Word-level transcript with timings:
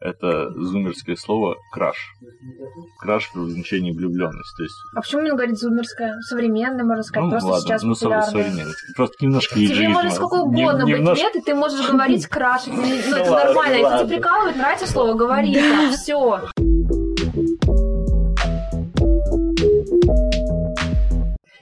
это 0.00 0.50
зумерское 0.52 1.14
слово 1.16 1.56
краш. 1.72 1.96
Краш 2.98 3.30
в 3.34 3.48
значении 3.50 3.92
влюбленность. 3.92 4.56
То 4.56 4.62
есть... 4.62 4.74
А 4.94 5.02
почему 5.02 5.20
именно 5.20 5.36
говорит 5.36 5.58
зумерское? 5.58 6.18
Современное, 6.22 6.84
можно 6.84 7.02
сказать, 7.02 7.24
ну, 7.24 7.30
просто 7.30 7.48
ладно, 7.48 7.62
сейчас 7.62 7.82
ну, 7.82 7.94
популярное. 7.94 8.26
современное. 8.26 8.74
Просто 8.96 9.14
немножко 9.20 9.54
Тебе 9.54 9.66
иджизма. 9.66 9.92
может 9.92 10.12
сколько 10.14 10.34
угодно 10.34 10.82
Не- 10.84 10.92
быть 10.92 11.00
немножко- 11.00 11.22
лет, 11.24 11.36
и 11.36 11.40
ты 11.42 11.54
можешь 11.54 11.90
говорить 11.90 12.26
краш. 12.26 12.66
Ну, 12.66 12.82
это 12.82 13.30
ладно, 13.30 13.44
нормально. 13.52 13.74
Если 13.76 13.98
тебя 14.06 14.16
прикалывает, 14.16 14.56
нравится 14.56 14.86
слово, 14.86 15.14
говори. 15.14 15.58
Все. 15.92 16.40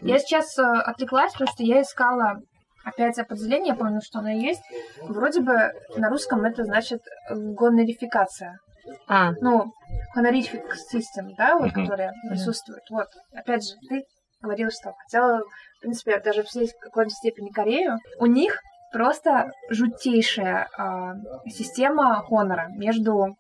Я 0.01 0.19
сейчас 0.19 0.59
э, 0.59 0.63
отвлеклась, 0.63 1.33
потому 1.33 1.51
что 1.53 1.63
я 1.65 1.83
искала 1.83 2.41
опять 2.89 3.19
определение, 3.19 3.69
я 3.69 3.75
помню, 3.75 4.01
что 4.03 4.19
оно 4.19 4.31
есть. 4.31 4.63
Вроде 5.03 5.41
бы 5.41 5.73
на 5.97 6.09
русском 6.09 6.45
это 6.45 6.65
значит 6.65 7.01
э, 7.29 7.35
гонорификация. 7.35 8.59
А, 9.07 9.33
Ну, 9.41 9.73
honorific 10.17 10.65
system, 10.93 11.35
да, 11.37 11.59
вот, 11.59 11.73
которая 11.73 12.13
присутствует. 12.29 12.83
Вот, 12.91 13.09
опять 13.35 13.69
же, 13.69 13.75
ты 13.89 14.05
говорила, 14.41 14.71
что 14.71 14.95
хотела, 15.05 15.41
в 15.41 15.81
принципе, 15.81 16.21
даже 16.21 16.43
в 16.43 16.49
какой-то 16.81 17.11
степени 17.11 17.51
Корею. 17.51 17.99
У 18.19 18.27
них 18.27 18.59
просто 18.93 19.51
жутейшая 19.69 20.69
а, 20.77 21.15
система 21.47 22.23
хонора 22.23 22.69
между 22.77 23.37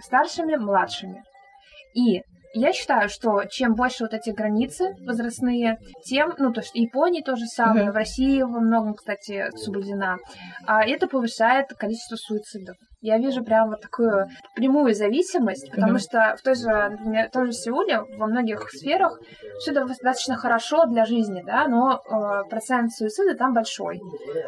старшими 0.00 0.54
и 0.54 0.56
младшими. 0.56 1.22
И 1.94 2.22
я 2.54 2.72
считаю, 2.72 3.08
что 3.08 3.44
чем 3.44 3.74
больше 3.74 4.04
вот 4.04 4.14
эти 4.14 4.30
границы 4.30 4.94
возрастные, 5.06 5.78
тем, 6.04 6.34
ну, 6.38 6.52
то 6.52 6.60
есть 6.60 6.72
в 6.72 6.76
Японии 6.76 7.22
то 7.22 7.36
же 7.36 7.46
самое, 7.46 7.84
Мгм. 7.84 7.92
в 7.92 7.96
России 7.96 8.42
во 8.42 8.60
многом, 8.60 8.94
кстати, 8.94 9.50
соблюдена, 9.56 10.16
а 10.66 10.84
это 10.84 11.06
повышает 11.06 11.68
количество 11.74 12.16
суицидов. 12.16 12.76
Я 13.00 13.18
вижу 13.18 13.44
прям 13.44 13.68
вот 13.70 13.80
такую 13.80 14.26
прямую 14.54 14.94
зависимость, 14.94 15.70
потому 15.70 15.92
Мгм. 15.92 16.00
что 16.00 16.34
в 16.36 16.42
той 16.42 16.54
же, 16.56 16.66
например, 16.66 17.28
в 17.28 17.30
той 17.30 17.46
же 17.46 17.52
Сеуле 17.52 18.00
во 18.16 18.26
многих 18.26 18.68
сферах 18.70 19.18
все 19.58 19.72
достаточно 19.72 20.36
хорошо 20.36 20.86
для 20.86 21.04
жизни, 21.04 21.42
да, 21.44 21.66
но 21.68 21.94
э, 21.96 22.48
процент 22.48 22.92
суицида 22.92 23.36
там 23.36 23.54
большой. 23.54 24.00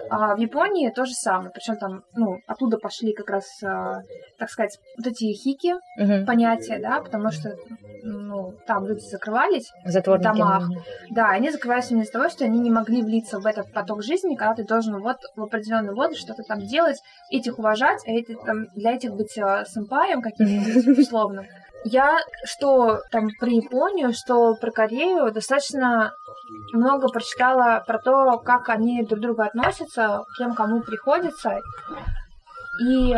А 0.09 0.35
в 0.35 0.39
Японии 0.39 0.91
то 0.91 1.05
же 1.05 1.13
самое, 1.13 1.51
причем 1.53 1.77
там, 1.77 2.03
ну, 2.15 2.41
оттуда 2.47 2.79
пошли 2.79 3.13
как 3.13 3.31
раз, 3.31 3.45
э, 3.63 4.01
так 4.39 4.51
сказать, 4.51 4.77
вот 4.97 5.07
эти 5.07 5.33
хики, 5.33 5.75
мгм. 5.97 6.27
понятия, 6.27 6.79
да, 6.81 7.01
потому 7.01 7.31
что, 7.31 7.57
ну, 8.03 8.55
там 8.67 8.87
люди 8.87 9.01
закрывались, 9.09 9.71
затворники. 9.85 10.27
домах. 10.27 10.65
да, 11.11 11.29
они 11.31 11.51
закрывались 11.51 11.91
именно 11.91 12.03
из-за 12.03 12.13
того, 12.13 12.29
что 12.29 12.45
они 12.45 12.59
не 12.59 12.71
могли 12.71 13.03
влиться 13.03 13.39
в 13.39 13.47
этот 13.47 13.71
поток 13.73 14.03
жизни, 14.03 14.35
когда 14.37 14.55
ты 14.55 14.65
должен 14.65 15.01
вот 15.01 15.19
в 15.37 15.43
определенный 15.43 15.95
возраст 15.95 16.21
что-то 16.23 16.43
там 16.43 16.61
делать, 16.61 16.99
этих 17.31 17.59
уважать, 17.59 18.01
а 18.07 18.11
эти, 18.11 18.33
там, 18.45 18.67
для 18.75 18.93
этих 18.93 19.15
быть 19.15 19.37
э, 19.39 19.65
сэмпаем 19.67 20.23
каким-то 20.23 21.01
условным. 21.01 21.47
Я 21.85 22.19
что 22.45 23.01
там 23.11 23.29
про 23.39 23.49
Японию, 23.49 24.13
что 24.13 24.55
про 24.55 24.71
Корею 24.71 25.33
достаточно 25.33 26.13
много 26.75 27.09
прочитала 27.09 27.83
про 27.87 27.99
то, 27.99 28.39
как 28.39 28.69
они 28.69 29.03
друг 29.03 29.21
к 29.21 29.23
другу 29.23 29.43
относятся, 29.43 30.25
кем 30.37 30.55
кому 30.55 30.83
приходится. 30.83 31.59
И 32.87 33.15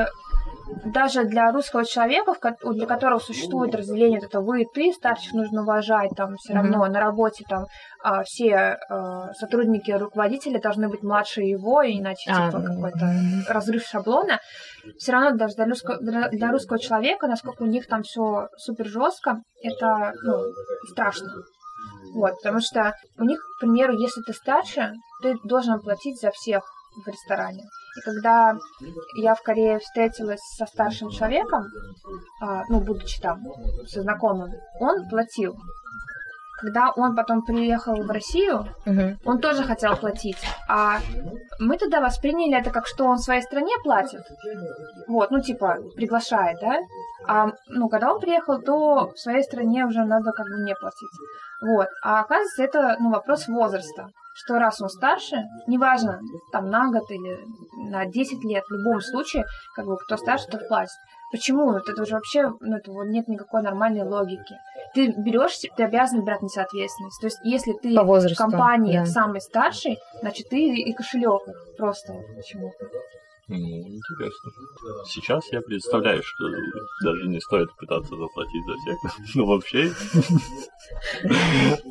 даже 0.84 1.24
для 1.24 1.50
русского 1.52 1.84
человека, 1.84 2.34
для 2.62 2.86
которого 2.86 3.18
существует 3.18 3.74
разделение 3.74 4.20
вот 4.20 4.28
это 4.28 4.40
вы 4.40 4.62
и 4.62 4.66
ты, 4.72 4.92
старших 4.92 5.32
нужно 5.32 5.62
уважать, 5.62 6.10
там 6.16 6.36
все 6.36 6.54
равно 6.54 6.86
на 6.86 7.00
работе 7.00 7.44
там 7.48 7.66
а, 8.02 8.22
все 8.24 8.78
а, 8.88 9.32
сотрудники, 9.34 9.90
руководители 9.90 10.58
должны 10.58 10.88
быть 10.88 11.02
младше 11.02 11.42
его, 11.42 11.82
иначе 11.84 12.30
А, 12.30 12.50
типа 12.50 12.62
какой-то 12.62 13.14
разрыв 13.48 13.84
шаблона. 13.84 14.40
Все 14.98 15.12
равно 15.12 15.36
даже 15.36 15.54
для 15.54 15.66
русского, 15.66 15.98
для, 15.98 16.50
русского 16.50 16.78
человека, 16.78 17.26
насколько 17.26 17.62
у 17.62 17.66
них 17.66 17.86
там 17.86 18.02
все 18.02 18.48
супер 18.56 18.86
жестко, 18.86 19.42
это 19.62 20.12
ну, 20.24 20.42
страшно. 20.90 21.28
Вот, 22.14 22.32
потому 22.42 22.60
что 22.60 22.94
у 23.18 23.24
них, 23.24 23.40
к 23.56 23.60
примеру, 23.60 23.96
если 23.96 24.20
ты 24.22 24.32
старше, 24.32 24.92
ты 25.22 25.36
должен 25.44 25.80
платить 25.80 26.20
за 26.20 26.30
всех 26.30 26.62
в 27.04 27.08
ресторане. 27.08 27.64
И 27.96 28.00
когда 28.00 28.56
я 29.16 29.34
в 29.34 29.42
Корее 29.42 29.78
встретилась 29.78 30.40
со 30.56 30.66
старшим 30.66 31.10
человеком, 31.10 31.64
а, 32.42 32.64
ну, 32.68 32.80
будучи 32.80 33.20
там 33.20 33.40
со 33.86 34.02
знакомым, 34.02 34.50
он 34.80 35.08
платил. 35.08 35.56
Когда 36.62 36.92
он 36.96 37.16
потом 37.16 37.42
приехал 37.42 37.96
в 38.02 38.10
Россию, 38.10 38.66
Мгм. 38.86 39.18
он 39.24 39.40
тоже 39.40 39.64
хотел 39.64 39.96
платить. 39.96 40.38
А 40.68 40.98
мы 41.58 41.76
тогда 41.76 42.00
восприняли 42.00 42.60
это 42.60 42.70
как, 42.70 42.86
что 42.86 43.04
он 43.04 43.18
своей 43.18 43.42
стране 43.42 43.72
платит. 43.82 44.22
Вот, 45.08 45.32
ну, 45.32 45.40
типа, 45.40 45.78
приглашает, 45.96 46.58
да? 46.60 46.78
А, 47.26 47.48
ну, 47.68 47.88
когда 47.88 48.12
он 48.12 48.20
приехал, 48.20 48.62
то 48.62 49.10
в 49.12 49.18
своей 49.18 49.42
стране 49.42 49.84
уже 49.86 50.04
надо 50.04 50.30
как 50.30 50.46
бы 50.46 50.64
не 50.64 50.74
платить. 50.76 51.10
Вот. 51.60 51.88
А 52.02 52.20
оказывается, 52.20 52.62
это, 52.62 52.96
ну, 53.00 53.10
вопрос 53.10 53.48
возраста. 53.48 54.06
Что 54.34 54.58
раз 54.58 54.80
он 54.80 54.88
старше, 54.88 55.36
неважно, 55.66 56.20
там, 56.52 56.70
на 56.70 56.90
год 56.90 57.10
или 57.10 57.38
на 57.90 58.06
10 58.06 58.44
лет, 58.44 58.64
в 58.68 58.72
любом 58.72 59.00
случае, 59.00 59.44
как 59.74 59.86
бы, 59.86 59.96
кто 59.96 60.16
старше, 60.16 60.46
тот 60.46 60.68
платит. 60.68 60.96
Почему? 61.32 61.72
Вот 61.72 61.88
это 61.88 62.02
уже 62.02 62.14
вообще, 62.14 62.52
ну, 62.60 62.76
это 62.76 62.92
вот 62.92 63.04
нет 63.04 63.26
никакой 63.26 63.62
нормальной 63.62 64.02
логики. 64.02 64.56
Ты 64.94 65.12
берешь, 65.12 65.58
ты 65.74 65.82
обязан 65.82 66.22
брать 66.22 66.42
на 66.42 66.48
себя 66.50 66.64
ответственность. 66.64 67.20
То 67.20 67.26
есть, 67.26 67.38
если 67.42 67.72
ты 67.72 67.94
По 67.96 68.04
в 68.04 68.06
возрасту. 68.06 68.36
компании 68.36 68.98
да. 68.98 69.06
самый 69.06 69.40
старший, 69.40 69.98
значит, 70.20 70.50
ты 70.50 70.58
и 70.58 70.92
кошелек 70.92 71.42
просто 71.78 72.12
почему-то. 72.36 72.86
Ну, 73.48 73.56
интересно. 73.58 74.50
Сейчас 75.06 75.52
я 75.52 75.60
представляю, 75.60 76.22
что 76.22 76.44
даже 77.04 77.28
не 77.28 77.40
стоит 77.40 77.68
пытаться 77.76 78.14
заплатить 78.16 78.64
за 78.66 78.74
всех. 78.76 78.96
Ну, 79.34 79.46
вообще. 79.46 79.90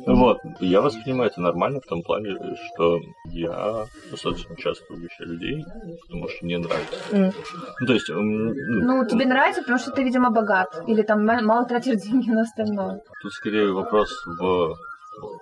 Вот. 0.06 0.38
Я 0.60 0.80
воспринимаю 0.80 1.30
это 1.30 1.40
нормально 1.40 1.80
в 1.80 1.86
том 1.88 2.02
плане, 2.02 2.36
что 2.74 2.98
я 3.32 3.86
достаточно 4.10 4.56
часто 4.56 4.84
угощаю 4.92 5.30
людей, 5.30 5.64
потому 6.06 6.28
что 6.28 6.44
мне 6.44 6.58
нравится. 6.58 7.32
Ну, 7.80 7.86
то 7.86 7.92
есть... 7.92 8.08
ну, 8.08 8.54
Ну, 8.54 9.06
тебе 9.06 9.26
нравится, 9.26 9.62
потому 9.62 9.78
что 9.78 9.90
ты, 9.92 10.02
видимо, 10.04 10.30
богат. 10.30 10.82
Или 10.86 11.02
там 11.02 11.24
ма- 11.24 11.42
мало 11.42 11.66
тратишь 11.66 11.96
деньги 12.02 12.30
на 12.30 12.42
остальное. 12.42 13.00
Тут 13.22 13.32
скорее 13.32 13.72
вопрос 13.72 14.10
в 14.26 14.76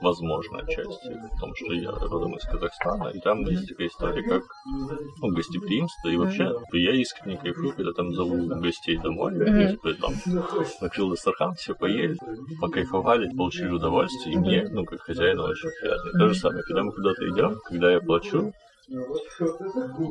возможной 0.00 0.66
части, 0.66 1.08
в 1.08 1.40
том, 1.40 1.54
что 1.54 1.72
я 1.72 1.90
родом 1.90 2.36
из 2.36 2.44
Казахстана, 2.44 3.08
и 3.08 3.20
там 3.20 3.40
есть 3.46 3.68
такая 3.68 3.88
история, 3.88 4.22
как 4.22 4.42
ну, 5.20 5.28
гостеприимство, 5.28 6.08
и 6.08 6.16
вообще 6.16 6.52
я 6.72 6.92
искренне 6.92 7.36
кайфую, 7.36 7.74
когда 7.74 7.92
там 7.92 8.12
зову 8.12 8.46
гостей 8.60 8.96
домой, 8.98 9.34
и, 9.34 9.70
типа, 9.72 9.94
там 9.94 10.12
накрыл 10.80 11.10
Дастархан, 11.10 11.54
все 11.54 11.74
поели, 11.74 12.16
покайфовали, 12.60 13.30
получили 13.36 13.70
удовольствие, 13.70 14.34
и 14.34 14.38
мне, 14.38 14.68
ну, 14.70 14.84
как 14.84 15.00
хозяину, 15.00 15.44
очень 15.44 15.70
приятно. 15.80 16.08
И 16.08 16.18
то 16.18 16.28
же 16.28 16.34
самое, 16.34 16.62
когда 16.64 16.82
мы 16.82 16.92
куда-то 16.92 17.28
идем, 17.28 17.56
когда 17.64 17.92
я 17.92 18.00
плачу, 18.00 18.52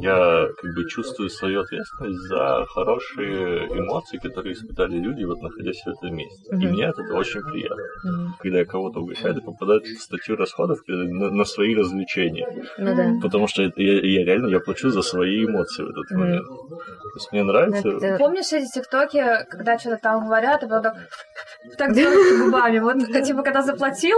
я 0.01 0.47
как 0.61 0.73
бы 0.75 0.85
чувствую 0.89 1.29
свою 1.29 1.61
ответственность 1.61 2.19
за 2.27 2.65
хорошие 2.73 3.67
эмоции, 3.67 4.17
которые 4.17 4.53
испытали 4.53 4.97
люди, 4.97 5.23
вот 5.23 5.41
находясь 5.41 5.81
в 5.83 5.89
этом 5.89 6.15
месте. 6.15 6.49
И 6.51 6.55
Мгм. 6.55 6.69
мне 6.73 6.85
этого 6.85 7.17
очень 7.17 7.41
приятно. 7.41 7.83
Мгм. 8.05 8.35
Когда 8.39 8.59
я 8.59 8.65
кого-то 8.65 8.99
угощаю, 9.01 9.31
это 9.33 9.41
попадает 9.41 9.83
в 9.85 10.01
статью 10.01 10.35
расходов 10.37 10.79
э, 10.87 10.91
на, 10.93 11.31
на 11.31 11.45
свои 11.45 11.75
развлечения. 11.75 12.47
Ну 12.77 12.95
да. 12.95 13.13
Потому 13.21 13.47
что 13.47 13.63
это- 13.63 13.81
я, 13.81 13.93
я 14.01 14.25
реально 14.25 14.47
я 14.47 14.59
плачу 14.59 14.89
за 14.89 15.01
свои 15.01 15.45
эмоции 15.45 15.83
в 15.83 15.89
этот 15.89 16.09
Мгм. 16.11 16.19
момент. 16.19 16.47
То 16.47 17.15
есть 17.15 17.31
мне 17.31 17.43
нравится. 17.43 17.89
Это- 17.89 18.17
Помнишь 18.17 18.53
эти 18.53 18.71
тиктоки, 18.71 19.23
когда 19.49 19.77
что-то 19.77 19.97
там 19.97 20.25
говорят, 20.25 20.63
и 20.63 20.67
потом 20.67 20.83
так, 20.83 20.95
так 21.77 21.93
делают 21.93 22.45
губами? 22.45 22.79
Вот, 22.79 22.95
типа, 23.25 23.43
когда 23.43 23.61
заплатил, 23.61 24.17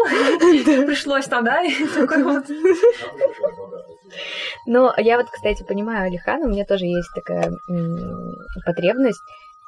пришлось 0.86 1.26
там, 1.28 1.44
да? 1.46 1.64
И 1.64 1.72
такой 1.88 2.24
вот. 2.24 2.46
Ну, 4.68 4.92
я 4.98 5.18
вот, 5.18 5.28
кстати, 5.30 5.64
понимаю 5.64 6.08
Алихана, 6.08 6.46
у 6.46 6.50
меня 6.50 6.66
тоже 6.66 6.86
есть 6.86 7.10
такая 7.16 7.52
потребность. 8.66 9.22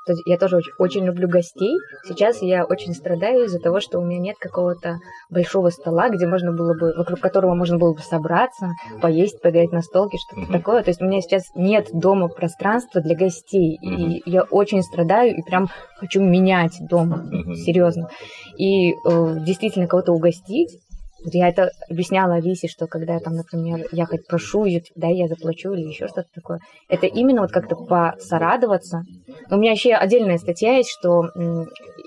То 0.05 0.13
Я 0.25 0.37
тоже 0.37 0.57
очень, 0.57 0.73
очень 0.79 1.05
люблю 1.05 1.29
гостей. 1.29 1.77
Сейчас 2.05 2.41
я 2.41 2.65
очень 2.65 2.93
страдаю 2.93 3.45
из-за 3.45 3.59
того, 3.59 3.79
что 3.79 3.99
у 3.99 4.03
меня 4.03 4.19
нет 4.19 4.35
какого-то 4.37 4.97
большого 5.29 5.69
стола, 5.69 6.09
где 6.09 6.27
можно 6.27 6.51
было 6.51 6.73
бы, 6.73 6.93
вокруг 6.97 7.21
которого 7.21 7.55
можно 7.55 7.77
было 7.77 7.93
бы 7.93 8.01
собраться, 8.01 8.71
поесть, 9.01 9.41
поиграть 9.41 9.71
на 9.71 9.81
столке, 9.81 10.17
что-то 10.17 10.41
Мгм. 10.41 10.51
такое. 10.51 10.83
То 10.83 10.89
есть 10.89 11.01
у 11.01 11.05
меня 11.05 11.21
сейчас 11.21 11.43
нет 11.55 11.87
дома 11.93 12.27
пространства 12.27 12.99
для 12.99 13.15
гостей. 13.15 13.79
И 13.81 14.21
я 14.29 14.43
очень 14.43 14.83
страдаю 14.83 15.37
и 15.37 15.41
прям 15.41 15.69
хочу 15.95 16.21
менять 16.21 16.77
дом. 16.81 17.07
Мгм. 17.07 17.55
Серьезно. 17.55 18.09
И 18.57 18.91
э, 18.91 18.95
действительно 19.39 19.87
кого-то 19.87 20.11
угостить. 20.11 20.81
Я 21.25 21.49
это 21.49 21.71
объясняла 21.89 22.35
Алисе, 22.35 22.67
что 22.67 22.87
когда 22.87 23.19
там, 23.19 23.35
например, 23.35 23.87
я 23.91 24.05
хоть 24.05 24.27
прошу 24.27 24.65
ее, 24.65 24.83
да, 24.95 25.07
я 25.07 25.27
заплачу 25.27 25.73
или 25.73 25.87
еще 25.87 26.07
что-то 26.07 26.27
такое. 26.33 26.59
Это 26.89 27.07
именно 27.07 27.41
вот 27.41 27.51
как-то 27.51 27.75
посорадоваться. 27.75 29.03
У 29.49 29.55
меня 29.55 29.71
еще 29.71 29.93
отдельная 29.93 30.37
статья 30.37 30.77
есть, 30.77 30.89
что 30.89 31.29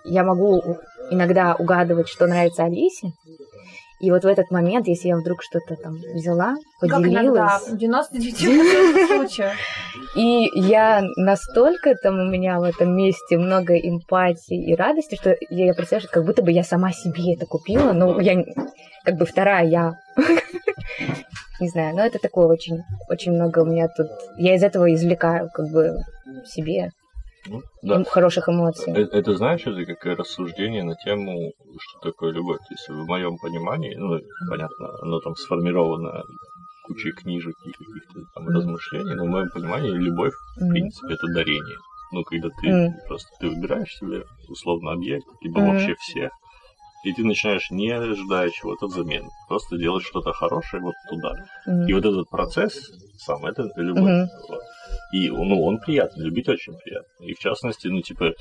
я 0.05 0.25
могу 0.25 0.63
иногда 1.11 1.55
угадывать, 1.55 2.09
что 2.09 2.27
нравится 2.27 2.65
Алисе, 2.65 3.13
И 3.99 4.11
вот 4.11 4.25
в 4.25 4.27
этот 4.27 4.51
момент, 4.51 4.87
если 4.89 5.09
я 5.09 5.17
вдруг 5.17 5.43
что-то 5.43 5.75
там 5.77 5.95
взяла, 5.95 6.57
Как 6.81 6.91
иногда, 6.91 7.61
поделилась, 7.63 7.69
в 7.69 7.75
99% 7.77 9.07
случаев. 9.17 9.53
и 10.15 10.51
я 10.55 11.03
настолько 11.17 11.95
там 11.95 12.19
у 12.21 12.25
меня 12.25 12.61
в 12.61 12.65
этом 12.65 12.95
месте 12.95 13.39
много 13.39 13.75
эмпатии 13.75 14.71
и 14.71 14.75
радости, 14.75 15.15
что 15.15 15.35
я 15.49 15.73
представляю, 15.73 16.03
что 16.03 16.13
как 16.13 16.27
будто 16.27 16.43
бы 16.43 16.53
я 16.53 16.63
сама 16.63 16.93
себе 16.93 17.35
это 17.35 17.47
купила, 17.47 17.93
но 17.93 18.21
я 18.21 18.45
как 19.05 19.17
бы 19.17 19.25
вторая 19.25 19.67
я. 19.67 19.93
Не 21.59 21.69
знаю, 21.71 21.97
но 21.97 22.05
это 22.05 22.19
такое 22.19 22.47
очень, 22.49 22.83
очень 23.09 23.33
много 23.33 23.61
у 23.61 23.65
меня 23.65 23.89
тут. 23.89 24.09
Я 24.37 24.57
из 24.57 24.63
этого 24.63 24.93
извлекаю 24.93 25.49
как 25.55 25.73
бы 25.73 25.97
себе 26.45 26.91
Ну, 27.49 27.63
да. 27.83 28.05
хороших 28.05 28.49
эмоций. 28.49 28.93
Э- 28.93 29.09
Это, 29.13 29.37
знаешь, 29.37 29.63
это 29.67 29.85
как 29.85 30.19
рассуждение 30.19 30.83
на 30.83 30.95
тему, 30.97 31.53
что 31.79 32.11
такое 32.11 32.33
любовь. 32.33 32.59
То 32.59 32.75
есть 32.75 32.89
в 32.89 33.07
моем 33.07 33.37
понимании, 33.39 33.95
ну, 33.95 34.21
понятно, 34.49 34.89
оно 35.03 35.21
там 35.21 35.35
сформировано 35.37 36.23
кучей 36.85 37.13
книжек 37.13 37.55
и 37.65 37.71
каких-то 37.73 38.21
там 38.35 38.45
Мгм. 38.45 38.55
размышлений, 38.55 39.15
но 39.15 39.25
в 39.25 39.29
моем 39.29 39.49
понимании 39.51 39.91
любовь, 39.91 40.33
в 40.57 40.69
принципе, 40.71 41.15
это 41.15 41.27
дарение. 41.29 41.77
Ну, 42.13 42.23
когда 42.23 42.49
ты 42.61 42.69
Мгм. 42.73 42.95
просто 43.09 43.29
ты 43.41 43.49
выбираешь 43.49 43.93
себе 43.97 44.25
условно 44.49 44.93
объект, 44.93 45.27
либо 45.41 45.61
Мгм. 45.61 45.71
вообще 45.71 45.95
всех, 45.99 46.31
и 47.05 47.13
ты 47.13 47.25
начинаешь 47.25 47.71
не 47.71 47.91
ожидая 47.91 48.51
чего-то 48.51 48.87
взамен, 48.87 49.29
просто 49.49 49.77
делать 49.77 50.05
что-то 50.05 50.33
хорошее 50.33 50.83
вот 50.83 50.95
туда. 51.11 51.33
Мгм. 51.67 51.87
И 51.87 51.93
вот 51.93 52.05
этот 52.05 52.29
процесс 52.31 52.79
сам, 53.19 53.45
это 53.45 53.69
любовь. 53.77 54.05
Мгм. 54.13 54.29
И, 55.13 55.31
ну, 55.31 55.65
он 55.65 55.79
приятный, 55.79 56.25
любить 56.25 56.49
очень 56.49 56.77
приятно. 56.79 57.25
И 57.25 57.35
в 57.35 57.39
частности, 57.39 57.89
ну, 57.89 58.01
типа, 58.03 58.33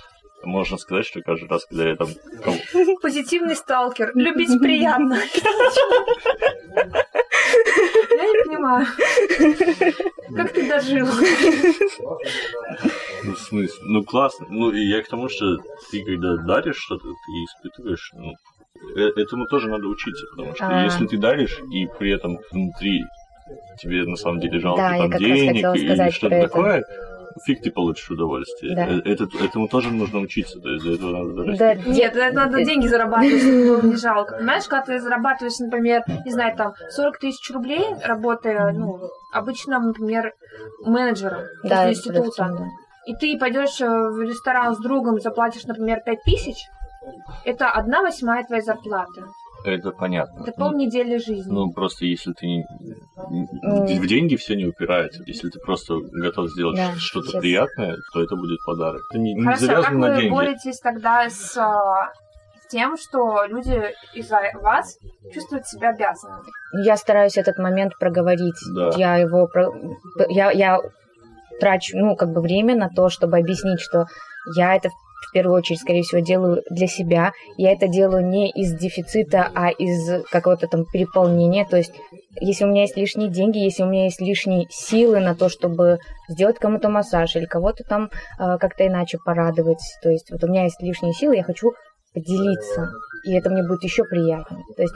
можно 0.43 0.77
сказать, 0.77 1.05
что 1.05 1.21
каждый 1.21 1.47
раз, 1.49 1.65
когда 1.65 1.87
я 1.89 1.95
там 1.95 2.09
Позитивный 3.01 3.55
сталкер. 3.55 4.11
Любить 4.15 4.59
приятно. 4.61 5.19
Я 8.17 8.23
не 8.23 8.45
понимаю. 8.45 8.87
Как 10.35 10.51
ты 10.53 10.67
дожил? 10.67 11.07
Ну, 13.23 13.33
в 13.33 13.39
смысле? 13.39 13.83
Ну, 13.83 14.03
классно. 14.03 14.47
Ну, 14.49 14.71
и 14.71 14.85
я 14.85 15.01
к 15.01 15.07
тому, 15.07 15.29
что 15.29 15.57
ты, 15.91 16.03
когда 16.03 16.37
даришь 16.37 16.77
что-то, 16.77 17.03
ты 17.03 17.31
испытываешь, 17.43 18.11
ну, 18.15 18.33
э- 18.95 19.11
этому 19.21 19.45
тоже 19.47 19.69
надо 19.69 19.87
учиться, 19.87 20.25
потому 20.31 20.55
что 20.55 20.67
А. 20.67 20.83
если 20.83 21.07
ты 21.07 21.17
даришь, 21.17 21.59
и 21.71 21.87
при 21.99 22.11
этом 22.11 22.39
внутри 22.51 23.01
тебе 23.77 24.03
на 24.05 24.15
самом 24.15 24.39
деле 24.39 24.59
жалко 24.59 24.81
Да, 24.81 24.97
там 24.97 25.11
денег 25.19 25.55
или 25.75 26.09
что-то 26.09 26.41
такое, 26.41 26.83
фиг 27.43 27.61
ты 27.61 27.71
получишь 27.71 28.09
удовольствие. 28.09 28.75
Да. 28.75 28.87
Э, 28.87 29.01
это- 29.03 29.27
этому 29.43 29.67
тоже 29.67 29.91
нужно 29.91 30.19
учиться, 30.19 30.59
то 30.59 30.69
есть 30.69 30.83
для 30.83 30.95
этого 30.95 31.11
надо 31.11 31.33
дорасти. 31.33 31.59
Да, 31.59 31.73
Нет, 31.75 32.13
де- 32.13 32.19
это 32.21 32.35
надо 32.35 32.63
деньги 32.63 32.87
зарабатывать, 32.87 33.41
чтобы 33.41 33.65
было 33.65 33.81
не 33.81 33.95
жалко. 33.97 34.37
Понимаешь, 34.37 34.67
когда 34.67 34.85
ты 34.85 34.99
зарабатываешь, 34.99 35.59
например, 35.59 36.03
не 36.25 36.31
знаю, 36.31 36.55
там, 36.55 36.73
40 36.89 37.19
тысяч 37.19 37.51
рублей, 37.51 37.83
работая, 38.03 38.71
ну, 38.71 38.99
обычным, 39.33 39.87
например, 39.87 40.33
менеджером 40.85 41.41
да, 41.63 41.87
возле 41.87 41.91
института, 41.91 42.55
да. 42.57 42.67
и 43.05 43.15
ты 43.15 43.37
пойдешь 43.37 43.81
э, 43.81 43.87
в 43.87 44.21
ресторан 44.21 44.73
с 44.75 44.79
другом, 44.79 45.19
заплатишь, 45.19 45.65
например, 45.65 45.99
5 46.05 46.23
тысяч, 46.23 46.67
это 47.43 47.69
одна 47.69 48.01
восьмая 48.01 48.45
твоей 48.45 48.63
зарплаты. 48.63 49.25
Это 49.65 49.91
понятно. 49.91 50.41
Это 50.43 50.53
Ну, 50.57 50.65
полнедели 50.69 51.17
жизни. 51.17 51.51
Ну, 51.51 51.71
просто 51.71 52.05
если 52.05 52.33
ты 52.33 52.45
не... 52.47 52.65
В 53.99 54.07
деньги 54.07 54.35
все 54.35 54.55
не 54.55 54.65
упирается. 54.65 55.23
Если 55.25 55.49
ты 55.49 55.59
просто 55.59 55.95
готов 56.11 56.49
сделать 56.51 56.75
Да, 56.77 56.91
что-то 56.97 57.27
честно. 57.27 57.39
приятное, 57.41 57.97
то 58.13 58.21
это 58.21 58.35
будет 58.35 58.59
подарок. 58.65 59.01
Это 59.09 59.19
не, 59.19 59.33
не 59.33 59.43
Хорошо, 59.43 59.65
а 59.65 59.67
как 59.67 59.75
завязано 59.77 60.07
на 60.07 60.13
вы 60.15 60.21
деньги. 60.21 60.33
боретесь 60.35 60.79
тогда 60.79 61.29
с 61.29 61.57
а, 61.57 62.11
тем, 62.69 62.97
что 62.97 63.45
люди 63.47 63.93
из-за 64.13 64.39
вас 64.61 64.97
чувствуют 65.33 65.65
себя 65.67 65.89
обязанными? 65.89 66.43
Я 66.83 66.97
стараюсь 66.97 67.37
этот 67.37 67.57
момент 67.57 67.93
проговорить. 67.99 68.55
Да. 68.75 68.91
Я 68.97 69.17
его 69.17 69.47
про- 69.47 69.71
я, 70.29 70.51
я 70.51 70.79
трачу, 71.59 71.97
ну, 71.97 72.15
как 72.15 72.29
бы 72.31 72.41
время 72.41 72.75
на 72.75 72.89
то, 72.89 73.09
чтобы 73.09 73.37
объяснить, 73.37 73.79
что 73.79 74.05
я 74.57 74.75
это 74.75 74.89
в 74.89 74.93
первую 75.35 75.57
очередь, 75.57 75.81
скорее 75.81 76.01
всего, 76.03 76.21
делаю 76.21 76.63
для 76.69 76.87
себя. 76.87 77.33
Я 77.57 77.73
это 77.73 77.89
делаю 77.89 78.25
не 78.25 78.49
из 78.49 78.73
дефицита, 78.73 79.51
а 79.53 79.69
из 79.69 80.23
какого-то 80.31 80.67
там 80.67 80.85
переполнения. 80.85 81.65
То 81.65 81.75
есть, 81.75 81.91
если 82.39 82.63
у 82.63 82.69
меня 82.69 82.83
есть 82.83 82.95
лишние 82.95 83.27
деньги, 83.27 83.57
если 83.57 83.83
у 83.83 83.87
меня 83.87 84.05
есть 84.05 84.21
лишние 84.21 84.65
силы 84.69 85.19
на 85.19 85.35
то, 85.35 85.49
чтобы 85.49 85.99
сделать 86.29 86.57
кому-то 86.57 86.87
массаж 86.87 87.35
или 87.35 87.43
кого-то 87.43 87.83
там 87.83 88.11
э, 88.39 88.57
как-то 88.57 88.87
иначе 88.87 89.17
порадовать. 89.25 89.83
То 90.01 90.09
есть, 90.09 90.31
вот 90.31 90.41
у 90.45 90.47
меня 90.47 90.63
есть 90.63 90.81
лишние 90.81 91.13
силы, 91.13 91.35
я 91.35 91.43
хочу 91.43 91.73
поделиться. 92.15 92.89
И 93.25 93.33
это 93.33 93.49
мне 93.49 93.63
будет 93.63 93.83
еще 93.83 94.03
приятнее. 94.03 94.63
То 94.75 94.83
есть 94.83 94.93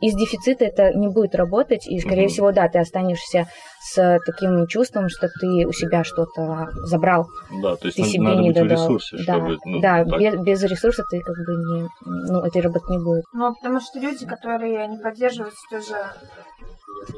из 0.00 0.14
дефицита 0.14 0.64
это 0.66 0.92
не 0.92 1.08
будет 1.08 1.34
работать, 1.34 1.86
и, 1.86 1.98
скорее 2.00 2.24
Мгм. 2.24 2.28
всего, 2.30 2.52
да, 2.52 2.68
ты 2.68 2.78
останешься 2.78 3.48
с 3.82 4.18
таким 4.26 4.66
чувством, 4.66 5.08
что 5.08 5.28
ты 5.40 5.66
у 5.66 5.72
себя 5.72 6.04
что-то 6.04 6.68
забрал, 6.84 7.26
Да, 7.62 7.76
то 7.76 7.86
есть 7.86 7.96
ты 7.96 8.04
себе 8.04 8.22
надо 8.22 8.42
не 8.42 8.48
быть 8.50 8.58
в 8.58 8.62
додал. 8.68 8.84
ресурсе, 8.84 9.16
да, 9.26 9.34
чтобы... 9.34 9.58
ну, 9.64 9.80
да 9.80 10.04
так. 10.04 10.18
без, 10.20 10.34
без 10.36 10.62
ресурса 10.64 11.02
ты 11.10 11.20
как 11.20 11.34
бы 11.36 11.52
не, 11.54 11.88
ну, 12.30 12.40
этой 12.40 12.60
работы 12.60 12.84
не 12.90 12.98
будет. 12.98 13.24
Ну, 13.32 13.54
потому 13.54 13.80
что 13.80 13.98
люди, 13.98 14.26
которые 14.26 14.86
не 14.86 14.98
поддерживают 14.98 15.54
той 15.70 15.80
же 15.80 15.96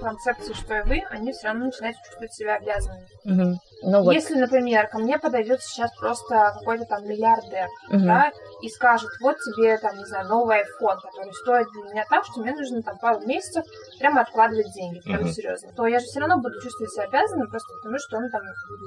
концепции, 0.00 0.52
что 0.52 0.74
и 0.74 0.82
вы, 0.82 1.02
они 1.10 1.32
все 1.32 1.48
равно 1.48 1.66
начинают 1.66 1.96
чувствовать 1.98 2.32
себя 2.32 2.56
обязанными. 2.56 3.08
Мгм. 3.24 3.58
Ну 3.84 4.04
вот. 4.04 4.12
Если, 4.14 4.36
например, 4.36 4.86
ко 4.88 4.98
мне 4.98 5.18
подойдет 5.18 5.60
сейчас 5.60 5.90
просто 5.98 6.52
какой-то 6.58 6.84
там 6.84 7.04
миллиардер, 7.04 7.66
Мгм. 7.88 8.06
да, 8.06 8.32
и 8.60 8.68
скажет, 8.68 9.10
вот 9.20 9.36
тебе, 9.40 9.76
там, 9.78 9.96
не 9.96 10.04
знаю, 10.04 10.28
новый 10.28 10.58
iPhone, 10.58 11.00
который 11.02 11.32
стоит 11.34 11.66
для 11.72 11.82
меня 11.90 12.04
так, 12.08 12.24
что 12.24 12.40
мне 12.40 12.52
нужно 12.52 12.82
там 12.82 12.96
пару 12.98 13.26
месяцев 13.26 13.64
прямо 13.98 14.20
откладывать 14.22 14.70
деньги, 14.72 15.00
прям 15.00 15.22
Мгм. 15.22 15.28
серьезно, 15.32 15.72
то 15.72 15.86
я 15.86 15.98
же 15.98 16.06
все 16.06 16.20
равно 16.20 16.38
буду 16.40 16.60
чувствовать 16.60 16.92
себя 16.92 17.04
обязанным, 17.04 17.48
просто 17.48 17.74
потому 17.74 17.98
что 17.98 18.18
он 18.18 18.30
там 18.30 18.42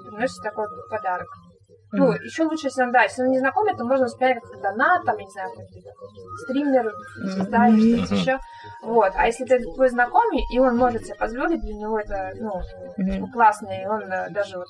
приносит 0.05 0.41
такой 0.41 0.67
подарок. 0.89 1.27
Ну, 1.91 2.07
Мгм. 2.07 2.23
еще 2.23 2.43
лучше, 2.43 2.67
если 2.67 2.83
он, 2.83 2.91
да, 2.91 3.03
если 3.03 3.21
он 3.23 3.29
не 3.29 3.39
знакомый, 3.39 3.75
то 3.75 3.85
можно 3.85 4.05
воспринять 4.05 4.41
как 4.43 4.59
донат, 4.61 5.05
там, 5.05 5.17
я 5.17 5.25
не 5.25 5.31
знаю, 5.31 5.49
какой-то 5.51 5.91
стример, 6.43 6.91
звезда 7.23 7.69
или 7.69 7.79
что-нибудь 7.79 8.09
Мгм. 8.11 8.19
еще. 8.19 8.39
Вот. 8.81 9.13
А 9.15 9.27
если 9.27 9.45
это 9.45 9.63
твой 9.73 9.89
знакомый, 9.89 10.43
и 10.51 10.59
он 10.59 10.77
может 10.77 11.05
себе 11.05 11.15
позволить, 11.15 11.61
для 11.61 11.73
него 11.73 11.99
это, 11.99 12.31
ну, 12.39 12.61
Мгм. 12.97 13.31
классно, 13.31 13.69
и 13.69 13.85
он 13.85 14.01
э, 14.11 14.29
даже 14.31 14.57
вот, 14.57 14.67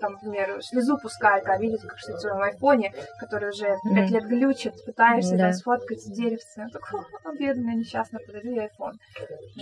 там, 0.00 0.14
например, 0.14 0.62
слезу 0.62 0.98
пускает, 0.98 1.44
когда 1.44 1.58
видит, 1.58 1.82
как 1.86 1.98
что 1.98 2.12
в 2.14 2.20
своем 2.20 2.42
айфоне, 2.42 2.92
который 3.18 3.50
уже 3.50 3.78
пять 3.84 4.10
Мгм. 4.10 4.14
лет 4.14 4.24
глючит, 4.24 4.74
пытаешься 4.84 5.36
Да. 5.36 5.44
там, 5.44 5.52
сфоткать 5.52 5.98
деревце. 6.06 6.62
Он 6.62 6.70
такой, 6.70 7.00
«О, 7.24 7.32
бедная, 7.36 7.74
несчастная, 7.74 8.20
подарю 8.26 8.50
ей 8.52 8.62
айфон. 8.62 8.98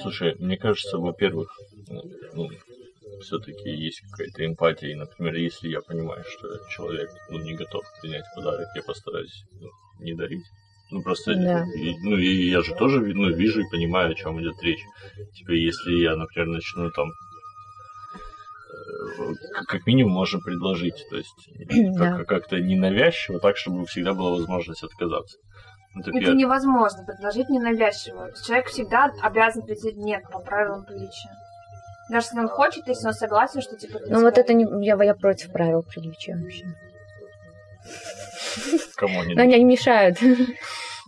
Слушай, 0.01 0.37
мне 0.39 0.57
кажется, 0.57 0.99
во-первых, 0.99 1.51
ну, 2.33 2.49
все-таки 3.21 3.71
есть 3.71 4.01
какая-то 4.11 4.45
эмпатия. 4.47 4.91
И, 4.91 4.95
например, 4.95 5.35
если 5.35 5.69
я 5.69 5.81
понимаю, 5.81 6.25
что 6.27 6.49
человек 6.71 7.11
ну, 7.31 7.39
не 7.39 7.55
готов 7.55 7.85
принять 8.01 8.25
подарок, 8.35 8.67
я 8.75 8.83
постараюсь 8.83 9.45
ну, 9.61 9.69
не 10.01 10.15
дарить. 10.15 10.45
Ну, 10.91 11.03
просто, 11.03 11.35
Да. 11.35 11.65
и- 11.77 11.97
ну, 12.03 12.17
и 12.17 12.49
я 12.51 12.63
же 12.63 12.75
тоже 12.75 13.01
ну, 13.01 13.31
вижу 13.31 13.61
и 13.61 13.71
понимаю, 13.71 14.13
о 14.13 14.15
чем 14.15 14.41
идет 14.41 14.61
речь. 14.63 14.83
Типа, 15.35 15.51
если 15.53 15.93
я, 16.03 16.17
например, 16.17 16.49
начну 16.49 16.91
там 16.91 17.09
э, 17.09 17.13
как 19.67 19.87
минимум 19.87 20.13
можно 20.13 20.41
предложить, 20.41 21.05
то 21.11 21.17
есть 21.17 21.49
Да. 21.99 22.19
как- 22.19 22.29
как-то 22.29 22.61
ненавязчиво, 22.61 23.39
так, 23.41 23.57
чтобы 23.57 23.87
всегда 23.87 24.15
была 24.15 24.31
возможность 24.31 24.83
отказаться. 24.83 25.39
Ну, 25.95 26.03
так 26.03 26.15
Это 26.15 26.31
я- 26.31 26.35
невозможно 26.35 27.05
предложить 27.05 27.49
ненавязчиво. 27.49 28.31
Человек 28.47 28.67
всегда 28.69 29.11
обязан 29.23 29.63
прийти 29.63 29.93
нет 29.95 30.23
по 30.31 30.39
правилам 30.41 30.85
приличия. 30.85 31.31
Даже 32.09 32.27
если 32.27 32.39
он 32.41 32.49
хочет, 32.49 32.87
если 32.89 33.07
он 33.07 33.13
согласен, 33.13 33.61
что 33.61 33.77
типа... 33.77 34.01
Ну 34.07 34.21
вот 34.23 34.39
это 34.39 34.55
не, 34.55 34.65
я, 34.85 35.03
я 35.03 35.15
против 35.15 35.53
правил 35.53 35.83
приличия 35.83 36.37
вообще. 36.37 36.65
Кому 38.97 39.21
они 39.21 39.35
Но 39.35 39.43
они, 39.43 39.55
они 39.55 39.65
мешают. 39.65 40.19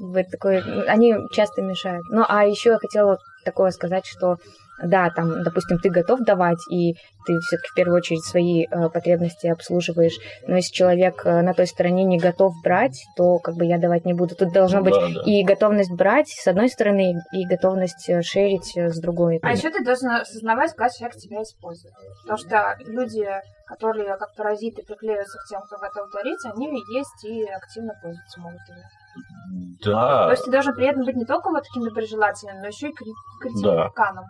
Вот 0.03 0.31
такой, 0.31 0.63
они 0.87 1.15
часто 1.31 1.61
мешают. 1.61 2.07
Ну, 2.09 2.25
а 2.27 2.47
еще 2.47 2.71
я 2.71 2.79
хотела 2.79 3.19
такое 3.45 3.71
сказать, 3.71 4.07
что 4.07 4.39
да, 4.83 5.11
там, 5.11 5.43
допустим, 5.43 5.79
ты 5.79 5.91
готов 5.91 6.21
давать, 6.21 6.61
и 6.71 6.95
ты 7.27 7.39
все-таки 7.41 7.69
в 7.71 7.75
первую 7.75 7.97
очередь 7.97 8.25
свои 8.25 8.65
э, 8.65 8.89
потребности 8.89 9.47
обслуживаешь. 9.47 10.17
Но 10.47 10.57
если 10.57 10.73
человек 10.73 11.23
э, 11.25 11.43
на 11.43 11.55
той 11.55 11.67
стороне 11.67 12.05
не 12.05 12.19
готов 12.19 12.55
брать, 12.63 13.05
то 13.17 13.39
как 13.39 13.57
бы 13.57 13.65
я 13.65 13.79
давать 13.79 14.05
не 14.05 14.15
буду. 14.15 14.35
Тут 14.35 14.53
должна 14.53 14.81
быть 14.81 14.95
Да, 14.95 15.01
да. 15.01 15.23
и 15.25 15.45
готовность 15.45 15.93
брать 15.93 16.29
с 16.29 16.47
одной 16.47 16.69
стороны, 16.69 17.15
и 17.33 17.47
готовность 17.47 18.09
э, 18.09 18.23
шерить 18.23 18.77
с 18.77 18.99
другой. 19.01 19.39
А 19.43 19.53
еще 19.53 19.71
ты 19.71 19.85
должен 19.85 20.11
осознавать, 20.11 20.75
когда 20.75 20.89
человек 20.91 21.17
тебя 21.17 21.43
использует. 21.43 21.95
Потому 22.23 22.39
что 22.39 22.77
люди, 22.87 23.27
которые 23.67 24.17
как 24.17 24.35
паразиты 24.35 24.83
приклеиваются 24.83 25.39
к 25.39 25.49
тем, 25.49 25.61
кто 25.63 25.77
готов 25.79 26.11
дарить, 26.13 26.45
они 26.45 26.67
есть 26.95 27.25
и 27.25 27.45
активно 27.45 27.93
пользуются 28.03 28.41
могут 28.41 28.61
ими. 28.69 28.83
Да. 29.85 30.27
То 30.27 30.31
есть 30.33 30.45
ты 30.45 30.51
должен 30.51 30.75
при 30.75 30.87
этом 30.87 31.05
быть 31.05 31.17
не 31.17 31.25
только 31.25 31.49
вот 31.51 31.63
таким 31.65 31.85
доброжелательным, 31.85 32.61
но 32.61 32.67
еще 32.67 32.89
и 32.91 32.93
кри- 32.93 33.13
Да. 33.63 33.85
критиканом. 33.89 34.25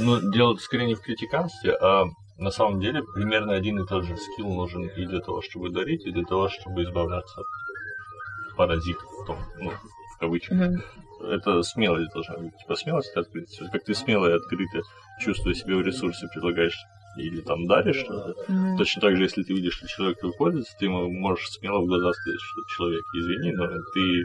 Ну, 0.00 0.30
дело 0.32 0.56
скорее 0.56 0.86
не 0.86 0.94
в 0.94 1.00
критиканстве, 1.02 1.76
а 1.76 2.04
на 2.38 2.50
самом 2.50 2.80
деле 2.80 3.02
примерно 3.14 3.52
один 3.52 3.78
и 3.82 3.86
тот 3.86 4.04
же 4.04 4.16
скилл 4.16 4.48
нужен 4.48 4.86
и 4.86 5.04
для 5.06 5.20
того, 5.20 5.42
чтобы 5.42 5.70
дарить, 5.70 6.06
и 6.06 6.10
для 6.12 6.24
того, 6.24 6.48
чтобы 6.48 6.84
избавляться 6.84 7.40
от 7.40 8.56
паразитов, 8.56 9.04
в 9.22 9.26
том, 9.26 9.36
ну, 9.58 9.70
в 9.70 10.18
кавычках. 10.20 10.58
Мгм. 10.58 10.82
это 11.30 11.62
смелость 11.62 12.12
должна 12.14 12.36
быть. 12.38 12.56
Типа 12.58 12.74
смелость 12.76 13.12
и 13.14 13.18
открытость. 13.20 13.60
Как 13.72 13.84
ты 13.84 13.92
смело 13.94 14.26
и 14.26 14.32
открыто, 14.32 14.80
чувствуя 15.20 15.52
себя 15.54 15.76
в 15.76 15.82
ресурсе, 15.82 16.28
предлагаешь 16.32 16.78
или 17.22 17.40
там 17.40 17.66
даришь 17.66 17.96
что-то. 17.96 18.34
Mm-hmm. 18.50 18.76
Точно 18.78 19.02
так 19.02 19.16
же, 19.16 19.22
если 19.22 19.42
ты 19.42 19.52
видишь, 19.52 19.74
что 19.74 19.86
человек 19.88 20.18
пользуется, 20.36 20.76
ты 20.78 20.86
ему 20.86 21.10
можешь 21.10 21.50
смело 21.50 21.80
в 21.80 21.86
глаза 21.86 22.12
сказать, 22.12 22.40
что 22.40 22.62
человек, 22.66 23.04
извини, 23.14 23.52
но 23.52 23.66
ты 23.92 24.24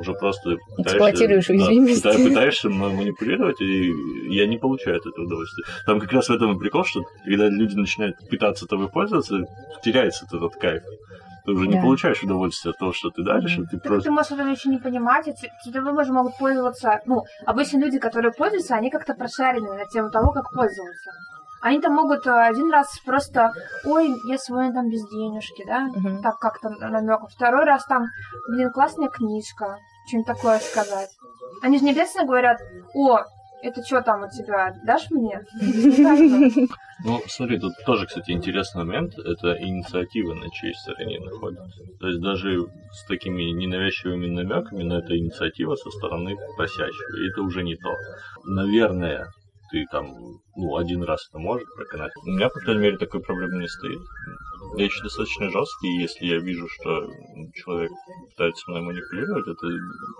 уже 0.00 0.14
просто 0.14 0.56
эксплуатируешь 0.78 1.48
уязвимость. 1.48 2.02
Да, 2.02 2.12
пытаешься 2.12 2.68
манипулировать, 2.68 3.60
и 3.60 3.92
я 4.28 4.46
не 4.46 4.58
получаю 4.58 4.96
от 4.96 5.06
этого 5.06 5.24
удовольствия. 5.24 5.64
Там 5.86 6.00
как 6.00 6.12
раз 6.12 6.28
в 6.28 6.32
этом 6.32 6.56
и 6.56 6.58
прикол, 6.58 6.84
что 6.84 7.02
когда 7.24 7.48
люди 7.48 7.74
начинают 7.76 8.16
пытаться 8.28 8.66
тобой 8.66 8.88
пользоваться, 8.88 9.44
теряется 9.82 10.26
этот 10.26 10.54
кайф. 10.56 10.82
Ты 11.44 11.52
уже 11.52 11.66
да. 11.66 11.72
не 11.72 11.82
получаешь 11.82 12.22
удовольствие 12.22 12.70
от 12.70 12.78
того, 12.78 12.92
что 12.92 13.10
ты 13.10 13.24
даришь, 13.24 13.58
и 13.58 13.62
ты 13.62 13.78
так 13.78 13.82
просто... 13.82 14.04
Ты 14.04 14.10
можешь 14.12 14.30
этого 14.30 14.48
еще 14.48 14.68
не 14.68 14.78
понимать, 14.78 15.26
и 15.26 15.34
тебе 15.64 15.80
же 15.80 16.12
могут 16.12 16.38
пользоваться... 16.38 17.00
Ну, 17.06 17.24
обычно 17.46 17.78
люди, 17.78 17.98
которые 17.98 18.32
пользуются, 18.32 18.76
они 18.76 18.90
как-то 18.90 19.14
прошарены 19.14 19.72
на 19.72 19.84
тему 19.86 20.10
того, 20.10 20.30
как 20.32 20.52
пользоваться. 20.52 21.10
Они 21.62 21.80
там 21.80 21.94
могут 21.94 22.26
э, 22.26 22.30
один 22.30 22.72
раз 22.72 22.98
просто, 23.06 23.52
ой, 23.84 24.12
я 24.28 24.36
сегодня 24.36 24.72
там 24.72 24.90
без 24.90 25.08
денежки, 25.08 25.64
да, 25.64 25.88
угу. 25.94 26.20
так 26.20 26.38
как-то 26.38 26.70
намек. 26.70 27.20
Второй 27.30 27.64
раз 27.64 27.84
там, 27.86 28.06
блин, 28.48 28.70
классная 28.72 29.08
книжка, 29.08 29.78
что-нибудь 30.08 30.26
такое 30.26 30.58
сказать. 30.58 31.08
Они 31.62 31.78
же 31.78 31.84
не 31.84 31.92
обязательно 31.92 32.26
говорят, 32.26 32.60
о, 32.94 33.20
это 33.62 33.80
что 33.84 34.02
там 34.02 34.24
у 34.24 34.28
тебя, 34.28 34.74
дашь 34.84 35.10
мне? 35.10 35.40
Ну, 37.04 37.20
смотри, 37.26 37.58
тут 37.58 37.72
тоже, 37.84 38.06
кстати, 38.06 38.30
интересный 38.30 38.84
момент. 38.84 39.18
Это 39.18 39.60
инициатива 39.60 40.34
на 40.34 40.48
чьей 40.50 40.72
стороне 40.72 41.18
находится. 41.18 41.82
То 41.98 42.06
есть 42.06 42.20
даже 42.20 42.64
с 42.92 43.04
такими 43.08 43.42
ненавязчивыми 43.42 44.28
намеками, 44.28 44.84
но 44.84 44.98
это 44.98 45.18
инициатива 45.18 45.74
со 45.74 45.90
стороны 45.90 46.36
просящего. 46.56 47.16
И 47.16 47.28
это 47.28 47.42
уже 47.42 47.64
не 47.64 47.74
то. 47.74 47.92
Наверное, 48.44 49.26
ты 49.72 49.86
там, 49.90 50.14
ну, 50.54 50.76
один 50.76 51.02
раз 51.02 51.26
это 51.28 51.38
может 51.38 51.66
проканать. 51.74 52.12
У 52.24 52.30
меня, 52.30 52.48
по 52.48 52.60
крайней 52.60 52.82
мере, 52.82 52.98
такой 52.98 53.20
проблемы 53.20 53.62
не 53.62 53.68
стоит. 53.68 54.00
Я 54.76 54.84
еще 54.84 55.02
достаточно 55.02 55.50
жесткий, 55.50 55.88
и 55.88 56.02
если 56.02 56.26
я 56.26 56.38
вижу, 56.38 56.68
что 56.68 57.08
человек 57.54 57.90
пытается 58.30 58.70
мной 58.70 58.82
манипулировать, 58.82 59.48
это 59.48 59.66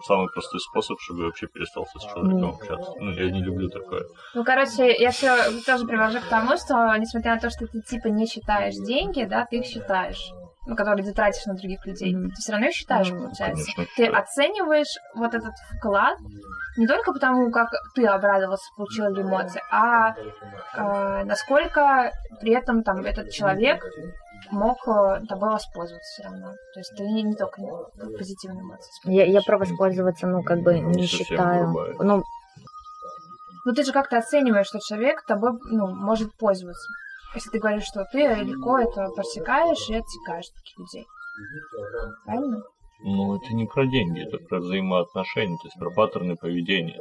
самый 0.06 0.28
простой 0.32 0.58
способ, 0.60 0.98
чтобы 1.00 1.24
вообще 1.24 1.46
перестал 1.46 1.86
с 1.86 2.02
человеком 2.02 2.50
общаться. 2.50 2.92
Ну, 2.98 3.12
я 3.12 3.30
не 3.30 3.42
люблю 3.42 3.68
такое. 3.68 4.04
Ну, 4.34 4.42
короче, 4.42 4.94
я 4.98 5.10
все 5.10 5.36
тоже 5.64 5.86
привожу 5.86 6.18
к 6.20 6.28
тому, 6.28 6.56
что, 6.56 6.96
несмотря 6.96 7.34
на 7.34 7.40
то, 7.40 7.50
что 7.50 7.66
ты, 7.66 7.80
типа, 7.82 8.08
не 8.08 8.26
считаешь 8.26 8.74
деньги, 8.74 9.24
да, 9.24 9.46
ты 9.48 9.58
их 9.58 9.66
считаешь 9.66 10.32
ну, 10.66 10.76
которые 10.76 11.04
ты 11.04 11.12
тратишь 11.12 11.44
на 11.46 11.54
других 11.54 11.84
людей, 11.86 12.14
mm-hmm. 12.14 12.28
ты 12.28 12.34
все 12.36 12.52
равно 12.52 12.68
их 12.68 12.74
считаешь, 12.74 13.08
mm-hmm. 13.08 13.22
получается. 13.22 13.72
Конечно, 13.74 13.94
ты 13.96 14.10
да. 14.10 14.18
оцениваешь 14.18 14.98
вот 15.14 15.34
этот 15.34 15.54
вклад 15.76 16.18
не 16.76 16.86
только 16.86 17.12
потому, 17.12 17.50
как 17.50 17.68
ты 17.94 18.06
обрадовался, 18.06 18.64
получил 18.76 19.12
ли 19.12 19.22
эмоции, 19.22 19.62
а 19.70 20.14
э, 20.14 21.24
насколько 21.24 22.12
при 22.40 22.52
этом 22.52 22.82
там 22.82 23.04
этот 23.04 23.30
человек 23.30 23.84
мог 24.50 24.78
э, 24.86 25.20
тобой 25.28 25.50
воспользоваться 25.50 26.12
все 26.12 26.22
равно. 26.28 26.52
То 26.74 26.80
есть 26.80 26.94
ты 26.96 27.02
не, 27.04 27.22
не 27.22 27.34
только 27.34 27.60
позитивные 28.16 28.62
эмоции. 28.62 28.90
Я, 29.04 29.24
я 29.24 29.40
про 29.42 29.58
воспользоваться, 29.58 30.26
ну, 30.26 30.42
как 30.42 30.60
бы 30.60 30.78
не, 30.78 31.02
не 31.02 31.06
считаю. 31.06 31.74
Ну, 31.98 32.22
ну, 33.64 33.72
ты 33.72 33.84
же 33.84 33.92
как-то 33.92 34.18
оцениваешь, 34.18 34.66
что 34.66 34.78
человек 34.80 35.24
тобой, 35.26 35.52
ну, 35.70 35.94
может 35.94 36.36
пользоваться. 36.36 36.88
Если 37.34 37.50
ты 37.50 37.58
говоришь, 37.58 37.84
что 37.84 38.04
ты 38.12 38.18
легко 38.18 38.78
это 38.78 39.08
просекаешь 39.14 39.88
и 39.88 39.94
отсекаешь 39.94 40.48
таких 40.50 40.78
людей. 40.78 41.06
Правильно? 42.24 42.62
Ну, 43.04 43.36
это 43.36 43.52
не 43.54 43.66
про 43.66 43.84
деньги, 43.86 44.22
это 44.22 44.38
про 44.38 44.60
взаимоотношения, 44.60 45.56
то 45.56 45.66
есть 45.66 45.76
про 45.76 45.90
паттерны 45.90 46.36
поведения. 46.36 46.96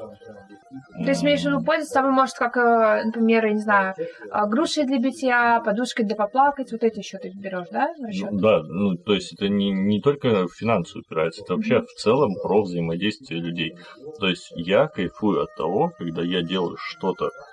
То 1.04 1.10
есть, 1.10 1.24
имеешь 1.24 1.42
в 1.42 1.46
виду, 1.46 1.64
пользоваться 1.64 1.94
тобой 1.94 2.12
может, 2.12 2.36
как, 2.36 2.58
э, 2.58 3.04
например, 3.06 3.46
я 3.46 3.54
не 3.54 3.60
знаю, 3.60 3.94
а, 4.32 4.48
грушей 4.48 4.86
для 4.86 4.98
битья, 4.98 5.62
подушкой 5.64 6.06
для 6.06 6.16
поплакать, 6.16 6.72
вот 6.72 6.84
это 6.84 7.00
еще 7.00 7.20
ты 7.20 7.30
берешь, 7.30 7.68
да, 7.72 7.94
Ну, 8.00 8.40
да, 8.40 8.64
ну, 8.64 8.96
то 8.96 9.14
есть 9.14 9.34
это 9.34 9.48
не, 9.48 9.72
не 9.72 10.02
только 10.02 10.48
в 10.48 10.54
финансы 10.54 10.98
упирается, 10.98 11.44
это 11.44 11.56
вообще 11.56 11.76
mm-hmm. 11.76 11.86
в 11.86 11.94
целом 11.94 12.34
про 12.42 12.62
взаимодействие 12.64 13.40
людей. 13.40 13.76
То 14.20 14.28
есть 14.28 14.52
я 14.56 14.88
кайфую 14.88 15.44
от 15.44 15.56
того, 15.56 15.92
когда 15.98 16.24
я 16.24 16.42
делаю 16.42 16.78
что-то 16.78 17.28
э, 17.28 17.51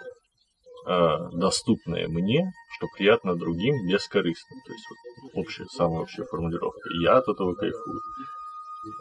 доступное 1.32 2.08
мне, 2.08 2.52
что 2.76 2.86
приятно 2.96 3.34
другим 3.34 3.74
бескорыстно. 3.86 4.56
То 4.66 4.72
есть 4.72 4.84
вот 4.90 5.30
общая, 5.34 5.66
самая 5.66 6.00
общая 6.00 6.24
формулировка. 6.24 6.88
Я 7.02 7.18
от 7.18 7.28
этого 7.28 7.54
кайфую. 7.54 8.00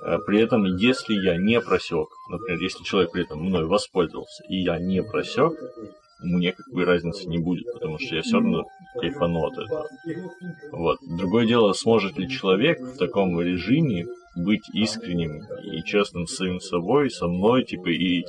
Э, 0.04 0.18
при 0.26 0.42
этом, 0.42 0.66
если 0.66 1.14
я 1.14 1.38
не 1.38 1.62
просек, 1.62 2.10
например, 2.30 2.62
если 2.62 2.84
человек 2.84 3.12
при 3.12 3.24
этом 3.24 3.42
мной 3.44 3.66
воспользовался, 3.66 4.44
и 4.50 4.58
я 4.58 4.80
не 4.80 5.04
просек, 5.04 5.54
мне 6.20 6.52
как 6.52 6.68
бы 6.70 6.84
разницы 6.84 7.28
не 7.28 7.38
будет, 7.38 7.72
потому 7.74 8.00
что 8.00 8.16
я 8.16 8.22
все 8.22 8.38
равно 8.38 8.66
кайфану 9.00 9.46
от 9.46 9.54
этого. 9.54 9.88
Вот. 10.72 10.98
Другое 11.02 11.46
дело, 11.46 11.74
сможет 11.74 12.18
ли 12.18 12.28
человек 12.28 12.80
в 12.80 12.98
таком 12.98 13.40
режиме 13.40 14.08
быть 14.36 14.64
искренним 14.74 15.44
и 15.64 15.84
честным 15.84 16.28
с 16.28 16.36
самим 16.36 16.60
собой, 16.60 17.10
со 17.10 17.28
мной, 17.28 17.64
типа, 17.64 17.90
и, 17.90 18.24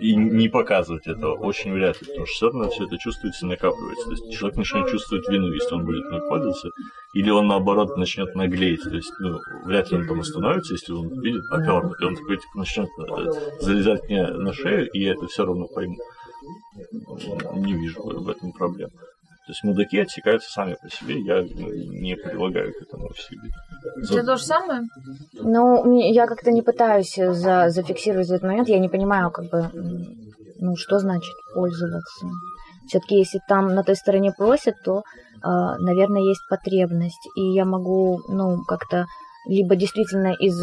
и 0.00 0.14
не 0.14 0.48
показывать 0.48 1.06
этого. 1.06 1.34
Очень 1.34 1.72
вряд 1.72 2.00
ли, 2.00 2.06
потому 2.06 2.26
что 2.26 2.34
все 2.34 2.46
равно 2.46 2.70
все 2.70 2.84
это 2.84 2.98
чувствуется 2.98 3.46
и 3.46 3.48
накапливается. 3.48 4.04
То 4.06 4.10
есть 4.12 4.32
человек 4.32 4.58
начинает 4.58 4.90
чувствовать 4.90 5.28
вину, 5.28 5.52
если 5.52 5.74
он 5.74 5.84
будет 5.84 6.04
пользоваться, 6.28 6.70
или 7.14 7.30
он, 7.30 7.48
наоборот, 7.48 7.96
начнет 7.96 8.34
наглеть. 8.34 8.82
То 8.82 8.94
есть, 8.94 9.12
ну, 9.20 9.38
вряд 9.64 9.90
ли 9.90 9.98
он 9.98 10.06
там 10.06 10.20
остановится, 10.20 10.74
если 10.74 10.92
он 10.92 11.20
видит 11.20 11.42
попернут, 11.50 12.00
и 12.00 12.04
он 12.04 12.16
такой, 12.16 12.36
типа, 12.36 12.58
начнет 12.58 12.88
э, 12.98 13.60
залезать 13.60 14.04
мне 14.04 14.26
на 14.26 14.52
шею, 14.52 14.90
и 14.90 15.00
я 15.00 15.12
это 15.12 15.26
все 15.26 15.44
равно 15.44 15.66
пойму. 15.66 15.98
Не 17.54 17.74
вижу 17.74 18.02
в 18.02 18.28
этом 18.28 18.52
проблем. 18.52 18.90
То 19.48 19.52
есть 19.52 19.64
мудаки 19.64 19.98
отсекаются 19.98 20.52
сами 20.52 20.74
по 20.74 20.90
себе, 20.90 21.22
я 21.22 21.40
не 21.40 22.16
прилагаю 22.16 22.70
к 22.74 22.82
этому 22.82 23.06
усилий. 23.06 23.50
Это 23.96 24.22
то 24.22 24.36
же 24.36 24.44
самое? 24.44 24.82
Ну, 25.32 25.98
я 26.12 26.26
как-то 26.26 26.50
не 26.50 26.60
пытаюсь 26.60 27.14
за, 27.16 27.70
зафиксировать 27.70 28.28
этот 28.28 28.42
момент, 28.42 28.68
я 28.68 28.78
не 28.78 28.90
понимаю, 28.90 29.30
как 29.30 29.48
бы, 29.48 29.70
ну, 30.58 30.76
что 30.76 30.98
значит 30.98 31.32
пользоваться. 31.54 32.26
Все-таки, 32.88 33.16
если 33.16 33.40
там 33.48 33.68
на 33.68 33.82
той 33.84 33.96
стороне 33.96 34.32
просят, 34.36 34.74
то, 34.84 34.98
э, 34.98 35.00
наверное, 35.42 36.28
есть 36.28 36.46
потребность, 36.50 37.26
и 37.34 37.54
я 37.54 37.64
могу, 37.64 38.20
ну, 38.28 38.62
как-то 38.66 39.06
либо 39.46 39.76
действительно 39.76 40.34
из 40.34 40.58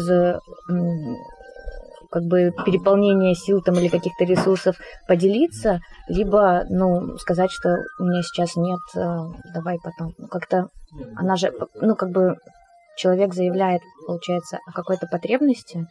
как 2.16 2.24
бы 2.24 2.50
переполнения 2.64 3.34
сил 3.34 3.60
там 3.60 3.74
или 3.74 3.88
каких-то 3.88 4.24
ресурсов 4.24 4.76
поделиться, 5.06 5.80
либо, 6.08 6.64
ну, 6.70 7.18
сказать, 7.18 7.50
что 7.50 7.76
у 7.98 8.04
меня 8.04 8.22
сейчас 8.22 8.56
нет, 8.56 8.80
э, 8.96 9.18
давай 9.52 9.76
потом. 9.84 10.14
Ну, 10.16 10.26
как-то 10.26 10.70
она 11.14 11.36
же, 11.36 11.52
ну, 11.74 11.94
как 11.94 12.08
бы 12.12 12.36
человек 12.96 13.34
заявляет, 13.34 13.82
получается, 14.06 14.60
о 14.66 14.72
какой-то 14.72 15.06
потребности, 15.06 15.86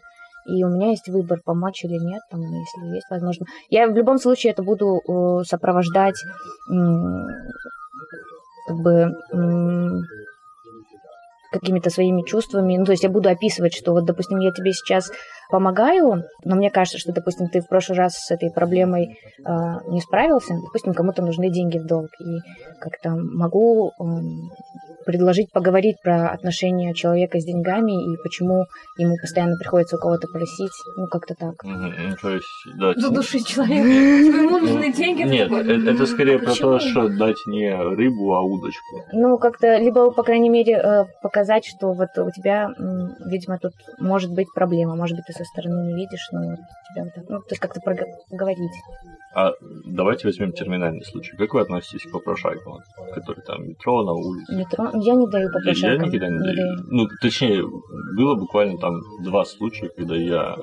и 0.48 0.64
у 0.64 0.70
меня 0.70 0.90
есть 0.90 1.10
выбор, 1.10 1.42
помочь 1.46 1.84
или 1.84 2.04
нет, 2.04 2.24
там, 2.32 2.42
если 2.42 2.96
есть 2.96 3.08
возможно. 3.12 3.46
Я 3.70 3.86
в 3.86 3.96
любом 3.96 4.18
случае 4.18 4.54
это 4.54 4.64
буду 4.64 5.02
э, 5.08 5.44
сопровождать 5.44 6.18
как 8.68 8.78
бы 8.78 9.12
какими-то 11.60 11.90
своими 11.90 12.24
чувствами. 12.24 12.78
Ну, 12.78 12.86
то 12.86 12.92
есть 12.92 13.04
я 13.04 13.10
буду 13.10 13.30
описывать, 13.30 13.74
что 13.74 13.92
вот, 13.92 14.06
допустим, 14.06 14.40
я 14.40 14.52
тебе 14.52 14.72
сейчас 14.72 15.12
помогаю, 15.50 16.24
но 16.44 16.56
мне 16.56 16.70
кажется, 16.70 16.98
что, 16.98 17.14
допустим, 17.14 17.48
ты 17.48 17.62
в 17.62 17.68
прошлый 17.68 17.98
раз 17.98 18.14
с 18.16 18.32
этой 18.32 18.52
проблемой 18.52 19.20
э, 19.46 19.52
не 19.88 20.02
справился, 20.02 20.56
допустим, 20.56 20.94
кому-то 20.94 21.22
нужны 21.22 21.50
деньги 21.50 21.78
в 21.78 21.86
долг, 21.86 22.10
и 22.20 22.80
как-то 22.80 23.12
могу 23.12 23.90
э, 23.90 24.04
предложить 25.06 25.52
поговорить 25.52 25.98
про 26.04 26.30
отношения 26.30 26.94
человека 26.94 27.40
с 27.40 27.46
деньгами 27.46 28.14
и 28.14 28.18
почему 28.18 28.66
ему 28.98 29.16
постоянно 29.18 29.56
приходится 29.58 29.98
у 29.98 30.00
кого-то 30.00 30.28
просить, 30.28 30.72
ну 30.98 31.08
как-то 31.08 31.36
так. 31.36 31.64
Ну, 31.64 31.92
то 32.22 32.30
есть, 32.30 32.46
да, 32.76 32.94
Задушить 32.96 33.48
человека. 33.48 33.88
Ему 33.88 34.60
нужны 34.60 34.92
деньги. 34.92 35.24
Нет, 35.24 35.52
это, 35.52 36.06
скорее 36.06 36.40
про 36.40 36.54
то, 36.54 36.80
что 36.80 37.10
дать 37.10 37.38
не 37.48 37.74
рыбу, 37.74 38.34
а 38.34 38.42
удочку. 38.42 39.04
Ну, 39.14 39.38
как-то, 39.38 39.78
либо, 39.78 40.12
по 40.12 40.24
крайней 40.24 40.50
мере, 40.50 40.74
э, 40.74 41.06
показать, 41.22 41.66
что 41.66 41.94
вот 41.94 42.10
у 42.18 42.32
тебя, 42.32 42.70
видимо, 43.26 43.58
тут 43.60 43.74
может 44.00 44.32
быть 44.32 44.48
проблема, 44.54 44.96
может 44.96 45.18
быть, 45.18 45.26
ты 45.26 45.34
со 45.34 45.44
стороны 45.44 45.88
не 45.88 45.96
видишь, 45.96 46.28
но 46.32 46.56
тебя 46.96 47.04
вот 47.04 47.14
так, 47.14 47.30
ну, 47.30 47.40
то 47.40 47.48
есть 47.52 47.62
как-то 47.62 47.82
поговорить. 47.82 48.72
А 49.36 49.52
давайте 49.62 50.28
возьмем 50.28 50.54
терминальный 50.54 51.04
случай. 51.04 51.36
Как 51.36 51.54
вы 51.54 51.60
относитесь 51.60 52.08
к 52.08 52.12
попрошайкам, 52.12 52.80
которые 53.14 53.44
там 53.44 53.68
метро 53.68 54.02
на 54.04 54.14
улице? 54.14 54.56
Метро? 54.56 54.90
Я 54.94 55.16
не 55.16 55.28
даю 55.28 55.52
попрошайкам. 55.52 56.04
Я 56.04 56.08
никогда 56.08 56.30
не, 56.30 56.34
не 56.36 56.40
даю. 56.40 56.56
даю. 56.56 56.88
Ну, 56.90 57.08
точнее, 57.22 57.62
было 58.16 58.36
буквально 58.36 58.78
там 58.78 59.02
два 59.26 59.44
случая, 59.44 59.90
когда 59.90 60.16
я 60.16 60.56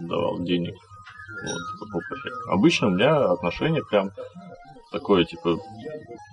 давал 0.00 0.40
денег 0.40 0.72
вот, 0.72 1.92
попрошайкам. 1.92 2.50
Обычно 2.50 2.86
у 2.86 2.90
меня 2.92 3.30
отношение 3.30 3.82
прям 3.90 4.10
такое, 4.90 5.24
типа, 5.24 5.58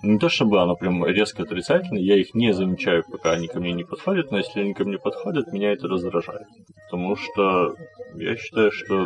не 0.02 0.18
то 0.18 0.30
чтобы 0.30 0.62
оно 0.62 0.76
прям 0.76 1.04
резко 1.04 1.42
отрицательное, 1.42 2.00
я 2.00 2.16
их 2.16 2.32
не 2.32 2.54
замечаю, 2.54 3.04
пока 3.10 3.32
они 3.32 3.48
ко 3.48 3.60
мне 3.60 3.72
не 3.72 3.84
подходят, 3.84 4.30
но 4.30 4.38
если 4.38 4.60
они 4.60 4.72
ко 4.72 4.84
мне 4.84 4.96
подходят, 4.96 5.52
меня 5.52 5.72
это 5.72 5.88
раздражает. 5.88 6.46
Потому 6.90 7.16
что 7.16 7.74
я 8.14 8.34
считаю, 8.36 8.70
что 8.70 9.04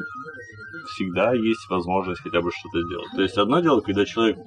всегда 0.86 1.32
есть 1.34 1.68
возможность 1.68 2.20
хотя 2.22 2.40
бы 2.40 2.50
что-то 2.50 2.82
сделать. 2.86 3.08
То 3.14 3.22
есть 3.22 3.36
одно 3.38 3.60
дело, 3.60 3.80
когда 3.80 4.04
человек 4.04 4.38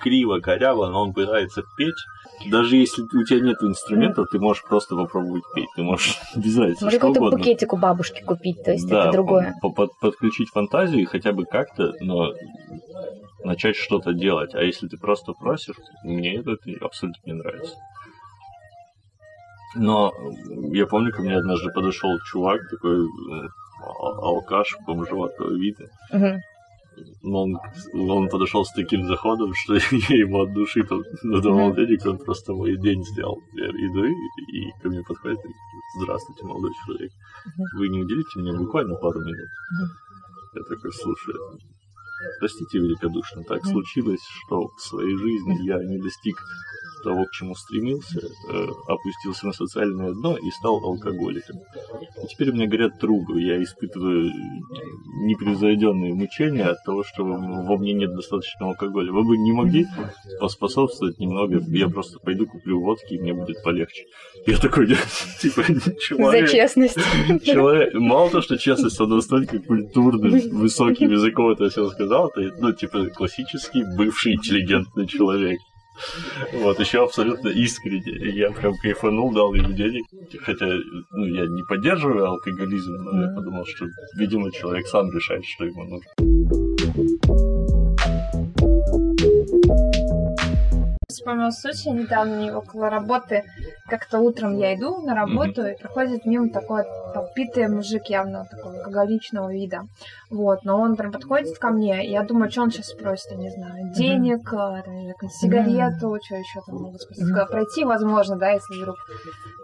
криво, 0.00 0.40
коряво, 0.40 0.88
но 0.88 1.02
он 1.02 1.12
пытается 1.12 1.62
петь, 1.76 1.94
даже 2.50 2.76
если 2.76 3.02
у 3.02 3.24
тебя 3.24 3.40
нет 3.40 3.62
инструментов, 3.62 4.28
ты 4.30 4.38
можешь 4.38 4.62
просто 4.64 4.96
попробовать 4.96 5.42
петь. 5.54 5.68
Ты 5.76 5.82
можешь 5.82 6.18
без 6.36 6.56
разницы, 6.56 6.84
Можно 6.84 6.98
что 6.98 7.08
угодно. 7.10 7.38
букетик 7.38 7.72
у 7.72 7.76
бабушки 7.76 8.22
купить, 8.22 8.62
то 8.64 8.72
есть 8.72 8.88
Да, 8.88 9.02
это 9.04 9.12
другое. 9.12 9.54
по- 9.60 9.70
под- 9.70 9.98
подключить 10.00 10.48
фантазию 10.50 11.02
и 11.02 11.06
хотя 11.06 11.32
бы 11.32 11.44
как-то, 11.44 11.92
но 12.00 12.32
начать 13.44 13.76
что-то 13.76 14.12
делать. 14.12 14.54
А 14.54 14.62
если 14.62 14.86
ты 14.88 14.96
просто 14.96 15.32
просишь, 15.32 15.76
мне 16.04 16.36
это 16.36 16.56
абсолютно 16.80 17.20
не 17.26 17.32
нравится. 17.34 17.74
Но 19.76 20.12
я 20.72 20.86
помню, 20.86 21.12
ко 21.12 21.22
мне 21.22 21.36
однажды 21.36 21.70
подошел 21.72 22.10
чувак, 22.26 22.60
такой 22.70 23.02
э, 23.04 23.48
алкаш, 23.82 24.76
бомжеватого 24.86 25.56
вида. 25.56 25.86
Мгм. 26.12 26.40
Но 27.22 27.42
он, 27.44 27.58
он 27.94 28.28
подошел 28.28 28.64
с 28.64 28.72
таким 28.72 29.06
заходом, 29.06 29.54
что 29.54 29.74
я 30.10 30.16
ему 30.16 30.42
от 30.42 30.52
души 30.52 30.82
там 30.84 31.02
надавал 31.22 31.74
денег, 31.74 32.04
он 32.06 32.18
просто 32.18 32.52
мой 32.52 32.76
день 32.76 33.04
сделал. 33.04 33.38
Я 33.54 33.68
иду, 33.68 34.04
и, 34.04 34.12
и 34.58 34.72
ко 34.82 34.88
мне 34.88 35.02
подходит 35.02 35.38
и 35.38 35.48
здравствуйте, 35.98 36.44
молодой 36.44 36.72
человек. 36.84 37.12
Вы 37.76 37.88
не 37.88 38.00
уделите 38.00 38.38
мне 38.38 38.52
буквально 38.52 38.96
пару 38.96 39.20
минут? 39.20 39.48
Я 40.54 40.62
такой, 40.62 40.92
слушай, 40.92 41.34
простите 42.38 42.78
великодушно, 42.78 43.44
так 43.44 43.64
случилось, 43.64 44.22
что 44.44 44.68
в 44.68 44.80
своей 44.80 45.16
жизни 45.16 45.64
я 45.64 45.78
не 45.78 45.98
достиг 45.98 46.36
того, 47.02 47.24
к 47.24 47.32
чему 47.32 47.54
стремился, 47.54 48.20
э, 48.20 48.66
опустился 48.88 49.46
на 49.46 49.52
социальное 49.52 50.12
дно 50.12 50.36
и 50.36 50.50
стал 50.50 50.76
алкоголиком. 50.84 51.56
И 52.22 52.26
теперь 52.28 52.50
у 52.50 52.54
меня 52.54 52.66
горят 52.66 52.98
трубы, 52.98 53.40
я 53.40 53.62
испытываю 53.62 54.30
непревзойденные 55.26 56.14
мучения 56.14 56.64
от 56.64 56.82
того, 56.84 57.04
что 57.04 57.24
во 57.24 57.76
мне 57.76 57.92
нет 57.92 58.14
достаточно 58.14 58.66
алкоголя. 58.66 59.12
Вы 59.12 59.24
бы 59.24 59.36
не 59.36 59.52
могли 59.52 59.86
поспособствовать 60.40 61.18
немного, 61.18 61.60
я 61.68 61.88
просто 61.88 62.18
пойду 62.18 62.46
куплю 62.46 62.80
водки, 62.80 63.14
и 63.14 63.20
мне 63.20 63.34
будет 63.34 63.62
полегче. 63.62 64.04
Я 64.46 64.56
такой, 64.56 64.86
типа, 65.40 65.62
За 65.66 65.94
человек, 65.96 66.50
честность. 66.50 66.98
человек, 67.44 67.94
мало 67.94 68.30
того, 68.30 68.42
что 68.42 68.58
честность, 68.58 69.00
он 69.00 69.10
настолько 69.10 69.58
культурный, 69.58 70.48
высоким 70.50 71.10
языком 71.10 71.50
это 71.50 71.68
все 71.68 71.88
сказал, 71.90 72.28
это, 72.28 72.54
ну, 72.58 72.72
типа, 72.72 73.06
классический 73.06 73.84
бывший 73.96 74.34
интеллигентный 74.34 75.06
человек. 75.06 75.58
Вот, 76.52 76.78
еще 76.80 77.04
абсолютно 77.04 77.48
искренне. 77.48 78.30
Я 78.32 78.50
прям 78.50 78.74
кайфанул, 78.76 79.32
дал 79.32 79.54
ему 79.54 79.72
денег. 79.72 80.04
Хотя, 80.44 80.66
ну, 81.10 81.26
я 81.26 81.46
не 81.46 81.62
поддерживаю 81.64 82.26
алкоголизм, 82.26 82.92
но 82.92 83.22
я 83.22 83.34
подумал, 83.34 83.64
что, 83.66 83.86
видимо, 84.16 84.50
человек 84.52 84.86
сам 84.86 85.10
решает, 85.10 85.44
что 85.44 85.64
ему 85.64 85.84
нужно. 85.84 86.59
Вспомнил 91.20 91.52
случай 91.52 91.90
недавно 91.90 92.36
не 92.36 92.50
около 92.50 92.88
работы. 92.88 93.44
Как-то 93.86 94.20
утром 94.20 94.56
я 94.56 94.74
иду 94.74 95.02
на 95.02 95.14
работу, 95.14 95.66
и 95.66 95.76
проходит 95.76 96.24
мимо 96.24 96.48
такой 96.48 96.84
подпитый 97.12 97.68
мужик 97.68 98.06
явно 98.06 98.46
такого 98.50 98.78
алкоголичного 98.78 99.52
вида. 99.52 99.82
Вот, 100.30 100.64
но 100.64 100.80
он 100.80 100.96
прям 100.96 101.12
подходит 101.12 101.58
ко 101.58 101.68
мне, 101.68 102.06
и 102.06 102.10
я 102.10 102.22
думаю, 102.22 102.50
что 102.50 102.62
он 102.62 102.70
сейчас 102.70 102.86
спросит, 102.86 103.32
я 103.32 103.36
не 103.36 103.50
знаю, 103.50 103.92
денег, 103.92 104.48
там, 104.48 104.76
какую-нибудь 104.76 105.32
сигарету, 105.32 106.18
что 106.24 106.36
еще 106.36 106.60
там 106.64 106.76
могут 106.76 107.02
спросить. 107.02 107.24
Мгм. 107.24 107.46
Пройти, 107.48 107.84
возможно, 107.84 108.36
да, 108.36 108.50
если 108.52 108.80
вдруг 108.80 108.96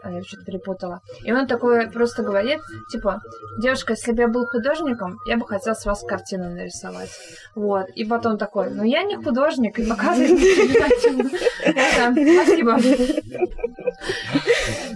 а, 0.02 0.10
я 0.12 0.22
что-то 0.22 0.44
перепутала. 0.44 1.00
И 1.24 1.32
он 1.32 1.46
такой 1.46 1.90
просто 1.90 2.22
говорит, 2.22 2.60
типа, 2.92 3.20
девушка, 3.60 3.94
если 3.94 4.12
бы 4.12 4.22
я 4.22 4.28
был 4.28 4.46
художником, 4.46 5.18
я 5.26 5.36
бы 5.36 5.46
хотел 5.46 5.74
с 5.74 5.86
вас 5.86 6.02
картину 6.02 6.50
нарисовать. 6.50 7.10
Вот. 7.54 7.88
И 7.94 8.04
потом 8.04 8.38
такой, 8.38 8.70
ну 8.70 8.84
я 8.84 9.02
не 9.02 9.16
художник, 9.16 9.78
и 9.78 9.86
показывает 9.86 10.38
Спасибо. 11.62 12.78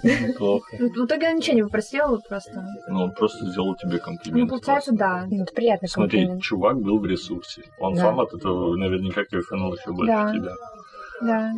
Неплохо. 0.03 0.77
Ну, 0.79 0.89
В 0.89 1.07
итоге 1.07 1.27
я 1.27 1.33
ничего 1.33 1.57
не 1.57 1.63
попросила, 1.63 2.09
вот 2.09 2.29
просто. 2.29 2.65
Ну, 2.89 3.03
он 3.05 3.13
просто 3.13 3.47
сделал 3.47 3.75
тебе 3.77 3.93
Ну, 3.95 3.99
комплимент. 3.99 4.51
получается, 4.51 4.93
да. 4.93 5.27
Ну, 5.31 5.43
это 5.43 5.53
приятный 5.53 5.89
Смотри, 5.89 6.19
комплимент. 6.21 6.43
чувак 6.43 6.79
был 6.81 6.99
в 6.99 7.07
ресурсе. 7.07 7.63
Он 7.79 7.97
сам 7.97 8.21
от 8.21 8.33
этого 8.35 8.77
наверняка 8.77 9.25
кайфанул 9.25 9.75
еще 9.75 9.93
больше 9.93 10.13
тебя. 10.39 10.55
Да. 11.23 11.51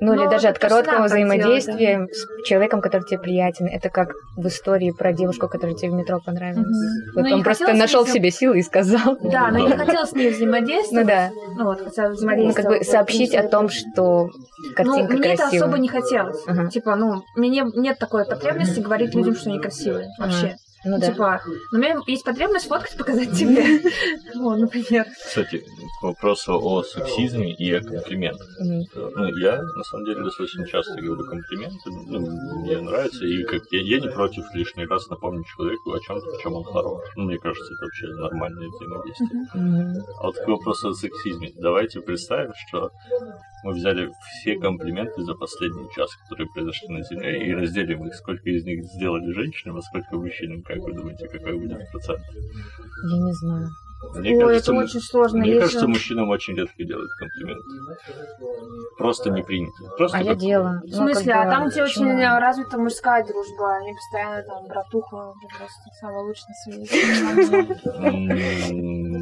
Ну, 0.00 0.12
или 0.14 0.24
Но 0.24 0.30
даже 0.30 0.48
от 0.48 0.58
короткого 0.58 0.84
так 0.84 0.96
делать, 1.08 1.12
взаимодействия 1.12 2.06
с 2.12 2.44
человеком, 2.46 2.80
который 2.80 3.02
тебе 3.02 3.18
приятен. 3.18 3.66
Это 3.66 3.88
как 3.88 4.12
в 4.36 4.46
истории 4.46 4.90
про 4.90 5.12
девушку, 5.12 5.48
которая 5.48 5.74
тебе 5.74 5.90
в 5.92 5.94
метро 5.94 6.20
понравилась. 6.24 6.66
Мгм. 6.66 7.14
Вот 7.14 7.24
Ну, 7.30 7.36
он 7.36 7.42
просто 7.42 7.72
нашел 7.72 8.04
в 8.04 8.08
себе 8.10 8.30
силы 8.30 8.58
и 8.58 8.62
сказал. 8.62 9.16
Да, 9.22 9.50
но 9.50 9.58
не 9.66 9.72
хотела 9.76 10.04
с 10.04 10.12
ней 10.12 10.30
Ну 10.30 10.36
взаимодействовать. 10.36 11.06
да. 11.06 11.30
Ну 11.56 11.64
вот, 11.64 11.80
хотя 11.82 12.08
Ну, 12.08 12.14
взаимодействовать. 12.14 12.56
как 12.56 12.78
бы 12.78 12.84
сообщить 12.84 13.34
о 13.34 13.48
том, 13.48 13.68
что 13.68 14.28
Ну, 14.28 14.74
картинка 14.74 15.12
мне 15.16 15.34
это 15.34 15.46
особо 15.46 15.78
не 15.78 15.88
хотелось. 15.88 16.42
Ага. 16.46 16.68
Типа, 16.68 16.96
ну, 16.96 17.22
мне 17.36 17.64
нет 17.74 17.98
такой 17.98 18.24
потребности 18.26 18.80
говорить 18.80 19.14
людям, 19.14 19.34
что 19.34 19.50
они 19.50 19.60
красивые. 19.60 20.08
Вообще. 20.18 20.56
Ну 20.86 20.98
да. 20.98 21.06
Типа, 21.06 21.40
но 21.72 21.78
у 21.78 21.80
меня 21.80 22.00
есть 22.06 22.24
потребность 22.24 22.68
фоткать, 22.68 22.96
показать 22.96 23.32
тебе. 23.32 23.64
Вот, 24.36 24.58
например. 24.58 25.06
Кстати, 25.26 25.64
к 25.98 26.02
вопросу 26.02 26.60
о 26.62 26.82
сексизме 26.82 27.52
и 27.52 27.72
о 27.72 27.80
комплиментах. 27.82 28.46
Ну, 28.60 29.26
я, 29.38 29.62
на 29.62 29.84
самом 29.84 30.04
деле, 30.04 30.22
достаточно 30.22 30.66
часто 30.66 31.00
говорю 31.00 31.24
комплименты. 31.26 31.90
Ну, 32.06 32.20
мне 32.60 32.80
нравится. 32.80 33.24
И 33.24 33.42
как 33.44 33.62
я, 33.72 34.00
не 34.00 34.08
против 34.08 34.44
лишний 34.54 34.86
раз 34.86 35.08
напомнить 35.08 35.46
человеку 35.46 35.92
о 35.92 36.00
чем-то, 36.00 36.26
в 36.26 36.42
чем 36.42 36.54
он 36.54 36.64
хорош. 36.64 37.02
Ну, 37.16 37.24
мне 37.24 37.38
кажется, 37.38 37.72
это 37.72 37.84
вообще 37.84 38.06
нормальное 38.08 38.68
взаимодействие. 38.68 40.04
А 40.20 40.26
вот 40.26 40.36
к 40.36 40.46
вопросу 40.46 40.90
о 40.90 40.94
сексизме. 40.94 41.52
Давайте 41.56 42.00
представим, 42.00 42.52
что 42.68 42.90
мы 43.66 43.72
взяли 43.72 44.10
все 44.40 44.56
комплименты 44.58 45.22
за 45.22 45.34
последний 45.34 45.88
час, 45.94 46.10
которые 46.22 46.46
произошли 46.54 46.88
на 46.88 47.02
Земле, 47.02 47.46
и 47.48 47.52
разделим 47.52 48.06
их, 48.06 48.14
сколько 48.14 48.48
из 48.48 48.64
них 48.64 48.84
сделали 48.84 49.32
женщинам, 49.32 49.76
а 49.78 49.82
сколько 49.82 50.16
мужчинам. 50.16 50.62
Как 50.62 50.78
вы 50.78 50.92
думаете, 50.92 51.28
какой 51.28 51.58
будет 51.58 51.90
процент? 51.90 52.20
Я 53.10 53.18
не 53.18 53.32
знаю. 53.34 53.68
Мне 54.14 54.32
Ой, 54.36 54.40
кажется, 54.40 54.72
это 54.72 54.80
очень 54.84 55.00
сложно. 55.00 55.38
Мне 55.38 55.48
Есть 55.48 55.60
кажется, 55.60 55.80
же- 55.80 55.88
мужчинам 55.88 56.28
очень 56.28 56.54
редко 56.54 56.84
делают 56.84 57.10
комплименты. 57.18 57.64
Просто 58.98 59.30
не 59.30 59.42
принято. 59.42 59.72
Просто 59.96 60.18
А 60.18 60.20
я 60.22 60.30
как- 60.32 60.38
делала. 60.38 60.80
В 60.84 60.90
смысле, 60.92 61.34
Ну, 61.34 61.40
а 61.40 61.44
там, 61.50 61.68
где 61.68 61.82
очень 61.82 62.04
почему? 62.04 62.38
развита 62.38 62.78
мужская 62.78 63.24
дружба, 63.26 63.76
они 63.76 63.92
постоянно 63.94 64.42
там 64.42 64.66
братуха, 64.68 65.32
просто 65.58 65.90
самый 66.00 66.22
лучший 66.24 66.44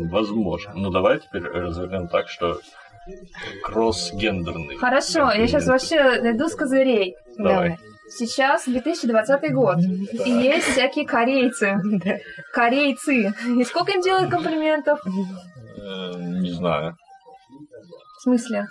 на 0.01 0.09
Возможно. 0.11 0.73
Ну 0.75 0.91
давай 0.91 1.21
теперь 1.21 1.43
развернем 1.43 2.09
так, 2.09 2.29
что 2.29 2.59
кросс-гендерный. 3.63 4.77
Хорошо, 4.77 5.31
я 5.33 5.47
сейчас 5.47 5.67
вообще 5.67 6.21
найду 6.23 6.49
с 6.49 6.55
козырей. 6.55 7.17
Давай. 7.39 7.79
Сейчас 8.09 8.67
2020 8.67 9.53
год, 9.53 9.79
и 9.79 10.31
есть 10.31 10.67
всякие 10.67 11.07
корейцы. 11.07 11.77
Да. 11.85 12.19
Корейцы. 12.53 13.35
И 13.59 13.65
сколько 13.65 13.93
им 13.93 14.03
делают 14.03 14.31
комплиментов? 14.31 15.01
Э, 15.07 16.13
Не 16.19 16.51
знаю. 16.51 16.97
В 18.19 18.23
смысле? 18.23 18.69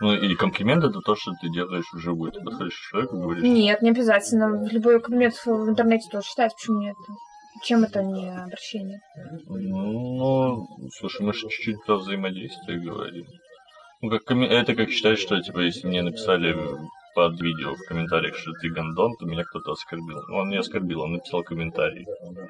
Ну 0.00 0.14
и 0.14 0.34
комплимент 0.36 0.84
это 0.84 1.00
то, 1.00 1.16
что 1.16 1.32
ты 1.40 1.50
делаешь 1.50 1.84
вживую. 1.92 2.32
Ты 2.32 2.40
подходишь 2.40 2.74
к 2.76 2.90
человеку 2.90 3.16
и 3.16 3.20
говоришь, 3.20 3.42
Нет, 3.42 3.82
не 3.82 3.90
обязательно. 3.90 4.66
Любой 4.70 5.00
комплимент 5.00 5.34
в 5.44 5.68
интернете 5.68 6.08
тоже 6.10 6.26
считается. 6.26 6.56
Почему 6.56 6.80
нет? 6.80 6.96
Чем 7.62 7.84
это 7.84 8.02
не 8.02 8.28
обращение? 8.28 9.00
ну, 9.48 10.66
слушай, 10.98 11.22
мы 11.22 11.32
же 11.32 11.48
чуть-чуть 11.48 11.82
про 11.86 11.96
взаимодействие 11.96 12.78
говорим. 12.78 13.24
Ну, 14.02 14.10
как 14.10 14.30
это 14.30 14.74
как 14.74 14.90
считать, 14.90 15.18
что, 15.18 15.40
типа, 15.40 15.60
если 15.60 15.86
мне 15.86 16.02
написали 16.02 16.54
под 17.16 17.40
видео 17.40 17.74
в 17.74 17.88
комментариях, 17.88 18.36
что 18.36 18.52
ты 18.60 18.68
гондон, 18.68 19.16
то 19.18 19.24
меня 19.24 19.42
кто-то 19.44 19.72
оскорбил. 19.72 20.22
Ну, 20.28 20.36
он 20.36 20.50
не 20.50 20.58
оскорбил, 20.58 21.00
он 21.00 21.12
написал 21.12 21.42
комментарий. 21.42 22.06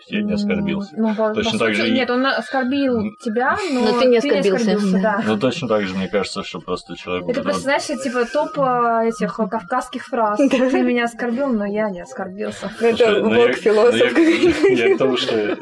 Я 0.09 0.23
не 0.23 0.33
оскорбился. 0.33 0.93
Ну, 0.97 1.15
Точно 1.15 1.53
по 1.53 1.59
так 1.59 1.77
сути, 1.77 1.87
же 1.87 1.91
Нет, 1.93 2.11
он 2.11 2.27
оскорбил 2.27 3.15
тебя, 3.23 3.57
но, 3.73 3.93
Но 3.93 4.01
ты 4.01 4.09
не 4.09 4.17
оскорбился. 4.17 5.01
да. 5.01 5.23
Ну, 5.25 5.39
точно 5.39 5.69
так 5.69 5.87
же, 5.87 5.95
мне 5.95 6.09
кажется, 6.09 6.43
что 6.43 6.59
просто 6.59 6.97
человек... 6.97 7.29
Это 7.29 7.43
просто, 7.43 7.63
знаешь, 7.63 7.85
типа 7.85 8.25
топ 8.25 8.59
э, 8.59 9.09
этих 9.09 9.39
э, 9.39 9.47
кавказских 9.47 10.05
фраз. 10.05 10.39
Ты 10.51 10.83
меня 10.83 11.05
оскорбил, 11.05 11.47
но 11.47 11.65
я 11.65 11.89
не 11.89 12.01
оскорбился. 12.01 12.69
Это 12.81 13.21
ну 13.21 13.35
я- 13.35 13.47
Бог 13.47 13.57
философ. 13.57 14.13
ну 14.13 14.69
я, 14.75 14.95
к 14.97 14.99
тому, 14.99 15.17
что 15.17 15.37
э, 15.37 15.55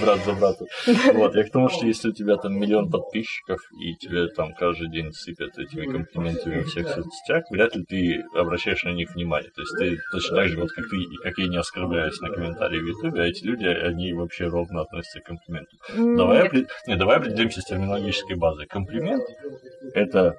брат 0.00 0.24
за 0.24 0.32
брата. 0.32 0.64
Вот, 1.12 1.34
я 1.34 1.44
к 1.44 1.50
тому, 1.50 1.68
что 1.68 1.84
если 1.84 2.08
у 2.08 2.12
тебя 2.12 2.36
там 2.36 2.58
миллион 2.58 2.90
подписчиков, 2.90 3.60
и 3.78 3.94
тебе 3.96 4.28
там 4.28 4.54
каждый 4.54 4.88
день 4.88 5.12
сыпят 5.12 5.58
этими 5.58 5.84
комплиментами 5.84 6.60
во 6.60 6.64
всех 6.64 6.88
соцсетях, 6.88 7.44
вряд 7.50 7.76
ли 7.76 7.84
ты 7.84 8.24
обращаешь 8.42 8.82
на 8.84 8.90
них 8.90 9.10
внимание. 9.14 9.50
То 9.54 9.62
есть 9.62 9.76
ты 9.78 9.98
точно 10.12 10.36
так 10.36 10.48
же, 10.48 10.60
вот 10.60 10.70
как 10.72 10.88
ты, 10.88 10.96
как 11.22 11.38
я 11.38 11.48
не 11.48 11.56
оскорбляюсь 11.56 12.20
на 12.20 12.28
комментарии 12.30 12.78
в 12.80 12.86
Ютубе, 12.86 13.22
а 13.22 13.26
эти 13.26 13.44
люди, 13.44 13.66
они 13.66 14.12
вообще 14.12 14.46
ровно 14.48 14.82
относятся 14.82 15.20
к 15.20 15.24
комплименту. 15.24 15.76
Давай, 15.96 16.42
Нет. 16.42 16.52
опре- 16.52 16.66
не, 16.86 16.96
давай 16.96 17.16
определимся 17.18 17.60
с 17.60 17.64
терминологической 17.64 18.36
базой. 18.36 18.66
Комплимент— 18.66 19.24
это 19.94 20.34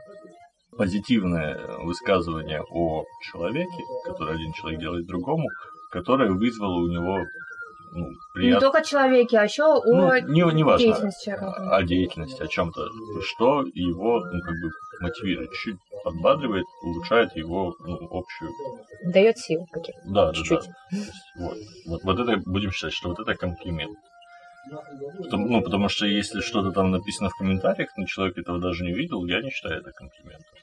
позитивное 0.78 1.58
высказывание 1.84 2.62
о 2.72 3.04
человеке, 3.32 3.84
которое 4.06 4.36
один 4.36 4.54
человек 4.54 4.80
делает 4.80 5.06
другому, 5.08 5.48
которое 5.92 6.32
вызвало 6.32 6.76
у 6.84 6.88
него 6.88 7.20
ну, 7.92 8.06
Не 8.08 8.16
приятно. 8.36 8.68
только 8.68 8.78
о 8.80 8.84
человеке, 8.84 9.40
а 9.40 9.44
еще 9.46 9.64
о 9.64 9.82
Ну, 9.84 10.16
не, 10.32 10.56
не 10.56 10.64
важно, 10.64 10.86
деятельности 10.86 11.26
человека. 11.26 11.76
о 11.76 11.84
деятельности, 11.84 12.44
о 12.44 12.48
чем-то, 12.48 12.88
что 13.24 13.64
его, 13.74 14.20
ну, 14.20 14.42
как 14.42 14.54
бы, 14.54 14.70
мотивирует, 15.02 15.52
чуть 15.54 15.76
подбадривает, 16.04 16.66
улучшает 16.82 17.36
его, 17.36 17.76
ну, 17.80 18.08
общую 18.12 18.52
Дает 19.04 19.38
сил 19.38 19.66
каких-то. 19.72 20.02
Да, 20.06 20.28
да, 20.28 20.34
Чуть-чуть. 20.34 20.60
да. 20.62 20.98
Есть, 20.98 21.12
Вот. 21.38 21.58
Вот, 21.86 22.04
вот 22.04 22.20
это 22.20 22.42
будем 22.46 22.72
считать, 22.72 22.94
что 22.94 23.10
вот 23.10 23.20
это 23.20 23.36
комплимент. 23.36 23.98
Потому- 25.18 25.48
ну, 25.48 25.62
потому 25.62 25.90
что 25.90 26.06
если 26.06 26.42
что-то 26.42 26.72
там 26.72 26.92
написано 26.92 27.30
в 27.30 27.36
комментариях, 27.36 27.90
но 27.98 28.06
человек 28.06 28.38
этого 28.38 28.60
даже 28.60 28.84
не 28.84 28.94
видел, 28.94 29.26
я 29.26 29.42
не 29.42 29.50
считаю 29.50 29.80
это 29.82 29.92
комплиментом. 29.92 30.58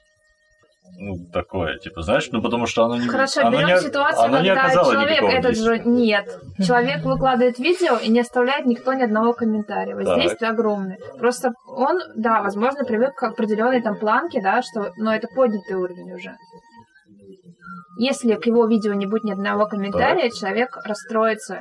Ну, 0.99 1.17
такое, 1.31 1.79
типа, 1.79 2.03
знаешь, 2.03 2.29
ну 2.33 2.41
потому 2.41 2.67
что 2.67 2.85
оно 2.85 2.97
не... 2.97 3.07
Хорошо, 3.07 3.43
оно 3.43 3.59
берем 3.59 3.69
не, 3.69 3.81
ситуацию, 3.81 4.25
оно 4.25 4.39
когда 4.39 4.71
человек 4.71 5.23
этот 5.23 5.53
действия. 5.53 5.77
же 5.77 5.83
нет. 5.85 6.41
Человек 6.65 7.05
выкладывает 7.05 7.59
видео 7.59 7.97
и 7.99 8.09
не 8.09 8.21
оставляет 8.21 8.65
никто 8.67 8.95
ни 8.95 9.03
одного 9.03 9.35
комментария. 9.35 9.95
Воздействие 9.95 10.51
огромное. 10.51 10.99
Просто 11.19 11.53
он, 11.67 12.01
да, 12.17 12.41
возможно, 12.43 12.85
привык 12.85 13.15
к 13.15 13.23
определенной 13.25 13.83
там 13.83 13.99
планке, 13.99 14.41
да, 14.41 14.63
что, 14.63 14.93
но 14.97 15.15
это 15.15 15.29
поднятый 15.35 15.77
уровень 15.77 16.15
уже. 16.15 16.35
Если 17.99 18.35
к 18.35 18.47
его 18.47 18.67
видео 18.67 18.95
не 18.95 19.07
будет 19.07 19.25
ни 19.25 19.33
одного 19.33 19.67
комментария, 19.67 20.31
человек 20.31 20.77
расстроится, 20.85 21.61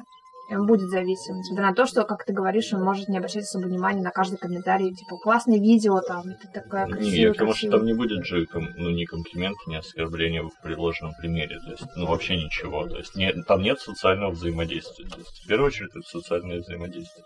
будет 0.50 0.90
зависим. 0.90 1.36
Несмотря 1.38 1.68
на 1.68 1.74
то, 1.74 1.86
что, 1.86 2.04
как 2.04 2.24
ты 2.26 2.34
говоришь, 2.34 2.74
он 2.74 2.84
может 2.84 3.08
не 3.10 3.18
обращать 3.18 3.44
особо 3.44 3.66
внимания 3.66 4.02
на 4.02 4.12
каждый 4.12 4.38
комментарий. 4.38 4.94
Типа, 4.94 5.18
классное 5.18 5.60
видео 5.60 6.02
там, 6.02 6.24
это 6.28 6.48
такая 6.54 6.86
Не, 6.88 6.92
красивая, 6.94 7.32
потому 7.34 7.54
что 7.54 7.70
там 7.72 7.86
не 7.86 7.94
будет 7.94 8.26
же 8.26 8.46
ком- 8.46 8.70
ну, 8.76 8.90
ни 8.92 9.06
комплимента, 9.06 9.60
ни 9.68 9.76
оскорбления 9.76 10.44
в 10.44 10.52
предложенном 10.62 11.14
примере. 11.20 11.60
То 11.60 11.72
есть, 11.72 11.86
ну, 11.96 12.06
вообще 12.06 12.38
ничего. 12.38 12.88
То 12.88 12.98
есть, 12.98 13.16
не- 13.16 13.34
там 13.44 13.62
нет 13.62 13.80
социального 13.80 14.32
взаимодействия. 14.32 15.08
То 15.08 15.18
есть, 15.18 15.44
в 15.44 15.48
первую 15.48 15.68
очередь, 15.68 15.92
это 15.96 16.02
социальное 16.08 16.60
взаимодействие. 16.60 17.26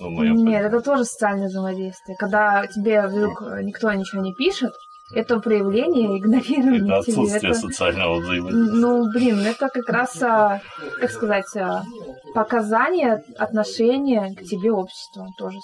Ну, 0.00 0.10
Нет, 0.10 0.18
понимании. 0.18 0.58
это 0.58 0.80
тоже 0.80 1.04
социальное 1.04 1.48
взаимодействие. 1.48 2.16
Когда 2.18 2.66
тебе 2.66 3.06
вдруг 3.06 3.42
э, 3.42 3.62
никто 3.62 3.92
ничего 3.92 4.20
не 4.22 4.34
пишет, 4.34 4.72
это 5.14 5.38
проявление 5.40 6.18
игнорирования 6.18 6.94
Это 6.94 7.02
тебе. 7.04 7.14
отсутствие 7.14 7.50
Это, 7.52 7.60
социального 7.60 8.14
взаимодействия. 8.20 8.72
ну, 8.80 9.10
блин, 9.12 9.40
это 9.40 9.68
как 9.68 9.88
раз, 9.88 10.22
а, 10.22 10.60
как 11.00 11.10
сказать, 11.10 11.56
а, 11.56 11.82
показание 12.34 13.22
отношения 13.38 14.34
к 14.34 14.42
тебе 14.42 14.72
общества 14.72 15.28
тоже 15.38 15.58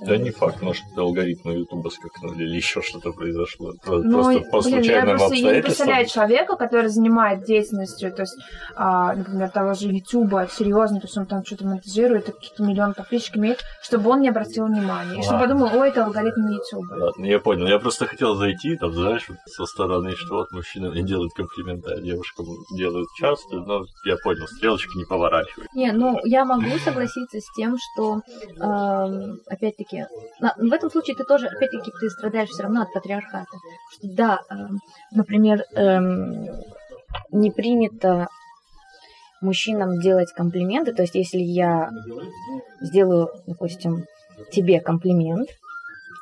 Да 0.00 0.16
не 0.16 0.30
факт, 0.30 0.62
может, 0.62 0.84
алгоритмы 0.96 1.52
Ютуба 1.54 1.90
скакнули 1.90 2.44
или 2.44 2.56
еще 2.56 2.80
что-то 2.82 3.12
произошло. 3.12 3.72
Про- 3.84 3.98
Ну, 4.02 4.22
Просто 4.22 4.32
и, 4.32 4.50
по 4.50 4.60
блин, 4.60 4.74
я 4.74 4.80
случайным 4.82 5.18
просто 5.18 5.34
я 5.36 5.54
не 5.56 5.62
представляю 5.62 6.06
человека, 6.06 6.56
который 6.56 6.88
занимает 6.88 7.44
деятельностью, 7.44 8.12
то 8.12 8.22
есть, 8.22 8.36
а, 8.76 9.14
например, 9.14 9.50
того 9.50 9.74
же 9.74 9.88
Ютуба, 9.88 10.48
серьезно, 10.50 11.00
то 11.00 11.06
есть 11.06 11.18
он 11.18 11.26
там 11.26 11.44
что-то 11.44 11.66
монетизирует, 11.66 12.28
и 12.28 12.32
какие-то 12.32 12.62
миллионы 12.62 12.94
подписчиков 12.94 13.36
имеет, 13.36 13.60
чтобы 13.82 14.10
он 14.10 14.20
не 14.20 14.28
обратил 14.30 14.66
внимания. 14.66 15.18
И 15.20 15.22
чтобы 15.22 15.40
подумал, 15.40 15.70
ой, 15.74 15.88
это 15.88 16.04
алгоритм 16.04 16.46
Ютуба. 16.48 16.94
Ладно, 17.04 17.24
я 17.26 17.38
понял. 17.40 17.66
Я 17.66 17.78
просто 17.78 18.06
хотел 18.06 18.34
зайти, 18.36 18.76
там, 18.76 18.85
знаешь, 18.92 19.28
вот 19.28 19.38
со 19.46 19.66
стороны, 19.66 20.14
что 20.16 20.36
вот 20.36 20.52
мужчина 20.52 20.90
мне 20.90 21.02
делает 21.02 21.32
комплименты, 21.34 21.92
а 21.92 22.00
девушкам 22.00 22.46
делают 22.70 23.08
часто, 23.16 23.56
но 23.56 23.84
я 24.04 24.16
понял, 24.16 24.46
стрелочка 24.46 24.96
не 24.96 25.04
поворачивает. 25.04 25.68
Не, 25.72 25.92
ну 25.92 26.18
я 26.24 26.44
могу 26.44 26.78
согласиться 26.78 27.40
с 27.40 27.52
тем, 27.56 27.76
что 27.78 28.20
эм, 28.60 29.38
опять-таки 29.48 30.06
в 30.58 30.72
этом 30.72 30.90
случае 30.90 31.16
ты 31.16 31.24
тоже, 31.24 31.46
опять-таки, 31.46 31.90
ты 32.00 32.10
страдаешь 32.10 32.50
все 32.50 32.64
равно 32.64 32.82
от 32.82 32.92
патриархата. 32.92 33.58
Да, 34.02 34.40
эм, 34.50 34.80
например, 35.12 35.64
эм, 35.74 36.46
не 37.32 37.50
принято 37.50 38.28
мужчинам 39.40 40.00
делать 40.00 40.32
комплименты. 40.32 40.92
То 40.92 41.02
есть, 41.02 41.14
если 41.14 41.38
я 41.38 41.90
сделаю, 42.80 43.28
допустим, 43.46 44.04
тебе 44.52 44.80
комплимент, 44.80 45.48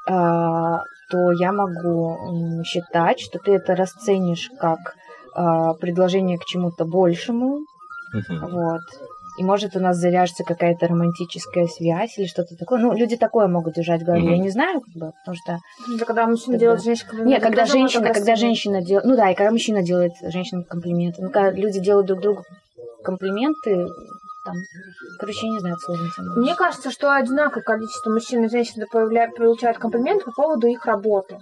а, 0.07 0.83
то 1.15 1.31
я 1.31 1.53
могу 1.53 2.65
считать, 2.65 3.21
что 3.21 3.39
ты 3.39 3.53
это 3.55 3.77
расценишь 3.77 4.51
как 4.59 4.97
а, 5.35 5.75
предложение 5.75 6.39
к 6.39 6.45
чему-то 6.45 6.85
большему, 6.85 7.61
вот. 8.29 8.81
И 9.37 9.43
может 9.43 9.77
у 9.77 9.81
нас 9.81 9.97
завяжется 9.97 10.45
какая-то 10.45 10.87
романтическая 10.87 11.67
связь 11.67 12.19
или 12.19 12.27
что-то 12.27 12.57
такое. 12.57 12.79
Ну, 12.79 12.93
люди 12.95 13.17
такое 13.17 13.49
могут 13.49 13.75
держать 13.75 14.03
в 14.03 14.05
голове. 14.05 14.25
Я 14.25 14.35
Мгм. 14.37 14.43
не 14.43 14.51
знаю, 14.51 14.81
как 14.81 14.95
бы, 14.95 15.13
потому 15.25 15.37
что... 15.37 15.59
Это 15.93 16.05
когда 16.05 16.27
мужчина 16.29 16.57
делает 16.57 16.79
бы- 16.79 16.85
женщине 16.85 17.09
комплимент, 17.09 17.31
Нет, 17.31 17.43
когда 17.43 17.67
женщина, 17.67 18.13
когда 18.13 18.37
женщина 18.37 18.83
делает... 18.83 19.05
Ну 19.05 19.17
да, 19.17 19.31
и 19.31 19.35
когда 19.35 19.51
мужчина 19.51 19.83
делает 19.83 20.13
женщинам 20.23 20.63
комплименты. 20.63 21.21
Ну, 21.23 21.31
когда 21.31 21.51
люди 21.51 21.81
делают 21.81 22.07
друг 22.07 22.21
другу 22.21 22.43
комплименты, 23.03 23.89
там, 24.45 24.57
короче, 25.19 25.47
я 25.47 25.53
не 25.53 25.59
знаю, 25.61 25.77
сложно. 25.79 26.09
Мне 26.37 26.55
кажется, 26.55 26.91
что 26.91 27.13
одинаковое 27.15 27.63
количество 27.63 28.11
мужчин 28.11 28.45
и 28.45 28.49
женщин 28.49 28.85
получают 28.91 29.79
комплимент 29.79 30.25
по 30.25 30.33
поводу 30.33 30.67
их 30.67 30.85
работы. 30.87 31.39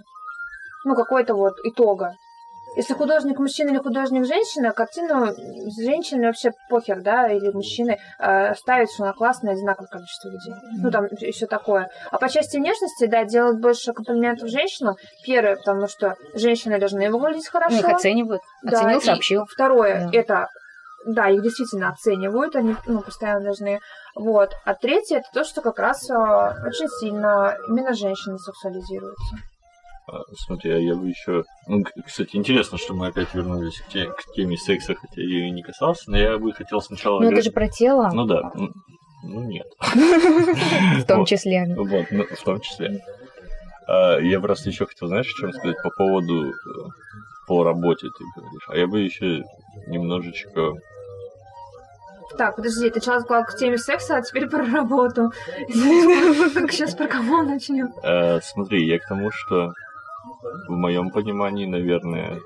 Ну, 0.85 0.95
какой-то 0.95 1.33
вот 1.35 1.53
итога. 1.63 2.13
Если 2.75 2.93
художник 2.95 3.37
мужчина 3.37 3.69
или 3.69 3.77
художник 3.77 4.25
женщина, 4.25 4.71
картину 4.71 5.27
с 5.27 5.75
женщиной 5.79 6.27
вообще 6.27 6.51
похер, 6.69 7.01
да, 7.01 7.27
или 7.27 7.51
мужчины 7.51 7.99
э, 8.19 8.55
ставить, 8.55 8.91
что 8.91 9.03
она 9.03 9.13
классная, 9.13 9.53
одинаковое 9.53 9.87
количество 9.89 10.29
людей. 10.29 10.53
Ну, 10.81 10.89
там 10.89 11.07
все 11.31 11.45
такое. 11.45 11.89
А 12.09 12.17
по 12.17 12.29
части 12.29 12.57
внешности, 12.57 13.05
да, 13.05 13.25
делать 13.25 13.59
больше 13.59 13.93
комплиментов 13.93 14.49
женщинам. 14.49 14.95
Первое, 15.23 15.55
потому 15.57 15.87
что 15.87 16.15
женщины 16.33 16.79
должны 16.79 17.11
выглядеть 17.11 17.47
хорошо. 17.47 17.75
Ну, 17.75 17.79
их 17.79 17.89
оценивают. 17.89 18.41
Да, 18.63 18.79
Оценил, 18.79 19.01
сообщил. 19.01 19.45
Второе, 19.45 20.09
Да. 20.11 20.17
это, 20.17 20.47
да, 21.05 21.29
их 21.29 21.41
действительно 21.41 21.89
оценивают, 21.89 22.55
они 22.55 22.75
ну, 22.85 23.01
постоянно 23.01 23.45
должны. 23.45 23.79
Вот. 24.15 24.51
А 24.65 24.73
третье, 24.73 25.17
это 25.17 25.27
то, 25.33 25.43
что 25.43 25.61
как 25.61 25.79
раз 25.79 26.09
а, 26.09 26.55
очень 26.65 26.87
сильно 26.87 27.57
именно 27.67 27.93
женщины 27.93 28.37
сексуализируются. 28.37 29.35
А, 30.07 30.19
Смотри, 30.35 30.71
а 30.71 30.77
я 30.77 30.95
бы 30.95 31.07
еще... 31.07 31.43
Ну, 31.67 31.83
кстати, 32.05 32.35
интересно, 32.35 32.77
что 32.77 32.93
мы 32.93 33.07
опять 33.07 33.33
вернулись 33.33 33.79
к, 33.79 33.87
те- 33.87 34.09
к 34.09 34.33
теме 34.35 34.57
секса, 34.57 34.95
хотя 34.95 35.21
я 35.21 35.27
ее 35.27 35.47
и 35.47 35.51
не 35.51 35.63
касался, 35.63 36.11
но 36.11 36.17
я 36.17 36.37
бы 36.37 36.51
хотел 36.53 36.81
сначала... 36.81 37.19
Ну, 37.21 37.31
это 37.31 37.41
же 37.41 37.51
про 37.51 37.67
тело, 37.67 38.09
Ну 38.13 38.25
да, 38.25 38.51
ну, 38.53 38.69
ну 39.23 39.41
нет. 39.43 39.67
в 39.79 41.05
том 41.05 41.25
числе. 41.25 41.65
Вот, 41.75 42.05
ну, 42.11 42.25
в 42.25 42.43
том 42.43 42.59
числе. 42.59 43.03
Я 43.87 44.39
просто 44.39 44.69
еще 44.69 44.85
хотел, 44.85 45.07
знаешь, 45.09 45.27
о 45.27 45.41
чем 45.41 45.51
сказать 45.51 45.75
по 45.83 45.89
поводу 45.89 46.45
э, 46.45 46.53
по 47.47 47.63
работе 47.63 48.07
ты 48.07 48.23
говоришь. 48.35 48.63
А 48.69 48.77
я 48.77 48.87
бы 48.87 49.01
еще 49.01 49.43
немножечко 49.87 50.73
Так, 52.37 52.55
подожди, 52.55 52.89
ты 52.89 52.99
сначала 52.99 53.21
сказал 53.21 53.45
к 53.45 53.55
теме 53.57 53.77
секса, 53.77 54.17
а 54.17 54.21
теперь 54.21 54.47
про 54.49 54.65
работу. 54.65 55.31
Сейчас 55.69 56.95
про 56.95 57.07
кого 57.07 57.43
начнем? 57.43 57.93
Э, 58.03 58.39
смотри, 58.41 58.87
я 58.87 58.99
к 58.99 59.07
тому, 59.07 59.29
что 59.31 59.73
в 60.67 60.71
моем 60.71 61.11
понимании, 61.11 61.65
наверное, 61.65 62.39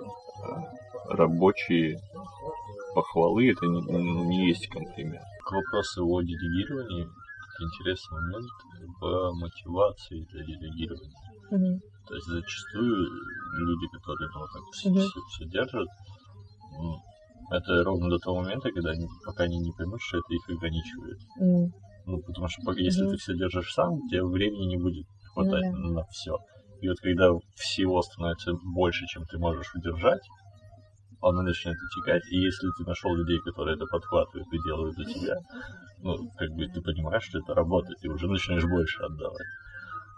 рабочие 1.09 1.99
похвалы 2.95 3.51
это 3.51 3.65
не, 3.65 3.81
не 4.27 4.47
есть 4.47 4.67
комплимент. 4.69 5.23
К 5.45 5.51
вопросу 5.51 6.05
о 6.05 6.21
делегировании, 6.21 7.07
интересный 7.59 8.19
момент 8.21 8.49
в 8.99 9.31
мотивации 9.35 10.27
для 10.31 10.43
делегирования. 10.43 11.79
То 12.07 12.15
есть 12.15 12.27
зачастую 12.27 13.07
люди, 13.59 13.87
которые 13.93 14.29
ну, 14.33 14.41
так 14.41 14.63
все, 14.73 14.89
Мгм. 14.89 15.49
держат, 15.51 15.87
это 17.51 17.83
ровно 17.83 18.09
до 18.09 18.19
того 18.19 18.41
момента, 18.41 18.71
когда 18.71 18.91
они, 18.91 19.07
пока 19.25 19.43
они 19.43 19.57
не 19.59 19.71
поймут, 19.71 20.01
что 20.01 20.17
это 20.17 20.33
их 20.33 20.49
ограничивает. 20.49 21.17
М. 21.39 21.73
Ну, 22.05 22.21
потому 22.25 22.47
что 22.47 22.71
если 22.73 23.01
Мгм. 23.03 23.11
ты 23.11 23.17
все 23.17 23.33
держишь 23.35 23.73
сам, 23.73 23.93
у 23.93 24.07
тебя 24.09 24.23
времени 24.25 24.65
не 24.75 24.77
будет 24.77 25.05
хватать 25.33 25.65
Ну 25.73 25.93
на 25.93 26.03
все. 26.09 26.37
И 26.81 26.87
вот 26.87 26.97
когда 27.01 27.31
всего 27.55 28.01
становится 28.01 28.53
больше, 28.75 29.05
чем 29.07 29.25
ты 29.25 29.37
можешь 29.37 29.73
удержать, 29.75 30.21
оно 31.21 31.41
начинает 31.41 31.77
утекать. 31.81 32.23
И 32.31 32.37
если 32.37 32.67
ты 32.77 32.83
нашел 32.85 33.15
людей, 33.15 33.39
которые 33.39 33.75
это 33.75 33.85
подхватывают 33.85 34.47
и 34.53 34.63
делают 34.63 34.95
за 34.95 35.05
тебя, 35.05 35.37
ну, 35.99 36.15
как 36.37 36.49
бы 36.51 36.67
ты 36.67 36.81
понимаешь, 36.81 37.23
что 37.23 37.39
это 37.39 37.53
работает, 37.55 37.97
и 38.03 38.09
уже 38.09 38.27
начинаешь 38.27 38.65
больше 38.65 39.01
отдавать. 39.03 39.47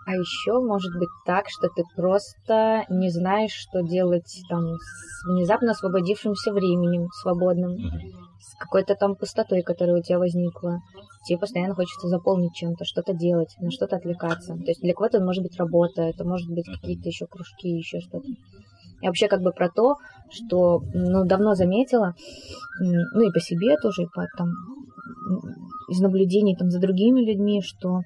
А 0.05 0.15
еще 0.15 0.59
может 0.59 0.97
быть 0.97 1.09
так, 1.25 1.45
что 1.49 1.67
ты 1.69 1.83
просто 1.95 2.85
не 2.89 3.09
знаешь, 3.09 3.51
что 3.53 3.81
делать 3.81 4.41
там 4.49 4.63
с 4.77 5.25
внезапно 5.27 5.71
освободившимся 5.71 6.51
временем 6.51 7.09
свободным, 7.21 7.73
Мгм. 7.73 7.99
с 8.39 8.55
какой-то 8.57 8.95
там 8.95 9.15
пустотой, 9.15 9.61
которая 9.61 9.97
у 9.97 10.01
тебя 10.01 10.17
возникла. 10.17 10.79
Тебе 11.27 11.37
постоянно 11.37 11.75
хочется 11.75 12.07
заполнить 12.07 12.53
чем-то, 12.55 12.85
что-то 12.85 13.13
делать, 13.13 13.53
на 13.59 13.69
что-то 13.71 13.97
отвлекаться. 13.97 14.55
То 14.55 14.67
есть 14.67 14.81
для 14.81 14.93
кого-то 14.93 15.17
это 15.17 15.25
может 15.25 15.43
быть 15.43 15.57
работа, 15.57 16.03
это 16.03 16.23
может 16.23 16.49
быть 16.49 16.67
Мгм. 16.67 16.77
какие-то 16.79 17.09
еще 17.09 17.25
кружки, 17.27 17.67
еще 17.69 17.99
что-то. 17.99 18.25
И 19.01 19.07
вообще 19.07 19.27
как 19.27 19.41
бы 19.41 19.51
про 19.51 19.69
то, 19.69 19.95
что 20.31 20.81
ну, 20.93 21.25
давно 21.25 21.55
заметила, 21.55 22.15
ну 22.79 23.21
и 23.21 23.31
по 23.31 23.39
себе 23.39 23.75
тоже, 23.81 24.03
и 24.03 24.07
по 24.13 24.25
там 24.37 24.49
из 25.89 25.99
наблюдений 25.99 26.55
там 26.55 26.69
за 26.69 26.79
другими 26.79 27.21
людьми, 27.21 27.61
что 27.61 28.01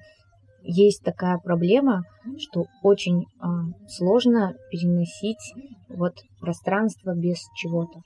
есть 0.64 1.02
такая 1.04 1.38
проблема, 1.38 2.02
что 2.38 2.66
очень 2.82 3.26
а, 3.38 3.48
сложно 3.88 4.54
переносить 4.70 5.54
вот 5.88 6.14
пространство 6.40 7.14
без 7.14 7.38
чего-то. 7.54 8.00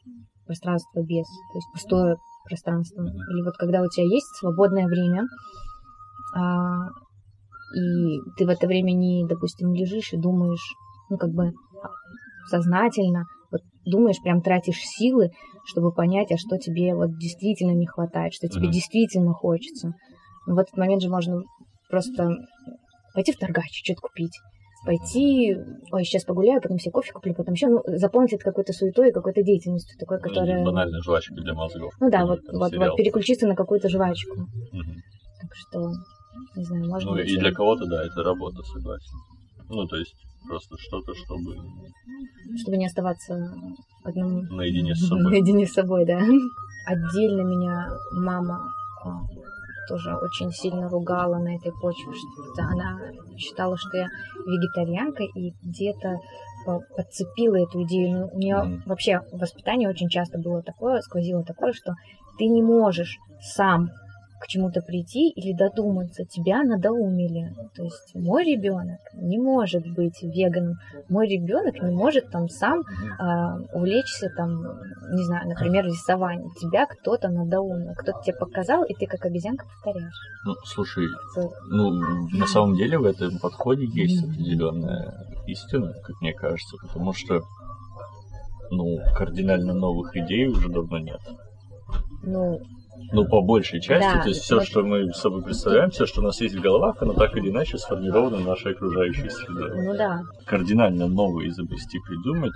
Пространство 0.46 1.00
без, 1.02 1.26
то 1.26 1.56
есть 1.56 1.72
пустое 1.72 2.16
пространством. 2.44 3.06
Или 3.06 3.44
вот 3.44 3.56
когда 3.56 3.82
у 3.82 3.88
тебя 3.88 4.06
есть 4.06 4.26
свободное 4.38 4.86
время, 4.86 5.26
а, 6.34 6.88
и 7.76 8.18
ты 8.36 8.46
в 8.46 8.48
это 8.48 8.66
время 8.66 8.92
не, 8.92 9.26
допустим, 9.26 9.74
лежишь 9.74 10.12
и 10.12 10.18
думаешь, 10.18 10.74
ну, 11.10 11.16
как 11.16 11.30
бы 11.30 11.52
сознательно, 12.48 13.26
вот 13.50 13.60
думаешь, 13.84 14.20
прям 14.22 14.40
тратишь 14.40 14.80
силы, 14.80 15.30
чтобы 15.64 15.92
понять, 15.92 16.32
а 16.32 16.38
что 16.38 16.58
тебе 16.58 16.94
вот 16.94 17.16
действительно 17.18 17.72
не 17.72 17.86
хватает, 17.86 18.32
что 18.32 18.48
тебе 18.48 18.64
Мгм. 18.64 18.72
действительно 18.72 19.32
хочется. 19.32 19.92
В 20.46 20.56
этот 20.56 20.76
момент 20.78 21.02
же 21.02 21.10
можно 21.10 21.42
просто 21.88 22.36
пойти 23.14 23.32
в 23.32 23.38
торгач, 23.38 23.82
что-то 23.84 24.00
купить, 24.00 24.38
пойти, 24.84 25.56
ой, 25.90 26.04
сейчас 26.04 26.24
погуляю, 26.24 26.60
потом 26.60 26.78
себе 26.78 26.92
кофе 26.92 27.12
куплю, 27.12 27.34
потом 27.34 27.54
еще, 27.54 27.68
ну, 27.68 27.82
заполнить 27.86 28.32
это 28.32 28.44
какой-то 28.44 28.72
суетой 28.72 29.12
какой-то 29.12 29.42
деятельностью 29.42 29.98
такой, 29.98 30.20
которая... 30.20 30.64
Банальная 30.64 31.00
жвачка 31.02 31.34
для 31.34 31.54
мозгов. 31.54 31.92
Ну 32.00 32.10
да, 32.10 32.24
вот, 32.24 32.40
вот, 32.52 32.74
вот 32.74 32.96
переключиться 32.96 33.46
на 33.46 33.56
какую-то 33.56 33.88
жвачку. 33.88 34.36
Мгм. 34.36 35.02
Так 35.40 35.54
что, 35.54 35.92
не 36.56 36.64
знаю, 36.64 36.86
можно 36.86 37.10
Ну 37.10 37.16
быть, 37.16 37.28
и 37.28 37.36
э, 37.36 37.40
для 37.40 37.52
кого-то, 37.52 37.86
да, 37.86 38.04
это 38.04 38.22
работа, 38.22 38.62
согласен. 38.62 39.16
Ну, 39.68 39.86
то 39.86 39.96
есть 39.96 40.14
просто 40.46 40.76
что-то, 40.78 41.14
чтобы 41.14 41.56
чтобы 42.56 42.76
не 42.78 42.86
оставаться 42.86 43.52
одному 44.04 44.42
наедине 44.54 44.94
с 44.94 45.06
собой. 45.06 45.22
наедине 45.30 45.66
с 45.66 45.72
собой, 45.72 46.06
да. 46.06 46.20
Отдельно 46.86 47.42
меня 47.42 47.88
мама 48.12 48.72
а, 49.04 49.20
тоже 49.88 50.14
очень 50.16 50.50
сильно 50.52 50.88
ругала 50.88 51.38
на 51.38 51.56
этой 51.56 51.72
почве, 51.80 52.12
что 52.12 52.62
она 52.62 52.98
считала, 53.36 53.76
что 53.76 53.96
я 53.96 54.06
вегетарианка, 54.46 55.24
и 55.24 55.52
где-то 55.62 56.18
по- 56.66 56.82
подцепила 56.96 57.56
эту 57.56 57.82
идею. 57.84 58.18
Но 58.18 58.26
у 58.32 58.38
нее 58.38 58.56
Мгм. 58.62 58.82
вообще 58.86 59.20
воспитание 59.32 59.88
очень 59.88 60.08
часто 60.08 60.38
было 60.38 60.62
такое, 60.62 61.00
сквозило 61.00 61.42
такое, 61.44 61.72
что 61.72 61.94
ты 62.38 62.46
не 62.46 62.62
можешь 62.62 63.16
сам 63.40 63.90
к 64.40 64.46
чему-то 64.46 64.80
прийти 64.82 65.30
или 65.30 65.52
додуматься, 65.56 66.24
тебя 66.24 66.62
надоумили. 66.62 67.54
То 67.74 67.84
есть 67.84 68.14
мой 68.14 68.44
ребенок 68.44 69.00
не 69.14 69.38
может 69.38 69.86
быть 69.94 70.22
веганом, 70.22 70.74
мой 71.08 71.26
ребенок 71.28 71.80
не 71.82 71.94
может 71.94 72.30
там 72.30 72.48
сам 72.48 72.82
а, 73.18 73.56
увлечься 73.72 74.30
там, 74.36 74.50
не 75.12 75.24
знаю, 75.24 75.48
например, 75.48 75.84
рисованием. 75.84 76.50
Тебя 76.60 76.86
кто-то 76.86 77.28
надоумил, 77.28 77.94
кто-то 77.96 78.20
тебе 78.24 78.36
показал, 78.36 78.84
и 78.84 78.94
ты 78.94 79.06
как 79.06 79.24
обезьянка 79.24 79.66
повторяешь. 79.66 80.14
Ну, 80.44 80.54
слушай, 80.64 81.04
Это- 81.36 81.50
ну, 81.68 81.90
на 82.32 82.46
самом 82.46 82.76
деле 82.76 82.98
в 82.98 83.04
этом 83.04 83.38
подходе 83.38 83.86
есть 83.86 84.22
определенная 84.24 85.26
истина, 85.46 85.92
как 86.04 86.20
мне 86.20 86.32
кажется, 86.32 86.76
потому 86.86 87.12
что, 87.12 87.42
ну, 88.70 88.98
кардинально 89.16 89.72
новых 89.74 90.16
идей 90.16 90.46
уже 90.46 90.68
давно 90.68 90.98
нет. 90.98 91.20
Ну, 92.22 92.60
Ну, 93.12 93.24
по 93.26 93.40
большей 93.40 93.80
части, 93.80 94.14
Да, 94.16 94.22
то 94.22 94.28
есть 94.28 94.42
все, 94.42 94.60
что 94.60 94.82
мы 94.82 95.12
собой 95.12 95.42
представляем, 95.42 95.90
все, 95.90 96.06
что 96.06 96.20
у 96.20 96.24
нас 96.24 96.40
есть 96.40 96.54
в 96.54 96.60
головах, 96.60 97.00
оно 97.00 97.14
так 97.14 97.36
или 97.36 97.48
иначе 97.50 97.78
сформировано 97.78 98.40
нашей 98.40 98.72
окружающей 98.72 99.28
средой. 99.30 99.84
ну 99.84 99.96
да. 99.96 100.20
Кардинально 100.44 101.06
новое 101.08 101.48
изобрести, 101.48 101.98
придумать 102.06 102.52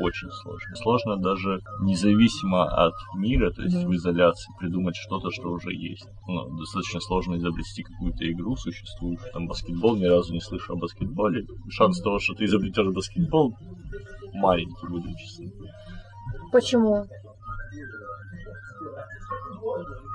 очень 0.00 0.28
сложно. 0.30 0.76
Сложно 0.76 1.16
даже 1.16 1.60
независимо 1.82 2.64
от 2.64 2.94
мира, 3.16 3.50
то 3.50 3.62
есть 3.62 3.76
Мгм. 3.76 3.88
в 3.90 3.94
изоляции, 3.96 4.52
придумать 4.58 4.96
что-то, 4.96 5.30
что 5.32 5.50
уже 5.50 5.72
есть. 5.74 6.06
Ну, 6.28 6.56
достаточно 6.56 7.00
сложно 7.00 7.36
изобрести 7.36 7.82
какую-то 7.82 8.30
игру 8.30 8.56
существующую. 8.56 9.32
Там 9.32 9.46
баскетбол, 9.46 9.96
ни 9.96 10.04
разу 10.04 10.32
не 10.32 10.40
слышу 10.40 10.74
о 10.74 10.76
баскетболе. 10.76 11.44
Шанс 11.70 12.00
того, 12.00 12.18
что 12.20 12.34
ты 12.34 12.44
изобретешь 12.44 12.86
баскетбол, 12.92 13.54
маленький, 14.34 14.86
будем 14.88 15.14
честны. 15.16 15.50
Почему? 16.52 17.04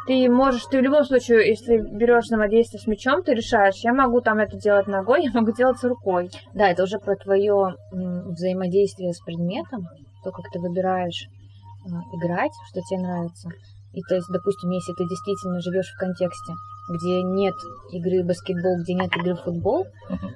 Ты 0.06 0.30
можешь, 0.30 0.66
ты 0.66 0.80
в 0.80 0.82
любом 0.82 1.06
случае, 1.06 1.48
если 1.48 1.78
берешь 1.78 2.26
взаимодействие 2.26 2.82
с 2.82 2.88
мячом, 2.88 3.24
ты 3.24 3.34
решаешь, 3.34 3.84
я 3.84 3.94
могу 3.94 4.20
там 4.20 4.40
это 4.40 4.58
делать 4.58 4.88
ногой, 4.88 5.24
я 5.24 5.32
могу 5.32 5.54
делать 5.54 5.82
рукой. 5.84 6.30
Да, 6.54 6.70
это 6.70 6.84
уже 6.84 7.00
про 7.00 7.16
твое 7.16 7.76
взаимодействие 7.92 9.14
с 9.14 9.22
предметом, 9.22 9.88
то, 10.24 10.32
как 10.32 10.52
ты 10.52 10.60
выбираешь 10.60 11.28
а, 11.86 12.02
играть, 12.18 12.52
что 12.70 12.82
тебе 12.82 13.00
нравится. 13.00 13.50
И 13.94 14.02
то 14.02 14.16
есть, 14.16 14.28
допустим, 14.30 14.72
если 14.72 14.94
ты 14.94 15.08
действительно 15.08 15.62
живешь 15.62 15.92
в 15.94 16.00
контексте, 16.00 16.54
где 16.90 17.24
нет 17.24 17.56
игры 17.92 18.24
в 18.24 18.28
баскетбол, 18.28 18.82
где 18.82 18.94
нет 18.94 19.16
игры 19.16 19.36
в 19.36 19.42
футбол, 19.42 19.86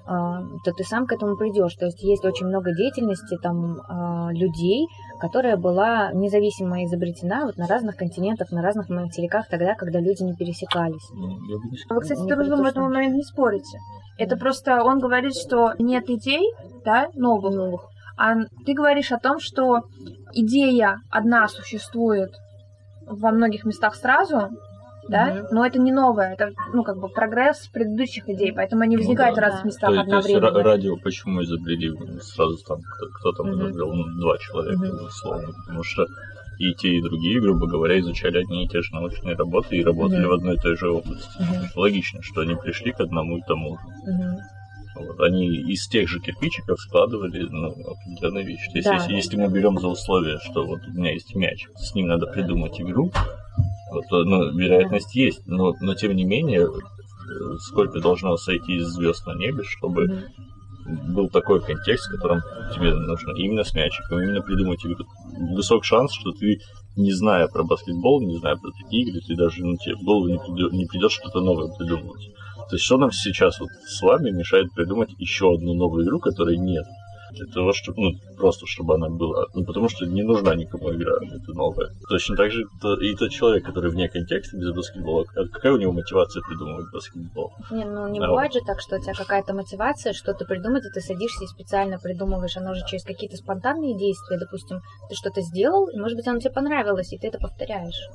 а, 0.06 0.42
то 0.64 0.72
ты 0.72 0.84
сам 0.84 1.06
к 1.06 1.12
этому 1.12 1.36
придешь. 1.36 1.76
То 1.76 1.86
есть 1.86 2.02
есть 2.02 2.24
очень 2.24 2.48
много 2.48 2.74
деятельности 2.74 3.38
там 3.42 3.82
а, 3.88 4.30
людей, 4.32 4.88
которая 5.20 5.58
была 5.58 6.12
независимо 6.14 6.84
изобретена 6.86 7.46
вот 7.46 7.58
на 7.58 7.68
разных 7.68 7.98
континентах, 7.98 8.52
на 8.52 8.62
разных 8.62 8.90
материках 8.90 9.48
тогда, 9.50 9.76
когда 9.76 10.00
люди 10.00 10.24
не 10.24 10.36
пересекались. 10.36 11.10
Ну, 11.14 11.30
я 11.48 11.58
бы 11.58 11.70
не 11.70 11.78
Вы, 11.90 12.02
кстати, 12.02 12.20
с 12.20 12.26
другом 12.26 12.64
в 12.64 12.68
этом 12.68 12.84
момент 12.84 13.16
не 13.16 13.24
спорите. 13.24 13.80
Это 14.18 14.38
просто 14.38 14.84
он 14.84 15.00
говорит, 15.00 15.36
что 15.36 15.74
нет 15.78 16.10
идей, 16.10 16.54
да, 16.86 17.10
новых, 17.14 17.54
Новых. 17.54 17.82
а 18.18 18.36
ты 18.66 18.74
говоришь 18.74 19.12
о 19.12 19.20
том, 19.20 19.40
что 19.40 19.84
идея 20.34 20.98
одна 21.12 21.48
существует 21.48 22.32
во 23.06 23.32
многих 23.32 23.64
местах 23.64 23.96
сразу, 23.96 24.50
да, 25.10 25.26
Мгм. 25.34 25.48
но 25.52 25.65
это 25.65 25.80
не 25.80 25.91
новое, 25.91 26.34
это, 26.34 26.52
ну, 26.74 26.84
как 26.84 26.98
бы 27.00 27.08
прогресс 27.10 27.67
предыдущих 27.67 28.28
идей, 28.30 28.52
поэтому 28.54 28.82
они 28.84 28.96
Ну 28.96 29.02
возникают 29.02 29.36
да. 29.36 29.41
в 29.41 29.43
разных 29.43 29.63
Да. 29.63 29.67
местах 29.67 29.89
То, 29.89 29.96
есть- 29.96 30.10
то 30.10 30.15
есть 30.17 30.28
одновременно. 30.30 30.60
ра- 30.60 30.63
радио 30.63 30.98
почему 30.98 31.43
изобрели 31.43 31.91
сразу 32.22 32.58
там 32.65 32.80
кто, 32.82 33.08
кто 33.13 33.32
там 33.34 33.48
Мгм. 33.52 33.62
изобрел? 33.67 33.93
Ну, 33.93 34.04
два 34.20 34.38
человека, 34.38 34.86
Мгм. 34.86 35.06
условно. 35.06 35.48
Потому 35.65 35.84
что 35.84 36.06
и 36.60 36.74
те, 36.74 36.89
и 36.89 37.02
другие, 37.02 37.39
грубо 37.39 37.67
говоря, 37.67 38.00
изучали 38.00 38.39
одни 38.39 38.65
и 38.65 38.67
те 38.67 38.82
же 38.82 38.93
научные 38.93 39.36
работы 39.36 39.78
и 39.78 39.84
работали 39.84 40.22
Мгм. 40.22 40.30
в 40.30 40.34
одной 40.34 40.56
и 40.56 40.60
той 40.60 40.76
же 40.76 40.89
области. 40.89 41.30
Мгм. 41.39 41.65
Логично, 41.76 42.22
что 42.24 42.41
они 42.41 42.56
пришли 42.56 42.91
к 42.91 43.00
одному 43.00 43.38
и 43.38 43.41
тому 43.48 43.78
же. 43.78 44.12
Мгм. 44.12 44.38
Вот. 44.96 45.20
Они 45.22 45.46
из 45.48 45.88
тех 45.88 46.10
же 46.10 46.20
кирпичиков 46.20 46.80
складывали 46.80 47.48
ну, 47.52 47.67
определенные 47.70 48.43
вещи. 48.43 48.72
То 48.72 48.78
есть, 48.80 48.88
Да. 48.88 48.96
если, 48.96 49.13
если 49.13 49.38
мы 49.38 49.48
берем 49.50 49.78
за 49.78 49.89
условие, 49.89 50.39
что 50.39 50.65
вот 50.65 50.80
у 50.88 50.91
меня 50.91 51.12
есть 51.13 51.36
мяч, 51.36 51.67
с 51.76 51.93
ним 51.93 52.08
надо 52.08 52.26
придумать 52.26 52.82
игру, 52.82 53.12
вот, 53.91 54.06
то, 54.10 54.23
ну, 54.23 54.52
вероятность 54.58 55.15
есть, 55.15 55.45
но, 55.47 55.73
но 55.80 55.95
тем 55.95 56.15
не 56.15 56.23
менее, 56.23 56.62
э, 56.62 57.58
сколько 57.60 58.00
должно 58.00 58.38
сойти 58.38 58.78
из 58.78 58.88
звезд 58.88 59.26
на 59.26 59.36
небе, 59.36 59.63
чтобы 59.63 60.26
Мгм. 60.86 61.13
был 61.13 61.30
такой 61.30 61.62
контекст, 61.62 62.08
в 62.08 62.15
котором 62.15 62.41
тебе 62.73 62.93
нужно 62.93 63.32
именно 63.34 63.63
с 63.63 63.73
мячиком, 63.73 64.21
именно 64.21 64.41
придумать 64.41 64.86
игру. 64.86 65.06
Высок 65.56 65.84
шанс, 65.84 66.13
что 66.13 66.32
ты, 66.32 66.60
не 66.95 67.12
зная 67.12 67.47
про 67.47 67.63
баскетбол, 67.63 68.21
не 68.21 68.38
зная 68.38 68.56
про 68.56 68.71
такие 68.71 69.04
игры, 69.04 69.21
ты 69.21 69.36
даже 69.36 69.63
ну, 69.63 69.76
тебе 69.78 69.95
в 69.95 70.04
голову 70.04 70.30
не 70.30 70.39
придет, 70.39 70.71
не 70.73 70.86
придет 70.86 71.12
что-то 71.12 71.41
новое 71.41 71.71
придумывать. 71.78 72.34
То 72.69 72.76
есть 72.76 72.86
что 72.86 72.97
нам 72.97 73.12
сейчас 73.12 73.60
вот 73.60 73.69
с 73.86 74.02
вами 74.02 74.32
мешает 74.32 74.73
придумать 74.73 75.10
еще 75.19 75.54
одну 75.54 75.73
новую 75.73 76.06
игру, 76.06 76.19
которой 76.19 76.58
нет? 76.58 76.86
Для 77.38 77.54
того, 77.54 77.73
чтобы, 77.73 78.02
ну, 78.02 78.12
просто 78.38 78.65
чтобы 78.67 78.95
она 78.95 79.10
была. 79.10 79.45
Ну, 79.54 79.65
потому 79.65 79.89
что 79.89 80.06
не 80.06 80.23
нужна 80.23 80.56
никому 80.56 80.93
игра, 80.93 81.17
это 81.21 81.54
новая. 81.54 81.89
Точно 82.10 82.36
так 82.36 82.52
же 82.52 82.63
то- 82.82 83.00
и 83.00 83.15
тот 83.15 83.32
человек, 83.32 83.65
который 83.65 83.91
вне 83.91 84.10
контекста, 84.10 84.58
без 84.58 84.71
баскетбола, 84.73 85.26
а 85.36 85.45
какая 85.47 85.73
у 85.73 85.78
него 85.78 85.91
мотивация 85.91 86.41
придумывать 86.41 86.91
баскетбол? 86.91 87.52
Не, 87.71 87.86
ну 87.86 88.08
не 88.08 88.19
Да. 88.19 88.28
бывает 88.28 88.54
же 88.54 88.60
так, 88.65 88.80
что 88.82 88.97
у 88.97 89.00
тебя 89.00 89.13
какая-то 89.13 89.54
мотивация, 89.54 90.13
что-то 90.13 90.45
придумать, 90.45 90.86
и 90.86 90.89
ты 90.89 91.02
садишься 91.02 91.43
и 91.43 91.47
специально 91.47 91.97
придумываешь. 92.00 92.58
Оно 92.58 92.73
же 92.73 92.82
через 92.88 93.04
какие-то 93.04 93.38
спонтанные 93.38 93.97
действия, 93.97 94.38
допустим, 94.38 94.82
ты 95.10 95.15
что-то 95.15 95.41
сделал, 95.41 95.88
и, 95.88 96.00
может 96.00 96.17
быть, 96.17 96.28
оно 96.28 96.39
тебе 96.39 96.52
понравилось, 96.52 97.12
и 97.13 97.17
ты 97.17 97.28
это 97.28 97.39
повторяешь. 97.39 98.08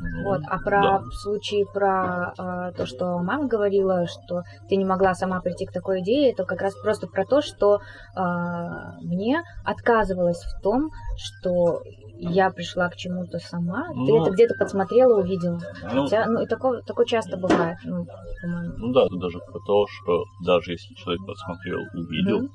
Ну, 0.00 0.24
Вот. 0.24 0.40
А 0.48 0.58
про 0.58 0.82
да. 0.82 0.98
в 0.98 1.12
случае 1.12 1.66
про 1.66 2.32
э, 2.38 2.72
то, 2.76 2.86
что 2.86 3.18
мама 3.18 3.46
говорила, 3.46 4.06
что 4.06 4.42
ты 4.68 4.76
не 4.76 4.84
могла 4.84 5.14
сама 5.14 5.40
прийти 5.40 5.66
к 5.66 5.72
такой 5.72 6.00
идее, 6.00 6.32
это 6.32 6.44
как 6.44 6.62
раз 6.62 6.74
просто 6.74 7.06
про 7.06 7.24
то, 7.24 7.42
что 7.42 7.80
э, 8.16 8.20
мне 9.02 9.42
отказывалось 9.64 10.42
в 10.42 10.62
том, 10.62 10.90
что 11.16 11.82
я 12.20 12.50
пришла 12.50 12.88
к 12.88 12.96
чему-то 12.96 13.38
сама, 13.38 13.88
ты 13.88 13.94
Ну. 13.94 14.22
это 14.22 14.30
где-то 14.30 14.54
подсмотрела, 14.54 15.20
увидела. 15.20 15.58
Ну, 15.92 16.04
Хотя, 16.04 16.26
ну 16.26 16.42
и 16.42 16.46
такое, 16.46 16.82
такое 16.82 17.06
часто 17.06 17.36
бывает, 17.36 17.78
ну, 17.84 18.06
по-моему. 18.42 18.74
Ну 18.76 18.92
да, 18.92 19.06
даже 19.10 19.38
про 19.38 19.58
то, 19.66 19.86
что 19.86 20.24
даже 20.44 20.72
если 20.72 20.94
человек 20.94 21.26
посмотрел, 21.26 21.80
увидел, 21.94 22.38
Мгм. 22.40 22.50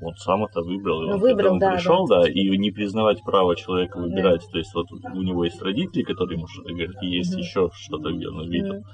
Он 0.00 0.14
сам 0.16 0.44
это 0.44 0.60
выбрал, 0.62 1.02
и 1.02 1.06
Ну, 1.06 1.12
он 1.14 1.20
выбрал, 1.20 1.56
этому 1.56 1.60
да, 1.60 1.72
пришел, 1.72 2.06
да. 2.06 2.28
и 2.28 2.56
не 2.56 2.70
признавать 2.70 3.22
право 3.24 3.56
человека 3.56 3.98
выбирать. 3.98 4.42
Да. 4.46 4.52
То 4.52 4.58
есть 4.58 4.74
вот 4.74 4.86
у 4.92 5.22
него 5.22 5.44
есть 5.44 5.60
родители, 5.62 6.02
которые 6.02 6.36
ему 6.38 6.46
что-то 6.46 6.68
говорят, 6.72 7.02
и 7.02 7.06
есть 7.06 7.32
Мгм. 7.32 7.40
еще 7.40 7.70
что-то, 7.74 8.12
где 8.12 8.28
он 8.28 8.38
увидел. 8.40 8.74
Мгм. 8.74 8.84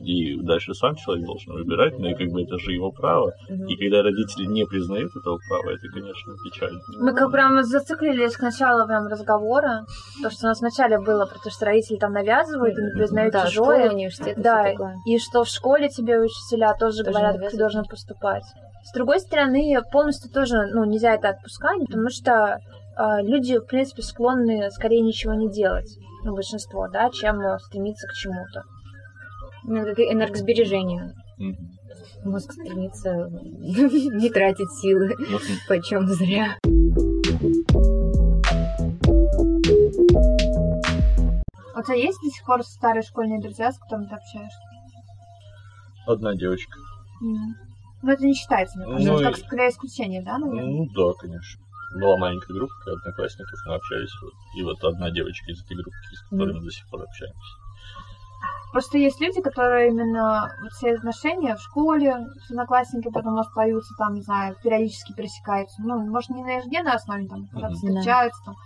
И 0.00 0.36
дальше 0.42 0.74
сам 0.74 0.94
человек 0.94 1.26
должен 1.26 1.54
выбирать, 1.54 1.98
ну 1.98 2.06
и 2.08 2.14
как 2.14 2.28
бы 2.28 2.42
это 2.42 2.56
же 2.56 2.72
его 2.72 2.92
право. 2.92 3.32
Мгм. 3.48 3.66
И 3.66 3.74
когда 3.76 4.02
родители 4.04 4.46
не 4.46 4.64
признают 4.64 5.10
этого 5.16 5.38
права, 5.48 5.70
это, 5.74 5.88
конечно, 5.92 6.34
печально. 6.44 6.78
Мы 7.00 7.12
как 7.14 7.32
прям 7.32 7.60
зациклились 7.64 8.36
к 8.36 8.42
началу 8.42 8.86
прям 8.86 9.08
разговора. 9.08 9.86
То, 10.22 10.30
что 10.30 10.46
у 10.46 10.48
нас 10.50 10.60
вначале 10.60 11.00
было, 11.00 11.26
про 11.26 11.38
то, 11.42 11.50
что 11.50 11.66
родители 11.66 11.96
там 11.96 12.12
навязывают 12.12 12.78
и 12.78 12.82
не 12.82 12.90
признают 12.92 13.32
да, 13.32 13.46
чужое. 13.48 13.78
школа, 13.80 13.92
университет, 13.94 14.36
Да, 14.40 14.72
и 15.04 15.18
что 15.18 15.42
в 15.42 15.48
школе 15.48 15.88
тебе 15.88 16.20
учителя 16.20 16.74
тоже, 16.78 16.98
Тоже 16.98 17.10
говорят, 17.10 17.32
как 17.32 17.50
ты 17.50 17.56
навязывают. 17.56 17.58
должен 17.58 17.84
поступать. 17.84 18.44
С 18.88 18.92
другой 18.94 19.20
стороны, 19.20 19.78
полностью 19.92 20.30
тоже, 20.30 20.66
ну, 20.72 20.82
нельзя 20.84 21.14
это 21.14 21.28
отпускать, 21.28 21.78
потому 21.80 22.08
что 22.08 22.58
а, 22.96 23.20
люди, 23.20 23.58
в 23.58 23.66
принципе, 23.66 24.00
склонны 24.00 24.70
скорее 24.70 25.02
ничего 25.02 25.34
не 25.34 25.50
делать. 25.50 25.94
ну, 26.24 26.34
большинство, 26.34 26.88
да, 26.88 27.10
чем 27.10 27.38
э, 27.38 27.58
стремиться 27.58 28.08
к 28.08 28.14
чему-то. 28.14 28.64
Ну, 29.64 29.84
как 29.84 29.98
энергосбережение. 29.98 31.12
Мгм. 31.36 31.68
Мозг 32.24 32.50
стремится 32.50 33.28
не 33.30 34.30
тратить 34.30 34.72
силы, 34.80 35.14
почем 35.68 36.06
зря. 36.08 36.56
У 41.76 41.82
тебя 41.82 41.94
есть 41.94 42.18
до 42.22 42.30
сих 42.30 42.46
пор 42.46 42.62
старые 42.64 43.02
школьные 43.02 43.42
друзья, 43.42 43.70
с 43.70 43.78
которыми 43.78 44.06
ты 44.06 44.14
общаешься? 44.14 44.58
Одна 46.06 46.34
девочка. 46.34 46.78
Ну, 48.02 48.12
это 48.12 48.24
не 48.24 48.34
считается, 48.34 48.78
мне 48.78 48.86
кажется. 48.86 49.12
Ну, 49.12 49.18
это 49.20 49.30
как 49.30 49.38
скорее 49.38 49.70
исключение, 49.70 50.22
да, 50.22 50.38
наверное? 50.38 50.70
Ну 50.70 50.86
да, 50.94 51.12
конечно. 51.18 51.64
Была 51.94 52.16
маленькая 52.18 52.54
группа 52.54 52.74
одноклассников, 52.92 53.58
мы 53.66 53.74
общались. 53.74 54.12
Вот. 54.22 54.32
И 54.56 54.62
вот 54.62 54.84
одна 54.84 55.10
девочка 55.10 55.50
из 55.50 55.64
этой 55.64 55.74
группы, 55.76 55.96
с 56.12 56.28
которой 56.30 56.54
мы 56.54 56.64
до 56.64 56.70
сих 56.70 56.88
пор 56.90 57.02
общаемся. 57.02 57.38
Просто 58.72 58.98
есть 58.98 59.18
люди, 59.20 59.40
которые 59.40 59.88
именно 59.88 60.52
вот 60.62 60.72
все 60.72 60.94
отношения 60.94 61.56
в 61.56 61.60
школе 61.60 62.26
с 62.46 62.50
одноклассниками 62.50 63.12
потом 63.12 63.38
остаются 63.38 63.94
там, 63.96 64.14
не 64.14 64.20
знаю, 64.20 64.56
периодически 64.62 65.14
пересекаются. 65.14 65.80
Ну, 65.82 65.98
может, 66.06 66.30
не 66.30 66.44
на 66.44 66.58
ежедневной 66.58 66.92
основе, 66.92 67.26
там, 67.26 67.46
когда 67.48 67.68
Мгм. 67.68 67.76
встречаются, 67.76 68.42
там, 68.44 68.56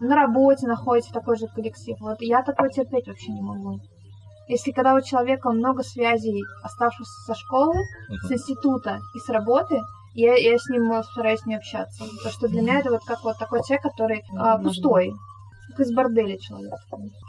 на 0.00 0.16
работе 0.16 0.66
находится 0.66 1.12
такой 1.12 1.38
же 1.38 1.46
коллектив. 1.46 1.96
Вот 2.00 2.20
я 2.20 2.42
такое 2.42 2.68
терпеть 2.70 3.06
вообще 3.06 3.30
не 3.30 3.42
могу. 3.42 3.80
Если 4.48 4.72
когда 4.72 4.94
у 4.94 5.00
человека 5.00 5.50
много 5.50 5.82
связей, 5.82 6.42
оставшихся 6.62 7.20
со 7.26 7.34
школы, 7.34 7.74
с 8.08 8.24
Мгм. 8.24 8.34
института 8.34 9.00
и 9.14 9.18
с 9.18 9.28
работы, 9.28 9.80
я, 10.14 10.34
я 10.34 10.58
с 10.58 10.68
ним 10.68 10.92
э, 10.92 11.02
стараюсь 11.02 11.44
не 11.46 11.56
общаться. 11.56 12.04
Потому 12.04 12.30
что 12.30 12.48
для 12.48 12.62
меня 12.62 12.78
это 12.80 12.90
вот 12.90 13.04
как 13.04 13.24
вот 13.24 13.38
такой 13.38 13.62
человек, 13.64 13.82
который 13.82 14.22
а, 14.36 14.58
Может 14.58 14.62
пустой. 14.64 15.14
Как 15.70 15.80
из 15.80 15.92
борделя 15.94 16.36
человек. 16.38 16.74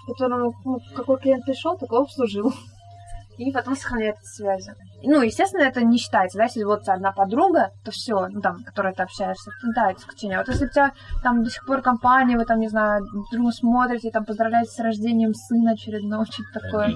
Которому 0.08 0.54
ну, 0.66 0.80
какой 0.96 1.18
клиент 1.20 1.46
пришел, 1.46 1.78
такого 1.78 2.04
обслужил. 2.04 2.54
И 3.38 3.52
потом 3.52 3.76
сохраняет 3.76 4.16
эти 4.18 4.28
связи. 4.28 4.74
Ну, 5.08 5.22
естественно, 5.22 5.62
это 5.64 5.84
не 5.84 5.98
считается, 5.98 6.38
да, 6.38 6.46
если 6.46 6.64
вот 6.64 6.88
одна 6.88 7.12
подруга, 7.12 7.72
то 7.84 7.92
все, 7.92 8.28
ну 8.28 8.42
там, 8.42 8.60
с 8.60 8.64
которой 8.64 8.94
ты 8.94 9.04
общаешься, 9.04 9.52
это 9.52 9.72
да, 9.74 9.92
это 9.92 10.00
исключение. 10.00 10.38
Вот 10.38 10.48
если 10.48 10.66
у 10.66 10.70
тебя 10.70 10.92
там 11.24 11.44
до 11.44 11.50
сих 11.50 11.66
пор 11.66 11.82
компания, 11.82 12.38
вы 12.38 12.46
там, 12.46 12.60
не 12.60 12.70
знаю, 12.70 13.06
друг 13.32 13.54
смотрите, 13.54 14.12
там 14.12 14.26
поздравляете 14.26 14.72
с 14.72 14.80
рождением 14.80 15.34
сына 15.34 15.72
очередного, 15.72 16.26
что-то 16.26 16.60
такое. 16.60 16.96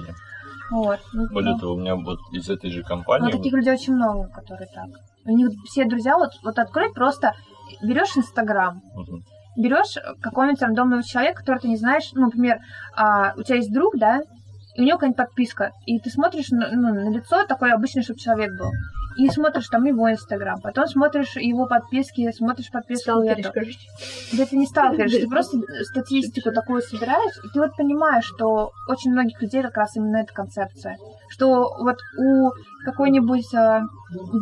Вот. 0.70 1.00
Ну, 1.12 1.26
Более 1.28 1.54
да. 1.54 1.60
того, 1.60 1.74
у 1.74 1.78
меня 1.78 1.96
вот 1.96 2.18
из 2.32 2.48
этой 2.48 2.70
же 2.70 2.80
Но 2.80 2.86
компании... 2.86 3.32
таких 3.32 3.52
людей 3.52 3.72
очень 3.72 3.94
много, 3.94 4.28
которые 4.28 4.68
так. 4.72 4.86
У 5.24 5.36
них 5.36 5.50
все 5.64 5.84
друзья, 5.84 6.16
вот, 6.16 6.30
вот 6.42 6.58
открой 6.58 6.92
просто, 6.92 7.34
берешь 7.82 8.16
Инстаграм, 8.16 8.80
Мгм. 8.94 9.24
берешь 9.56 9.96
какого-нибудь 10.20 10.62
рандомного 10.62 11.02
человека, 11.02 11.40
которого 11.40 11.60
ты 11.60 11.68
не 11.68 11.76
знаешь, 11.76 12.10
ну, 12.14 12.22
например, 12.22 12.60
а, 12.96 13.34
у 13.36 13.42
тебя 13.42 13.56
есть 13.56 13.72
друг, 13.72 13.98
да, 13.98 14.20
у 14.80 14.84
него 14.84 14.96
какая-нибудь 14.96 15.18
подписка, 15.18 15.72
и 15.86 15.98
ты 15.98 16.10
смотришь 16.10 16.50
на, 16.50 16.70
ну, 16.72 16.94
на 16.94 17.10
лицо 17.10 17.44
такое 17.44 17.74
обычное, 17.74 18.02
чтобы 18.02 18.18
человек 18.18 18.50
был, 18.58 18.70
и 19.18 19.28
смотришь 19.28 19.68
там 19.68 19.84
его 19.84 20.10
Инстаграм, 20.10 20.58
потом 20.60 20.86
смотришь 20.86 21.36
его 21.36 21.66
подписки, 21.66 22.32
смотришь 22.32 22.70
подписку 22.70 23.02
Сталкеришь, 23.02 23.50
короче. 23.52 23.78
Да 24.32 24.46
ты 24.46 24.56
не 24.56 24.66
сталкеришь, 24.66 25.12
ты 25.12 25.28
просто 25.28 25.58
статистику 25.82 26.52
такую 26.52 26.80
собираешь, 26.80 27.36
и 27.44 27.48
ты 27.52 27.60
вот 27.60 27.76
понимаешь, 27.76 28.24
что 28.24 28.72
очень 28.88 29.12
многих 29.12 29.40
людей 29.42 29.62
как 29.62 29.76
раз 29.76 29.96
именно 29.96 30.18
эта 30.18 30.32
концепция. 30.32 30.96
Что 31.28 31.74
вот 31.78 31.98
у 32.18 32.50
какой-нибудь 32.84 33.52
э, 33.54 33.80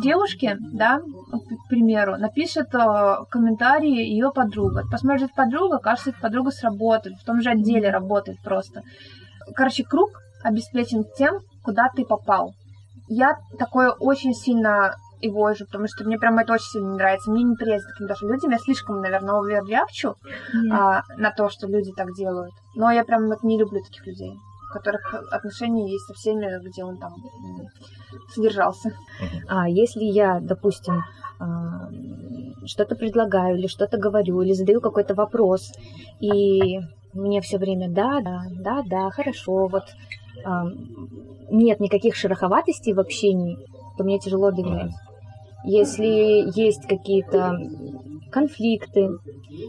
девушки, 0.01 0.55
да, 0.59 0.99
к 0.99 1.69
примеру, 1.69 2.17
напишет 2.17 2.73
э, 2.73 3.15
комментарии 3.29 4.07
ее 4.07 4.31
подруга. 4.31 4.83
Посмотрит 4.89 5.33
подруга, 5.35 5.79
кажется, 5.79 6.11
эта 6.11 6.19
подруга 6.19 6.51
сработает, 6.51 7.17
в 7.17 7.25
том 7.25 7.41
же 7.41 7.49
отделе 7.49 7.89
работает 7.89 8.39
просто. 8.41 8.81
Короче, 9.55 9.83
круг 9.83 10.09
обеспечен 10.43 11.05
тем, 11.17 11.39
куда 11.63 11.89
ты 11.95 12.05
попал. 12.05 12.53
Я 13.07 13.37
такое 13.57 13.91
очень 13.91 14.33
сильно 14.33 14.95
его 15.21 15.53
же, 15.53 15.65
потому 15.65 15.87
что 15.87 16.05
мне 16.05 16.17
прям 16.17 16.37
это 16.37 16.53
очень 16.53 16.65
сильно 16.65 16.91
не 16.91 16.97
нравится. 16.97 17.31
Мне 17.31 17.43
не 17.43 17.55
приятно 17.55 17.81
с 17.81 17.91
такими 17.91 18.07
даже 18.07 18.27
людьми. 18.27 18.53
Я 18.53 18.59
слишком, 18.59 19.01
наверное, 19.01 19.39
оверреакчу 19.39 20.15
а, 20.71 21.01
на 21.17 21.31
то, 21.31 21.49
что 21.49 21.67
люди 21.67 21.91
так 21.91 22.13
делают. 22.15 22.53
Но 22.75 22.91
я 22.91 23.03
прям 23.03 23.27
вот 23.27 23.43
не 23.43 23.59
люблю 23.59 23.81
таких 23.81 24.05
людей, 24.05 24.31
у 24.31 24.73
которых 24.73 25.13
отношения 25.31 25.91
есть 25.91 26.05
со 26.05 26.13
всеми, 26.13 26.63
где 26.65 26.83
он 26.83 26.97
там 26.97 27.15
содержался. 28.33 28.93
А 29.47 29.67
если 29.67 30.03
я, 30.03 30.39
допустим, 30.39 31.03
а, 31.39 31.89
что-то 32.65 32.95
предлагаю 32.95 33.57
или 33.57 33.67
что-то 33.67 33.97
говорю, 33.97 34.41
или 34.41 34.53
задаю 34.53 34.81
какой-то 34.81 35.15
вопрос, 35.15 35.71
и 36.19 36.79
мне 37.13 37.41
все 37.41 37.57
время 37.57 37.89
да, 37.89 38.21
да, 38.21 38.43
да, 38.51 38.83
да, 38.85 39.09
хорошо, 39.09 39.67
вот 39.67 39.83
нет 41.49 41.79
никаких 41.79 42.15
шероховатостей 42.15 42.93
в 42.93 42.99
общении, 42.99 43.57
то 43.97 44.03
мне 44.03 44.19
тяжело 44.19 44.51
доверять. 44.51 44.91
Если 45.65 46.49
есть 46.57 46.87
какие-то 46.87 47.57
конфликты, 48.31 49.09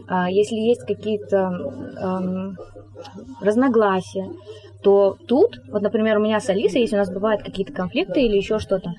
а, 0.07 0.29
если 0.29 0.55
есть 0.55 0.85
какие-то 0.85 2.55
разногласия, 3.41 4.29
то 4.83 5.17
тут, 5.27 5.59
вот, 5.71 5.81
например, 5.81 6.17
у 6.17 6.21
меня 6.21 6.39
с 6.39 6.49
Алисой, 6.49 6.81
если 6.81 6.95
у 6.95 6.99
нас 6.99 7.11
бывают 7.11 7.43
какие-то 7.43 7.73
конфликты 7.73 8.21
или 8.21 8.37
еще 8.37 8.59
что-то, 8.59 8.93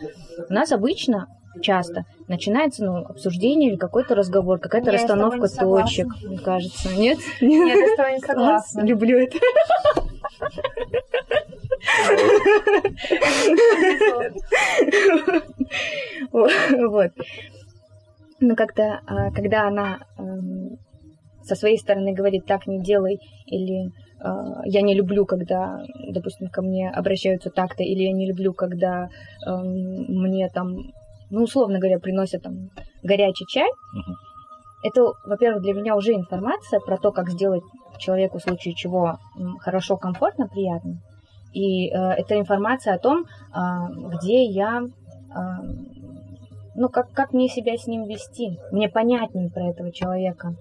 у 0.49 0.53
нас 0.53 0.71
обычно 0.73 1.27
часто 1.61 2.05
начинается 2.29 2.85
ну, 2.85 2.97
обсуждение 2.99 3.71
или 3.71 3.77
какой-то 3.77 4.15
разговор, 4.15 4.59
какая-то 4.59 4.91
Я 4.91 4.99
с 4.99 5.03
расстановка 5.03 5.49
согласна. 5.49 5.87
точек, 5.87 6.07
мне 6.23 6.39
кажется. 6.39 6.89
Нет? 6.95 7.19
Нет, 7.41 7.79
я 7.79 7.89
с 7.89 7.97
тобой 7.97 8.13
не 8.13 8.21
согласна. 8.21 8.81
люблю 8.83 9.19
это. 9.19 9.39
Вот. 16.33 17.13
Ну, 18.41 18.57
как-то, 18.57 19.01
а, 19.07 19.31
когда 19.31 19.69
она 19.69 20.01
эм, 20.19 20.79
со 21.45 21.55
своей 21.55 21.79
стороны 21.79 22.13
говорит, 22.13 22.45
так 22.45 22.67
не 22.67 22.83
делай, 22.83 23.21
или 23.47 23.91
а, 24.21 24.63
я 24.65 24.83
не 24.83 24.95
люблю, 24.95 25.25
когда, 25.27 25.85
допустим, 26.09 26.49
ко 26.49 26.61
мне 26.61 26.91
обращаются 26.91 27.51
так-то, 27.51 27.85
или 27.85 28.03
я 28.03 28.13
не 28.13 28.27
люблю, 28.27 28.53
когда 28.53 29.09
эм, 29.47 30.07
мне 30.09 30.49
там, 30.49 30.75
ну, 31.31 31.45
условно 31.45 31.79
говоря, 31.79 32.01
приносят 32.01 32.43
там 32.43 32.71
горячий 33.05 33.47
чай, 33.47 33.69
это, 34.83 35.13
во-первых, 35.25 35.63
для 35.63 35.75
меня 35.75 35.95
уже 35.95 36.13
информация 36.13 36.81
про 36.81 36.97
то, 36.97 37.13
как 37.13 37.31
сделать 37.31 37.63
человеку 37.99 38.39
в 38.39 38.43
случае 38.43 38.75
чего 38.75 39.19
хорошо, 39.61 39.97
комфортно, 39.97 40.49
приятно. 40.49 41.01
И 41.53 41.89
э, 41.89 41.93
это 41.93 42.39
информация 42.39 42.95
о 42.95 42.99
том, 42.99 43.25
а, 43.53 43.89
где 43.91 44.45
я, 44.45 44.83
а, 45.35 45.61
ну, 46.75 46.89
как, 46.89 47.13
как 47.13 47.33
мне 47.33 47.49
себя 47.49 47.77
с 47.77 47.87
ним 47.87 48.05
вести. 48.05 48.59
Мне 48.71 48.89
понятнее 48.89 49.51
про 49.51 49.69
этого 49.69 49.93
человека. 49.93 50.55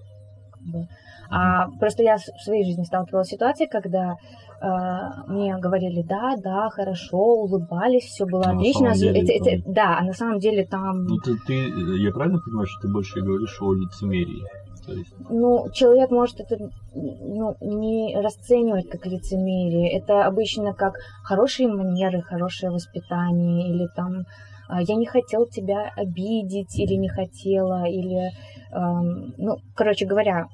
А 1.30 1.68
просто 1.80 2.02
я 2.02 2.18
в 2.18 2.42
своей 2.44 2.64
жизни 2.64 2.84
сталкивалась 2.84 3.28
с 3.28 3.30
ситуацией, 3.30 3.68
когда 3.68 4.16
а, 4.60 5.24
мне 5.26 5.56
говорили, 5.56 6.02
да, 6.02 6.36
да, 6.36 6.68
хорошо, 6.70 7.16
улыбались, 7.16 8.04
все 8.04 8.26
было 8.26 8.44
А 8.46 8.52
отлично. 8.52 8.92
деле 8.94 9.22
Это- 9.22 9.32
это- 9.32 9.62
там- 9.62 9.72
да, 9.72 9.98
а 9.98 10.04
на 10.04 10.12
самом 10.12 10.38
деле 10.38 10.64
там... 10.66 11.04
Ну, 11.04 11.16
ты, 11.16 11.36
ты, 11.46 11.54
я 12.00 12.12
правильно 12.12 12.38
понимаю, 12.38 12.66
что 12.66 12.86
ты 12.86 12.92
больше 12.92 13.20
говоришь 13.22 13.60
о 13.60 13.72
лицемерии? 13.72 14.44
Есть, 14.88 15.14
Ну, 15.30 15.68
человек 15.72 16.10
может 16.10 16.40
это 16.40 16.56
ну, 16.94 17.56
не 17.60 18.16
расценивать 18.20 18.88
как 18.90 19.06
лицемерие. 19.06 19.96
Это 19.98 20.24
обычно 20.26 20.74
как 20.74 20.94
хорошие 21.22 21.68
манеры, 21.68 22.20
хорошее 22.22 22.72
воспитание, 22.72 23.68
или 23.70 23.86
там 23.94 24.24
а, 24.68 24.80
я 24.82 24.94
не 24.94 25.06
хотел 25.06 25.46
тебя 25.46 25.90
обидеть, 25.96 26.78
или 26.78 26.94
не 26.94 27.08
хотела, 27.08 27.84
или, 27.86 28.30
эм, 28.72 29.34
ну, 29.36 29.58
короче 29.74 30.06
говоря, 30.06 30.46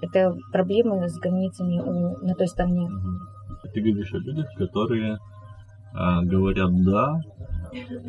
это 0.00 0.34
проблемы 0.52 1.08
с 1.08 1.18
границами 1.18 1.80
у- 1.80 2.16
на 2.26 2.34
той 2.34 2.46
стороне. 2.48 2.88
мгм. 2.88 3.18
ты 3.74 3.80
говоришь 3.80 4.14
о 4.14 4.18
людях, 4.18 4.46
которые 4.56 5.18
а, 5.94 6.22
говорят 6.22 6.70
«да», 6.84 7.20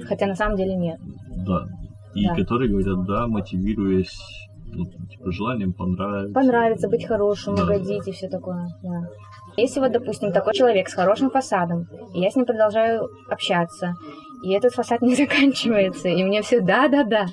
Хотя 0.07 0.27
на 0.27 0.35
самом 0.35 0.55
деле 0.57 0.75
нет. 0.75 0.99
да, 1.45 1.67
и 2.15 2.25
Да. 2.25 2.35
которые 2.35 2.69
говорят 2.71 3.05
«да», 3.05 3.27
мотивируясь 3.27 4.46
ну, 4.73 4.85
типа, 4.85 5.31
желанием 5.31 5.73
понравиться. 5.73 6.33
Понравится 6.33 6.89
быть 6.89 7.05
хорошим, 7.05 7.55
Да. 7.55 7.63
угодить 7.63 8.07
и 8.07 8.11
все 8.11 8.27
такое. 8.29 8.67
Да. 8.83 9.07
Если 9.55 9.79
вот, 9.79 9.91
допустим, 9.91 10.31
такой 10.31 10.53
человек 10.53 10.87
с 10.87 10.93
хорошим 10.93 11.29
фасадом, 11.31 11.87
и 12.13 12.19
я 12.19 12.29
с 12.29 12.35
ним 12.35 12.45
продолжаю 12.45 13.09
общаться, 13.29 13.95
и 14.43 14.51
этот 14.51 14.73
фасад 14.73 15.01
не 15.01 15.15
заканчивается, 15.23 16.09
и 16.09 16.23
мне 16.23 16.41
все 16.41 16.61
да-да-да, 16.61 17.25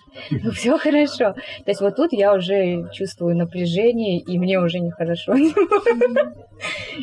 все 0.53 0.79
хорошо. 0.79 1.35
То 1.35 1.69
есть 1.71 1.81
вот 1.81 1.97
тут 1.97 2.13
я 2.13 2.35
уже 2.35 2.91
чувствую 2.93 3.37
напряжение, 3.37 4.19
и 4.19 4.39
мне 4.39 4.59
уже 4.59 4.79
нехорошо. 4.81 5.35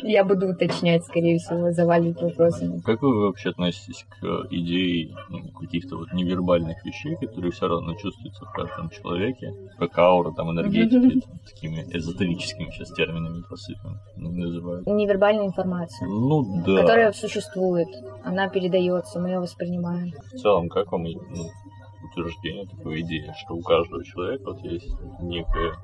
Я 0.02 0.24
буду 0.24 0.48
уточнять, 0.48 1.04
скорее 1.04 1.38
всего, 1.38 1.70
заваливать 1.72 2.20
вопросами. 2.20 2.80
Как 2.80 3.02
вы 3.02 3.26
вообще 3.26 3.50
относитесь 3.50 4.04
к 4.08 4.46
идее 4.50 5.14
ну, 5.28 5.40
каких-то 5.60 5.96
вот 5.96 6.12
невербальных 6.12 6.84
вещей, 6.84 7.16
которые 7.16 7.52
все 7.52 7.68
равно 7.68 7.94
чувствуются 7.94 8.44
в 8.44 8.52
каждом 8.52 8.90
человеке, 8.90 9.52
как 9.78 9.96
аура, 9.98 10.32
там, 10.32 10.50
энергетики, 10.50 11.20
такими 11.46 11.84
эзотерическими 11.92 12.70
сейчас 12.70 12.92
терминами 12.92 13.42
посыпем, 13.48 14.00
называют? 14.16 14.86
Невербальная 14.86 15.46
информация, 15.46 16.08
Ну 16.08 16.62
да. 16.66 16.80
которая 16.80 17.12
существует, 17.12 17.88
она 18.24 18.48
передается, 18.48 19.20
мы 19.20 19.28
ее 19.28 19.40
воспринимаем. 19.40 19.91
В 20.32 20.36
целом, 20.38 20.68
как 20.68 20.92
вам 20.92 21.04
ну, 21.04 21.50
утверждение 22.04 22.66
такой 22.66 23.00
идеи, 23.00 23.32
что 23.44 23.54
у 23.54 23.62
каждого 23.62 24.04
человека 24.04 24.44
вот 24.46 24.60
есть 24.60 24.90
некая 25.20 25.74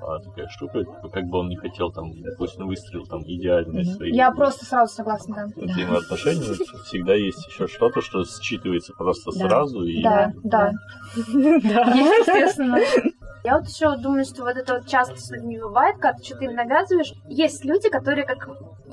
а, 0.00 0.18
такая 0.20 0.48
штука, 0.48 0.84
типа, 0.84 1.08
как 1.08 1.24
бы 1.26 1.38
он 1.38 1.48
не 1.48 1.56
хотел 1.56 1.90
там, 1.90 2.12
допустим, 2.22 2.66
выстрел 2.68 3.04
там 3.06 3.22
идеальный 3.24 3.82
Мгм. 3.84 3.94
свои 3.96 4.12
Я 4.12 4.30
просто 4.30 4.64
сразу 4.64 4.94
согласна, 4.94 5.48
да. 5.56 5.64
взаимоотношения, 5.66 6.42
всегда 6.84 7.14
есть 7.14 7.44
еще 7.48 7.66
что-то, 7.66 8.00
что 8.00 8.22
считывается 8.22 8.92
просто 8.96 9.32
Да. 9.36 9.48
сразу 9.48 9.82
и 9.84 10.02
Да, 10.02 10.32
да. 10.44 10.72
Да. 11.16 11.94
Естественно. 11.94 12.78
Я 13.44 13.58
вот 13.58 13.68
еще 13.68 13.96
думаю, 13.96 14.24
что 14.24 14.42
вот 14.42 14.56
это 14.56 14.74
вот 14.74 14.86
часто 14.86 15.16
с 15.16 15.30
людьми 15.30 15.58
бывает, 15.58 15.96
когда 15.96 16.12
ты 16.18 16.24
что-то 16.24 16.44
им 16.44 16.54
навязываешь. 16.54 17.12
Есть 17.28 17.64
люди, 17.64 17.88
которые 17.88 18.26
как 18.26 18.48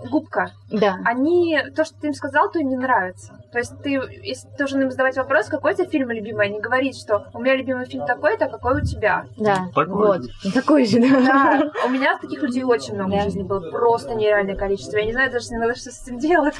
губка. 0.10 0.52
Да. 0.72 0.98
Они, 1.04 1.60
то, 1.76 1.84
что 1.84 2.00
ты 2.00 2.08
им 2.08 2.14
сказал, 2.14 2.52
то 2.52 2.60
им 2.60 2.70
не 2.70 2.78
нравится. 2.78 3.34
То 3.56 3.60
есть 3.60 3.72
ты, 3.82 3.92
если 4.22 4.50
должен 4.58 4.82
им 4.82 4.92
задавать 4.92 5.16
вопрос, 5.16 5.46
какой 5.46 5.72
у 5.72 5.76
тебя 5.78 5.86
фильм 5.88 6.12
любимый, 6.12 6.48
а 6.48 6.50
не 6.50 6.60
говорить, 6.60 6.98
что 7.00 7.28
у 7.34 7.40
меня 7.40 7.56
любимый 7.56 7.86
фильм 7.86 8.06
такой-то, 8.06 8.48
а 8.48 8.50
какой 8.50 8.82
у 8.82 8.86
тебя. 8.86 9.28
Да, 9.38 9.70
Такой 9.74 9.86
вот. 9.96 10.22
Такой 10.54 10.86
же, 10.86 11.00
да. 11.00 11.10
Да, 11.22 11.72
у 11.86 11.90
меня 11.90 12.18
таких 12.20 12.42
людей 12.44 12.64
очень 12.66 12.96
много 12.96 13.12
Да. 13.12 13.22
в 13.22 13.24
жизни 13.24 13.44
было, 13.44 13.72
просто 13.72 14.14
нереальное 14.14 14.58
количество. 14.58 14.98
Я 14.98 15.06
не 15.06 15.14
знаю 15.14 15.32
даже 15.32 15.48
иногда, 15.52 15.74
что 15.74 15.90
с 15.90 16.04
этим 16.06 16.20
делать. 16.20 16.56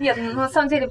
Нет, 0.00 0.16
ну, 0.18 0.40
на 0.40 0.48
самом 0.48 0.70
деле, 0.70 0.90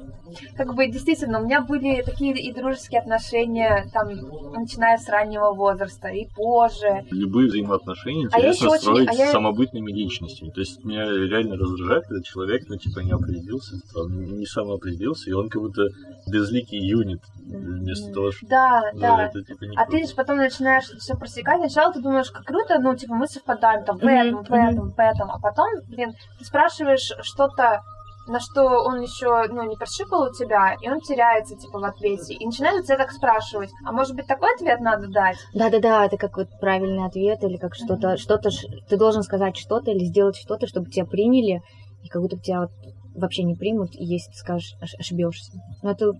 как 0.56 0.76
бы 0.76 0.86
действительно, 0.88 1.40
у 1.42 1.46
меня 1.46 1.62
были 1.62 2.04
такие 2.04 2.34
и 2.36 2.54
дружеские 2.54 3.02
отношения, 3.02 3.88
там, 3.94 4.10
начиная 4.54 4.98
с 5.00 5.10
раннего 5.10 5.54
возраста 5.54 6.10
и 6.10 6.28
позже. 6.36 7.04
любые 7.10 7.48
взаимоотношения 7.48 8.30
А 8.32 8.40
я 8.40 8.50
интересно 8.52 8.66
ещё 8.66 8.72
очень- 8.72 8.82
строить 8.84 9.10
а 9.10 9.14
я- 9.14 9.28
с 9.28 9.32
самобытными 9.32 9.92
личностями. 9.92 10.50
То 10.52 10.60
есть 10.60 10.84
меня 10.86 11.06
реально 11.06 11.56
раздражает, 11.58 12.06
когда 12.08 12.22
человек, 12.22 12.64
ну, 12.70 12.78
типа, 12.78 13.00
не 13.00 13.12
определился, 13.12 13.78
там, 13.94 14.38
не 14.38 14.46
самоопределился, 14.46 14.83
и 14.92 15.32
он 15.34 15.50
как 15.50 15.62
будто 15.62 15.84
безликий 16.28 16.80
юнит, 16.80 17.22
вместо 17.46 18.12
того, 18.14 18.32
чтобы... 18.32 18.50
Да, 18.50 18.82
Ну, 18.94 19.00
да. 19.00 19.26
это, 19.26 19.44
типа, 19.44 19.64
не 19.66 19.76
А 19.76 19.86
круто. 19.86 19.92
ты 20.02 20.08
же 20.08 20.16
потом 20.16 20.38
начинаешь 20.38 20.86
все 20.86 21.16
просекать. 21.16 21.60
Сначала 21.60 21.94
ты 21.94 22.02
думаешь, 22.02 22.32
как 22.32 22.44
круто, 22.46 22.80
ну, 22.80 22.96
типа, 22.96 23.14
мы 23.16 23.28
совпадаем 23.28 23.84
там 23.86 23.98
в 23.98 24.04
этом, 24.06 24.44
в 24.44 24.52
этом, 24.52 24.90
в 24.92 25.00
этом. 25.00 25.32
А 25.32 25.40
потом, 25.40 25.68
блин, 25.88 26.14
ты 26.40 26.46
спрашиваешь 26.46 27.12
что-то, 27.22 27.82
на 28.26 28.40
что 28.40 28.64
он 28.86 29.02
еще, 29.02 29.48
ну, 29.52 29.64
не 29.64 29.76
прошипал 29.76 30.30
у 30.30 30.34
тебя, 30.34 30.76
и 30.82 30.88
он 30.90 31.02
теряется, 31.02 31.58
типа, 31.58 31.80
в 31.80 31.84
ответе. 31.84 32.34
И 32.34 32.46
начинает 32.46 32.80
у 32.80 32.84
тебя 32.86 32.96
так 32.98 33.12
спрашивать, 33.12 33.70
а 33.86 33.92
может 33.92 34.16
быть, 34.16 34.28
такой 34.28 34.54
ответ 34.56 34.80
надо 34.80 35.08
дать? 35.10 35.36
Да-да-да, 35.54 36.06
это 36.06 36.16
как 36.16 36.38
вот 36.38 36.48
правильный 36.62 37.06
ответ 37.06 37.44
или 37.44 37.58
как 37.58 37.76
что-то, 37.76 38.16
что-то, 38.16 38.50
ж- 38.50 38.66
ты 38.88 38.96
должен 38.96 39.24
сказать 39.24 39.58
что-то 39.58 39.92
или 39.92 40.06
сделать 40.06 40.38
что-то, 40.38 40.68
чтобы 40.68 40.90
тебя 40.90 41.06
приняли, 41.06 41.62
и 42.02 42.08
как 42.08 42.22
будто 42.22 42.38
бы 42.38 42.42
тебя 42.42 42.62
вот 42.62 42.70
вообще 43.16 43.44
не 43.44 43.56
примут, 43.56 43.92
если 43.94 44.32
ты 44.32 44.38
скажешь, 44.38 44.76
ош- 44.82 45.00
ошибешься. 45.00 45.52
Ну, 45.82 45.90
это, 45.90 46.12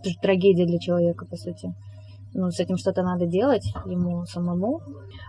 это 0.00 0.10
же 0.10 0.16
трагедия 0.20 0.66
для 0.66 0.78
человека, 0.78 1.26
по 1.26 1.36
сути. 1.36 1.74
Ну, 2.34 2.50
с 2.50 2.58
этим 2.60 2.78
что-то 2.78 3.02
надо 3.02 3.26
делать 3.26 3.74
ему 3.84 4.24
самому. 4.24 4.80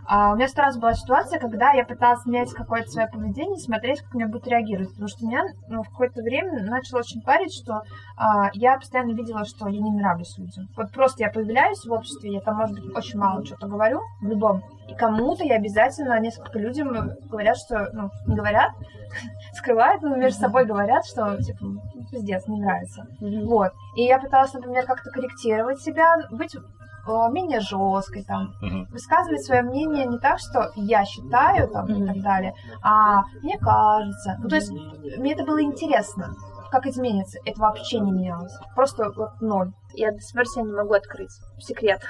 А 0.08 0.32
у 0.32 0.36
меня 0.36 0.48
сто 0.48 0.62
раз 0.62 0.78
была 0.78 0.94
ситуация, 0.94 1.38
когда 1.40 1.72
я 1.72 1.86
пыталась 1.86 2.26
менять 2.26 2.52
какое-то 2.52 2.90
свое 2.90 3.08
поведение, 3.08 3.58
смотреть, 3.58 4.02
как 4.02 4.14
меня 4.14 4.28
будет 4.28 4.48
реагировать. 4.48 4.92
Потому 4.92 5.08
что 5.10 5.26
меня 5.26 5.44
ну, 5.68 5.84
в 5.84 5.90
какое-то 5.90 6.22
время 6.22 6.64
начало 6.64 7.00
очень 7.00 7.22
парить, 7.22 7.54
что 7.54 7.82
а, 8.16 8.50
я 8.54 8.78
постоянно 8.78 9.12
видела, 9.12 9.44
что 9.44 9.68
я 9.68 9.82
не 9.82 9.92
нравлюсь 9.92 10.38
людям. 10.38 10.70
Вот 10.78 10.92
просто 10.92 11.24
я 11.24 11.30
появляюсь 11.30 11.84
в 11.84 11.92
обществе, 11.92 12.34
я 12.34 12.40
там, 12.40 12.56
может 12.56 12.76
быть, 12.76 12.96
очень 12.96 13.20
мало 13.20 13.46
что-то 13.46 13.68
говорю, 13.68 14.00
в 14.22 14.26
любом. 14.26 14.64
И 14.88 14.96
кому-то 14.96 15.44
я 15.44 15.56
обязательно, 15.56 16.20
несколько 16.20 16.60
людям 16.60 17.12
говорят, 17.30 17.58
что, 17.58 17.90
ну, 17.94 18.10
не 18.28 18.36
говорят, 18.36 18.72
скрывают, 19.54 20.02
но 20.02 20.16
между 20.16 20.40
собой 20.40 20.66
говорят, 20.66 21.06
что, 21.06 21.42
типа, 21.42 21.60
ну, 21.62 21.82
пиздец, 22.12 22.48
не 22.48 22.60
нравится. 22.62 23.06
Вот. 23.20 23.72
И 23.96 24.04
я 24.04 24.20
пыталась, 24.20 24.54
например, 24.54 24.86
как-то 24.86 25.10
корректировать 25.10 25.80
себя, 25.82 26.16
быть 26.32 26.56
э, 26.56 26.60
менее 27.32 27.60
жесткой, 27.60 28.24
там, 28.24 28.54
Мгм. 28.62 28.88
высказывать 28.92 29.44
свое 29.44 29.62
мнение 29.62 30.06
не 30.06 30.20
так, 30.20 30.40
что 30.40 30.72
я 30.76 31.06
считаю 31.06 31.68
там, 31.70 31.86
и 31.88 32.06
так 32.06 32.22
далее, 32.22 32.54
а 32.82 33.24
мне 33.42 33.58
кажется. 33.58 34.38
Ну, 34.40 34.50
то 34.50 34.56
есть 34.56 34.72
мне 35.18 35.34
это 35.34 35.44
было 35.44 35.62
интересно, 35.62 36.36
как 36.74 36.88
изменится. 36.88 37.38
Это 37.46 37.62
вообще 37.62 38.00
не 38.00 38.12
менялось. 38.12 38.54
Просто 38.76 39.12
вот 39.16 39.40
ноль. 39.42 39.72
Я 39.94 40.12
до 40.12 40.20
себя 40.20 40.42
не 40.64 40.72
могу 40.74 40.96
открыть. 40.96 41.30
Секрет 41.60 42.02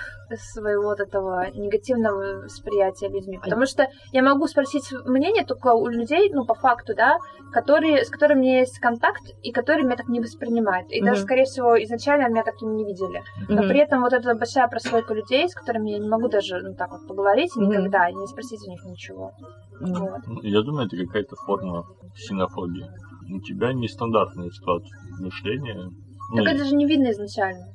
своего 0.53 0.83
вот 0.83 1.01
этого 1.01 1.51
негативного 1.51 2.43
восприятия 2.43 3.09
людьми. 3.09 3.37
Потому 3.37 3.65
что 3.65 3.87
я 4.13 4.23
могу 4.23 4.47
спросить 4.47 4.89
мнение 5.05 5.43
только 5.43 5.73
у 5.73 5.87
людей, 5.87 6.31
ну, 6.33 6.45
по 6.45 6.55
факту, 6.55 6.95
да, 6.95 7.17
которые, 7.51 8.05
с 8.05 8.09
которыми 8.09 8.39
у 8.39 8.43
меня 8.43 8.59
есть 8.59 8.79
контакт 8.79 9.21
и 9.43 9.51
которые 9.51 9.85
меня 9.85 9.97
так 9.97 10.07
не 10.07 10.21
воспринимают. 10.21 10.89
И 10.91 11.01
даже, 11.01 11.19
Мгм. 11.19 11.25
скорее 11.25 11.43
всего, 11.43 11.83
изначально 11.83 12.29
меня 12.29 12.43
таким 12.43 12.73
не 12.73 12.85
видели. 12.85 13.21
Но 13.49 13.57
Мгм. 13.57 13.67
при 13.67 13.79
этом 13.79 14.01
вот 14.01 14.13
эта 14.13 14.33
большая 14.33 14.67
прослойка 14.69 15.13
людей, 15.13 15.49
с 15.49 15.53
которыми 15.53 15.91
я 15.91 15.99
не 15.99 16.07
могу 16.07 16.29
даже 16.29 16.61
ну, 16.61 16.73
так 16.73 16.89
вот 16.91 17.05
поговорить 17.05 17.53
Мгм. 17.57 17.69
никогда, 17.69 18.07
и 18.07 18.13
не 18.15 18.27
спросить 18.27 18.65
у 18.65 18.71
них 18.71 18.83
ничего. 18.85 19.33
Мгм. 19.81 19.93
Вот. 20.05 20.21
Ну, 20.25 20.41
Я 20.41 20.61
думаю, 20.61 20.87
это 20.87 20.95
какая-то 21.05 21.35
форма 21.35 21.83
ксенофобии. 22.15 22.87
У 23.29 23.39
тебя 23.39 23.73
нестандартный 23.73 24.51
склад 24.51 24.83
мышления. 25.19 25.91
Ну, 26.31 26.43
Так 26.43 26.53
это 26.53 26.65
же 26.65 26.75
не 26.75 26.85
видно 26.85 27.11
изначально. 27.11 27.67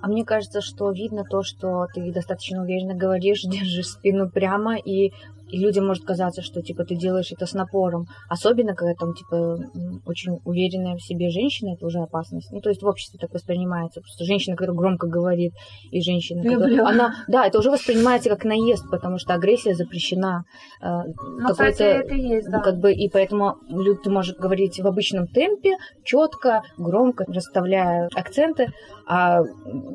А 0.00 0.08
мне 0.08 0.24
кажется, 0.24 0.60
что 0.60 0.90
видно 0.90 1.24
то, 1.24 1.42
что 1.42 1.86
ты 1.92 2.12
достаточно 2.12 2.62
уверенно 2.62 2.94
говоришь, 2.94 3.42
держишь 3.44 3.88
спину 3.88 4.30
прямо, 4.30 4.76
и, 4.76 5.12
и 5.48 5.58
людям 5.58 5.86
может 5.86 6.04
казаться, 6.04 6.42
что 6.42 6.62
типа 6.62 6.84
ты 6.84 6.96
делаешь 6.96 7.32
это 7.32 7.46
с 7.46 7.54
напором. 7.54 8.06
Особенно, 8.28 8.74
когда 8.74 8.94
там 8.94 9.14
типа 9.14 9.58
очень 10.04 10.38
уверенная 10.44 10.96
в 10.96 11.02
себе 11.02 11.30
женщина, 11.30 11.74
это 11.74 11.86
уже 11.86 12.00
опасность. 12.00 12.50
Ну, 12.52 12.60
то 12.60 12.68
есть 12.68 12.82
в 12.82 12.86
обществе 12.86 13.18
так 13.18 13.32
воспринимается. 13.32 14.00
Просто 14.00 14.24
женщина, 14.24 14.56
которая 14.56 14.76
громко 14.76 15.06
говорит, 15.06 15.52
и 15.90 16.00
женщина, 16.00 16.42
Люблю. 16.42 16.60
которая... 16.60 16.86
Она, 16.86 17.14
да, 17.28 17.46
это 17.46 17.58
уже 17.58 17.70
воспринимается 17.70 18.28
как 18.28 18.44
наезд, 18.44 18.84
потому 18.90 19.18
что 19.18 19.34
агрессия 19.34 19.74
запрещена. 19.74 20.44
Э, 20.80 21.02
Ну, 21.38 21.48
кстати, 21.48 21.82
это 21.82 22.14
и 22.14 22.20
есть, 22.20 22.50
да. 22.50 22.60
как 22.60 22.78
бы, 22.78 22.92
и 22.92 23.08
поэтому 23.08 23.56
ты 24.02 24.10
можешь 24.10 24.36
говорить 24.36 24.80
в 24.80 24.86
обычном 24.86 25.26
темпе, 25.28 25.76
четко, 26.04 26.62
громко, 26.76 27.24
расставляя 27.28 28.08
акценты, 28.14 28.72
а 29.06 29.42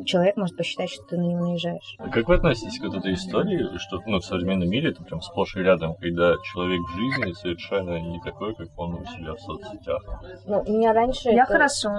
человек 0.06 0.38
может 0.38 0.56
посчитать, 0.56 0.90
что 0.90 1.04
ты 1.04 1.18
на 1.18 1.24
него 1.24 1.46
наезжаешь. 1.46 1.96
А 2.00 2.10
Как 2.10 2.28
вы 2.28 2.36
относитесь 2.36 2.80
к 2.80 2.84
вот 2.84 2.96
этой 2.96 3.14
истории, 3.14 3.78
что 3.78 4.00
ну, 4.06 4.20
в 4.20 4.26
современном 4.26 4.70
мире 4.70 4.92
это 4.92 5.04
прям 5.04 5.22
сплошь 5.46 5.56
и 5.56 5.60
рядом, 5.66 5.96
когда 5.96 6.36
человек 6.44 6.82
в 6.82 6.96
жизни 6.96 7.32
совершенно 7.34 8.00
не 8.00 8.20
такой, 8.22 8.54
как 8.56 8.68
он 8.78 8.96
у 8.96 9.06
себя 9.06 9.34
в 9.34 9.40
соцсетях? 9.40 10.02
Ну, 10.46 10.64
у 10.66 10.72
меня 10.72 10.94
раньше 10.94 11.30
Я 11.30 11.44
это 11.44 11.54
хорошо. 11.54 11.90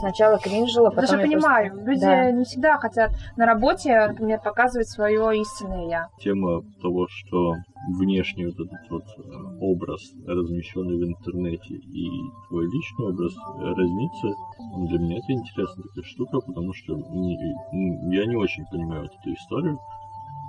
сначала 0.00 0.38
кринжило, 0.38 0.90
Потому 0.90 1.06
потом 1.06 1.06
что 1.06 1.16
я 1.16 1.22
понимаю, 1.32 1.70
просто- 1.72 1.90
люди 1.90 2.00
Да. 2.00 2.30
не 2.32 2.44
всегда 2.44 2.78
хотят 2.78 3.10
на 3.36 3.46
работе, 3.46 4.06
например, 4.08 4.40
показывать 4.42 4.88
свое 4.88 5.40
истинное 5.40 5.88
я. 5.88 6.08
Тема 6.18 6.62
того, 6.82 7.06
что 7.08 7.54
внешний 7.98 8.46
вот 8.46 8.54
этот 8.54 8.90
вот 8.90 9.02
э, 9.04 9.58
образ, 9.60 10.00
размещенный 10.26 10.96
в 10.96 11.04
интернете, 11.08 11.74
и 11.74 12.10
твой 12.48 12.64
личный 12.66 13.06
образ 13.06 13.32
э, 13.32 13.62
разнится, 13.62 14.28
для 14.88 14.98
меня 14.98 15.18
это 15.18 15.32
интересная 15.32 15.84
такая 15.84 16.04
штука, 16.04 16.40
потому 16.40 16.72
что 16.74 16.94
не- 16.96 18.16
я 18.16 18.26
не 18.26 18.36
очень 18.36 18.64
понимаю 18.70 19.02
вот 19.02 19.12
эту 19.20 19.34
историю. 19.34 19.78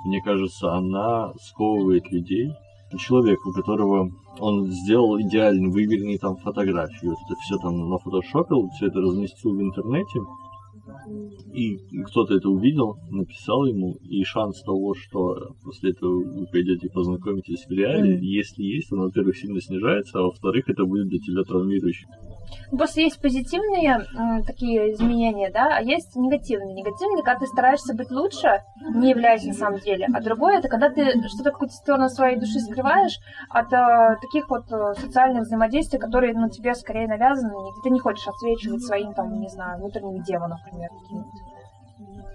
Мне 0.05 0.21
кажется, 0.21 0.73
она 0.73 1.33
сковывает 1.41 2.09
людей. 2.11 2.51
Человек, 2.97 3.45
у 3.45 3.51
которого 3.51 4.09
он 4.39 4.67
сделал 4.67 5.19
идеально 5.19 5.69
выверенные 5.69 6.17
там 6.17 6.37
фотографии, 6.37 7.07
вот 7.07 7.17
это 7.25 7.35
все 7.41 7.57
там 7.57 7.89
нафотошопил, 7.89 8.69
все 8.69 8.87
это 8.87 9.01
разместил 9.01 9.51
в 9.51 9.61
интернете, 9.61 10.19
и 11.53 11.77
кто-то 12.03 12.35
это 12.35 12.49
увидел, 12.49 12.97
написал 13.09 13.65
ему, 13.65 13.97
и 14.03 14.23
шанс 14.23 14.61
того, 14.61 14.93
что 14.93 15.35
после 15.63 15.91
этого 15.91 16.23
вы 16.23 16.45
пойдете 16.45 16.87
познакомитесь 16.93 17.65
в 17.67 17.71
реале, 17.71 18.15
Мгм. 18.15 18.21
если 18.23 18.63
есть, 18.63 18.91
он, 18.93 18.99
во-первых, 18.99 19.37
сильно 19.37 19.59
снижается, 19.59 20.19
а 20.19 20.23
во-вторых, 20.23 20.69
это 20.69 20.85
будет 20.85 21.07
для 21.07 21.19
тебя 21.19 21.43
травмирующе. 21.43 22.05
Просто 22.71 23.01
есть 23.01 23.21
позитивные 23.21 24.05
м, 24.15 24.43
такие 24.43 24.93
изменения, 24.93 25.49
да, 25.51 25.77
а 25.77 25.81
есть 25.81 26.15
негативные. 26.15 26.73
Негативные, 26.75 27.23
когда 27.23 27.39
ты 27.39 27.47
стараешься 27.47 27.93
быть 27.93 28.11
лучше, 28.11 28.63
не 28.93 29.09
являясь 29.09 29.45
на 29.45 29.53
самом 29.53 29.79
деле. 29.79 30.07
А 30.13 30.21
другое, 30.21 30.59
это 30.59 30.67
когда 30.67 30.89
ты 30.89 31.11
что-то 31.27 31.51
какую-то 31.51 31.73
сторону 31.73 32.09
своей 32.09 32.37
души 32.37 32.59
скрываешь 32.59 33.19
от 33.49 33.71
э, 33.71 34.17
таких 34.21 34.49
вот 34.49 34.71
э, 34.71 34.93
социальных 34.99 35.43
взаимодействий, 35.43 35.99
которые 35.99 36.33
ну, 36.33 36.49
тебе 36.49 36.75
скорее 36.75 37.07
навязаны, 37.07 37.51
и 37.51 37.81
ты 37.83 37.89
не 37.89 37.99
хочешь 37.99 38.27
отсвечивать 38.27 38.83
своим, 38.83 39.13
там, 39.13 39.33
не 39.39 39.49
знаю, 39.49 39.79
внутренним 39.79 40.21
демоном, 40.23 40.57
например, 40.63 40.89
каким-то. 41.01 41.46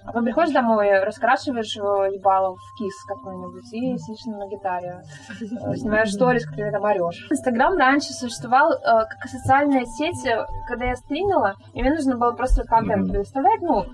А 0.05 0.07
потом 0.07 0.25
приходишь 0.25 0.53
домой, 0.53 0.99
раскрашиваешь 0.99 1.77
э, 1.77 2.15
ебало 2.15 2.55
в 2.55 2.77
кис 2.77 2.93
какой-нибудь 3.05 3.71
и 3.71 3.97
сидишь 3.97 4.25
на 4.25 4.47
гитаре, 4.47 5.01
э, 5.39 5.75
снимаешь 5.75 6.11
сторис, 6.11 6.45
когда 6.45 6.71
там 6.71 6.83
орешь. 6.83 7.27
Инстаграм 7.31 7.77
раньше 7.77 8.11
существовал 8.13 8.73
э, 8.73 8.79
как 8.81 9.29
социальная 9.29 9.85
сеть, 9.85 10.27
когда 10.67 10.85
я 10.85 10.95
стримила, 10.95 11.55
и 11.73 11.81
мне 11.81 11.93
нужно 11.93 12.17
было 12.17 12.31
просто 12.31 12.63
контент 12.63 13.09
предоставлять, 13.09 13.61
ну, 13.61 13.85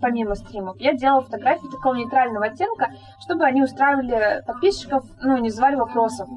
помимо 0.00 0.34
стримов. 0.34 0.76
Я 0.80 0.94
делала 0.94 1.22
фотографии 1.22 1.68
такого 1.70 1.94
нейтрального 1.94 2.46
оттенка, 2.46 2.90
чтобы 3.20 3.44
они 3.44 3.62
устраивали 3.62 4.42
подписчиков, 4.46 5.04
ну, 5.22 5.36
не 5.38 5.50
звали 5.50 5.76
вопросов 5.76 6.28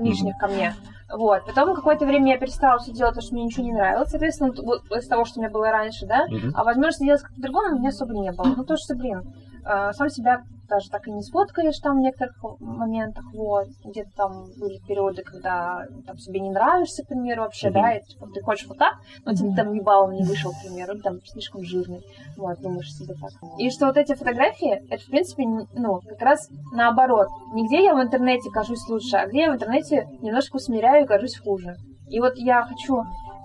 лишних 0.00 0.36
ко 0.38 0.48
мне. 0.48 0.74
Вот. 1.16 1.44
Потом 1.46 1.74
какое-то 1.74 2.06
время 2.06 2.32
я 2.32 2.38
перестала 2.38 2.78
все 2.78 2.92
делать, 2.92 3.14
потому 3.14 3.26
что 3.26 3.34
мне 3.34 3.44
ничего 3.44 3.64
не 3.64 3.72
нравилось, 3.72 4.10
соответственно, 4.10 4.52
вот 4.56 4.82
из 4.90 5.06
того, 5.06 5.24
что 5.24 5.38
у 5.38 5.42
меня 5.42 5.50
было 5.50 5.70
раньше, 5.70 6.06
да. 6.06 6.26
Мгм. 6.28 6.52
А 6.54 6.64
возможности 6.64 7.04
делать 7.04 7.22
как-то 7.22 7.36
по-другому 7.36 7.76
у 7.76 7.78
меня 7.78 7.88
особо 7.90 8.14
не 8.14 8.32
было. 8.32 8.54
Ну, 8.56 8.64
то, 8.64 8.76
что, 8.76 8.94
блин, 8.94 9.22
сам 9.64 10.08
себя 10.10 10.42
даже 10.68 10.88
так 10.90 11.06
и 11.06 11.10
не 11.12 11.22
сфоткаешь 11.22 11.78
там 11.78 11.98
в 11.98 12.00
некоторых 12.00 12.34
моментах, 12.60 13.24
вот. 13.34 13.68
Где-то 13.84 14.10
там 14.16 14.46
были 14.58 14.78
периоды, 14.86 15.22
когда 15.22 15.86
там 16.06 16.16
себе 16.18 16.40
не 16.40 16.50
нравишься, 16.50 17.04
к 17.04 17.08
примеру, 17.08 17.42
вообще, 17.42 17.68
Мгм. 17.68 17.74
да, 17.74 17.92
и 17.92 18.02
типа, 18.02 18.26
ты 18.32 18.40
хочешь 18.40 18.66
вот 18.66 18.78
так, 18.78 18.94
но 19.24 19.34
тебе 19.34 19.48
Мгм. 19.48 19.56
там 19.56 19.72
ебалом 19.74 20.12
не 20.12 20.24
вышел, 20.24 20.52
к 20.52 20.62
примеру, 20.66 20.98
там 21.00 21.18
слишком 21.26 21.62
жирный, 21.62 22.00
вот, 22.36 22.60
думаешь 22.60 22.92
себе 22.92 23.14
так. 23.14 23.30
И 23.58 23.70
что 23.70 23.86
вот 23.86 23.96
эти 23.96 24.14
фотографии, 24.14 24.82
это, 24.88 25.02
в 25.02 25.06
принципе, 25.06 25.44
ну, 25.74 26.00
как 26.08 26.20
раз 26.20 26.48
наоборот. 26.72 27.28
Нигде 27.52 27.84
я 27.84 27.94
в 27.94 28.02
интернете 28.02 28.50
кажусь 28.50 28.86
лучше, 28.88 29.16
а 29.16 29.26
где 29.26 29.42
я 29.42 29.52
в 29.52 29.54
интернете 29.54 30.08
немножко 30.22 30.56
усмиряю 30.56 31.04
и 31.04 31.06
кажусь 31.06 31.38
хуже. 31.38 31.76
И 32.08 32.20
вот 32.20 32.34
я 32.36 32.62
хочу 32.64 33.02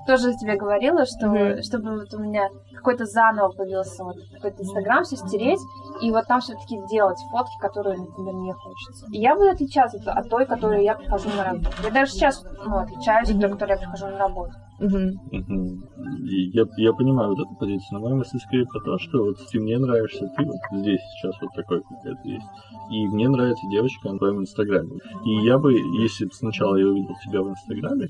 тоже 0.10 0.34
тебе 0.34 0.56
говорила, 0.56 1.06
что 1.06 1.28
Мгм. 1.28 1.62
чтобы 1.62 2.00
вот 2.00 2.12
у 2.16 2.20
меня 2.20 2.50
какой-то 2.74 3.06
заново 3.06 3.50
появился 3.52 4.04
вот 4.04 4.16
какой-то 4.34 4.64
инстаграм, 4.64 5.04
все 5.04 5.18
стереть, 5.18 5.60
и 6.02 6.10
вот 6.12 6.26
там 6.26 6.40
все-таки 6.42 6.80
делать 6.90 7.20
фотки, 7.32 7.54
которые, 7.62 7.98
например, 7.98 8.34
мне 8.34 8.54
хочется. 8.54 9.06
И 9.12 9.20
я 9.20 9.36
буду 9.36 9.50
отличаться 9.52 9.98
от, 9.98 10.08
от 10.08 10.30
той, 10.30 10.48
которой 10.48 10.84
я 10.84 10.96
прихожу 10.96 11.30
на 11.30 11.44
работу. 11.44 11.70
Я 11.84 11.92
даже 11.92 12.12
сейчас 12.12 12.44
ну, 12.66 12.80
отличаюсь 12.80 13.30
от 13.30 13.40
той, 13.40 13.50
которой 13.52 13.72
я 13.72 13.78
прихожу 13.78 14.08
на 14.08 14.18
работу. 14.18 14.54
И 14.80 16.50
Я, 16.54 16.64
я 16.78 16.94
понимаю 16.94 17.30
вот 17.30 17.40
эту 17.40 17.56
позицию, 17.60 17.88
но 17.92 18.00
моя 18.00 18.16
мысль 18.16 18.40
скорее 18.40 18.66
про 18.66 18.80
то, 18.80 18.98
что 18.98 19.26
вот 19.26 19.38
ты 19.52 19.60
мне 19.60 19.78
нравишься, 19.78 20.26
ты 20.36 20.46
вот 20.46 20.56
здесь 20.72 21.02
сейчас 21.02 21.36
вот 21.42 21.54
такой, 21.54 21.84
какая 21.84 22.16
ты 22.24 22.30
есть. 22.30 22.46
И 22.90 23.06
мне 23.08 23.28
нравится 23.28 23.68
девочка 23.70 24.10
на 24.10 24.18
твоем 24.18 24.40
инстаграме. 24.40 24.98
И 25.26 25.46
я 25.46 25.60
бы, 25.60 25.74
если 25.74 26.26
бы 26.26 26.32
сначала 26.34 26.78
я 26.78 26.88
увидел 26.88 27.14
тебя 27.24 27.42
в 27.42 27.50
инстаграме, 27.50 28.10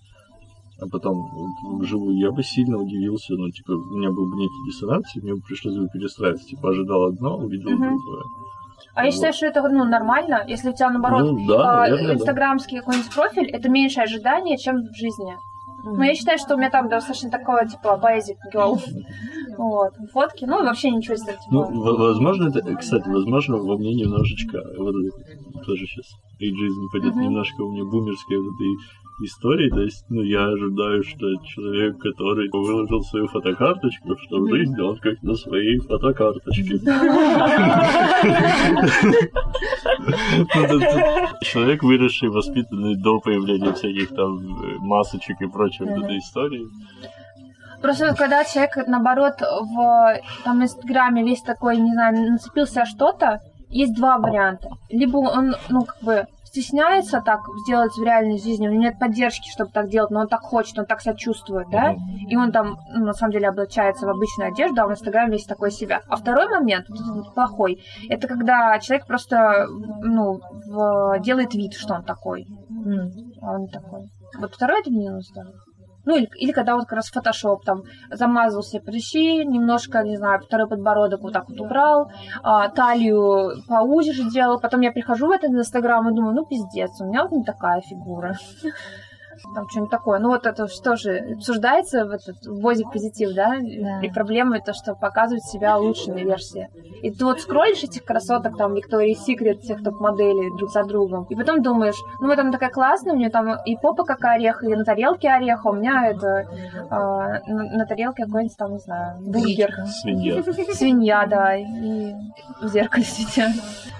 а 0.82 0.88
потом 0.92 1.30
вживую, 1.80 2.18
я 2.18 2.32
бы 2.32 2.42
сильно 2.44 2.78
удивился, 2.78 3.34
ну, 3.34 3.50
типа, 3.50 3.72
у 3.74 3.98
меня 3.98 4.10
был 4.12 4.26
бы 4.30 4.38
некий 4.38 4.64
диссонанс, 4.66 5.16
и 5.16 5.22
мне 5.22 5.34
бы 5.36 5.42
пришлось 5.42 5.76
бы 5.78 5.88
перестраиваться. 5.90 6.46
Типа, 6.46 6.70
ожидал 6.70 7.04
одно, 7.06 7.38
увидел 7.38 7.72
Мгм. 7.72 7.98
другое. 7.98 8.24
А 8.96 9.02
я 9.02 9.06
Вот. 9.08 9.14
считаю, 9.14 9.34
что 9.34 9.46
это 9.46 9.62
ну, 9.70 9.84
нормально, 9.86 10.44
если 10.48 10.70
у 10.70 10.74
тебя 10.74 10.90
наоборот 10.90 11.32
Ну, 11.32 11.48
да, 11.48 11.62
а, 11.62 11.80
наверное, 11.82 12.08
да. 12.08 12.14
инстаграмский 12.16 12.80
какой-нибудь 12.80 13.14
профиль, 13.14 13.50
это 13.50 13.70
меньше 13.70 14.02
ожидания, 14.02 14.58
чем 14.58 14.78
в 14.82 14.96
жизни. 14.96 15.36
Ну, 15.84 16.02
я 16.04 16.14
считаю, 16.16 16.38
что 16.38 16.56
у 16.56 16.58
меня 16.58 16.70
там 16.70 16.90
достаточно 16.90 17.30
такого, 17.30 17.66
типа, 17.66 18.00
basic 18.02 18.38
girl. 18.54 18.78
Вот. 19.58 19.92
Фотки, 20.14 20.46
ну, 20.46 20.64
вообще 20.64 20.90
ничего 20.90 21.16
из 21.16 21.24
этого. 21.24 21.38
Ну, 21.52 21.64
в- 21.66 21.98
возможно, 22.00 22.48
это, 22.48 22.76
кстати, 22.78 23.10
возможно, 23.10 23.58
во 23.58 23.78
мне 23.78 23.94
немножечко, 23.94 24.62
вот 24.78 24.96
тоже 25.66 25.86
сейчас 25.86 26.06
эйджизм 26.40 26.88
пойдет 26.94 27.16
Мгм. 27.16 27.24
немножко 27.26 27.62
у 27.64 27.72
меня 27.74 27.84
бумерской 27.84 28.38
вот 28.38 28.54
этой 28.56 28.76
истории, 29.22 29.70
то 29.70 29.82
есть, 29.82 30.06
ну, 30.10 30.22
я 30.22 30.46
ожидаю, 30.46 31.04
что 31.04 31.36
человек, 31.46 31.98
который 32.00 32.50
выложил 32.52 33.02
свою 33.04 33.28
фотокарточку, 33.28 34.18
что 34.18 34.40
в 34.40 34.50
жизни 34.50 34.82
он 34.82 34.98
как 34.98 35.22
на 35.24 35.36
своей 35.36 35.80
фотокарточке. 35.80 36.80
Ну, 36.84 36.92
Человек, 41.42 41.84
выросший, 41.84 42.30
воспитанный 42.30 42.96
до 42.96 43.20
появления 43.20 43.74
всяких 43.74 44.10
там 44.10 44.38
э, 44.38 44.78
масочек 44.80 45.42
и 45.42 45.48
прочей 45.48 45.86
вот 45.86 46.04
этой 46.04 46.18
истории. 46.18 46.68
Просто 47.82 48.14
когда 48.16 48.44
человек, 48.44 48.76
наоборот, 48.88 49.36
в 49.42 50.20
там, 50.44 50.64
Инстаграме 50.64 51.24
весь 51.24 51.42
такой, 51.42 51.78
не 51.78 51.92
знаю, 51.94 52.32
нацепился 52.32 52.86
что-то, 52.86 53.40
есть 53.70 53.96
два 53.96 54.18
варианта. 54.18 54.70
Либо 54.90 55.18
он, 55.18 55.56
ну, 55.70 55.84
как 55.84 55.98
бы, 56.02 56.28
стесняется 56.50 57.22
так 57.22 57.42
сделать 57.66 57.92
в 57.98 58.04
реальной 58.04 58.40
жизни, 58.40 58.68
у 58.68 58.72
него 58.72 58.84
нет 58.84 59.00
поддержки, 59.00 59.50
чтобы 59.50 59.72
так 59.72 59.88
делать, 59.90 60.12
но 60.12 60.22
он 60.22 60.28
так 60.28 60.42
хочет, 60.42 60.78
он 60.80 60.86
так 60.86 61.02
себя 61.02 61.14
чувствует, 61.16 61.68
да, 61.70 61.92
и 62.28 62.36
он 62.36 62.52
там, 62.52 62.78
ну, 62.94 63.06
на 63.06 63.14
самом 63.14 63.32
деле, 63.34 63.50
облачается 63.50 64.06
в 64.06 64.10
обычную 64.10 64.52
одежду, 64.52 64.82
а 64.82 64.88
в 64.88 64.92
Инстаграме 64.92 65.34
весь 65.34 65.46
такой 65.46 65.72
себя. 65.72 66.02
А 66.10 66.16
второй 66.16 66.48
момент, 66.50 66.86
вот 66.90 67.34
плохой, 67.34 67.82
это 68.10 68.28
когда 68.28 68.78
человек 68.80 69.06
просто, 69.08 69.68
ну, 70.04 70.40
в- 70.68 71.20
делает 71.20 71.54
вид, 71.54 71.74
что 71.74 71.96
он 71.96 72.04
такой, 72.04 72.46
а 73.42 73.52
он 73.54 73.68
такой. 73.68 74.02
Вот 74.40 74.54
второй 74.54 74.82
это 74.82 74.90
минус, 74.92 75.30
да. 75.36 75.44
Ну, 76.10 76.18
или, 76.18 76.28
или 76.38 76.52
когда 76.52 76.74
вот 76.76 76.86
как 76.86 76.94
раз 76.94 77.10
фотошоп 77.12 77.64
там 77.64 77.84
замазал 78.10 78.64
себе 78.64 78.82
прыщи, 78.82 79.46
немножко, 79.46 80.02
не 80.02 80.18
знаю, 80.18 80.40
второй 80.40 80.68
подбородок 80.68 81.22
вот 81.22 81.34
так 81.34 81.48
вот 81.48 81.60
убрал, 81.60 82.12
а, 82.42 82.68
талию 82.70 83.64
поуже 83.68 84.14
сделал. 84.14 84.60
Потом 84.60 84.82
я 84.82 84.92
прихожу 84.92 85.28
в 85.28 85.32
этот 85.32 85.52
инстаграм 85.52 86.10
и 86.10 86.16
думаю, 86.16 86.34
ну, 86.34 86.46
пиздец, 86.48 87.00
у 87.00 87.06
меня 87.06 87.22
вот 87.22 87.32
не 87.32 87.44
такая 87.44 87.82
фигура. 87.82 88.40
Там 89.56 89.70
что-нибудь 89.70 89.92
такое. 89.92 90.20
Ну, 90.20 90.30
вот 90.30 90.46
это 90.46 90.68
что 90.68 90.96
же 90.96 91.18
обсуждается 91.36 92.06
в 92.06 92.12
этот 92.12 92.46
возик 92.46 92.92
позитив, 92.92 93.34
да? 93.34 93.58
Да. 93.60 94.02
И 94.02 94.10
проблема 94.10 94.58
это, 94.58 94.74
что 94.74 94.96
показывать 94.96 95.44
себя 95.44 95.78
улучшенной 95.80 96.24
версии. 96.24 96.70
И 97.02 97.12
ты 97.12 97.26
вот 97.26 97.40
скроллишь 97.40 97.84
этих 97.84 98.04
красоток, 98.04 98.58
там, 98.58 98.74
Виктории 98.74 99.14
Секрет, 99.14 99.62
всех 99.62 99.84
топ-моделей 99.84 100.56
друг 100.58 100.72
за 100.72 100.84
другом, 100.84 101.26
и 101.30 101.36
потом 101.36 101.62
думаешь, 101.62 101.96
ну 102.20 102.28
вот 102.28 102.40
она 102.40 102.52
такая 102.52 102.70
классная, 102.70 103.14
у 103.14 103.18
нее 103.18 103.30
там 103.30 103.56
и 103.64 103.76
попа 103.78 104.04
как 104.04 104.24
орех, 104.24 104.64
и 104.64 104.68
на 104.68 104.84
тарелке 104.84 105.30
орех, 105.30 105.66
а 105.66 105.70
у 105.70 105.74
меня 105.74 106.08
это 106.08 106.48
а, 106.90 107.40
на, 107.48 107.64
на 107.78 107.86
тарелке 107.86 108.26
какой-нибудь 108.26 108.58
там, 108.58 108.74
не 108.74 108.80
знаю, 108.80 109.20
бургер. 109.22 109.74
Свинья. 110.02 110.44
Свинья, 110.74 111.26
да, 111.28 111.56
и 111.56 112.14
в 112.62 112.68
зеркале 112.68 113.06
сидят. 113.06 113.52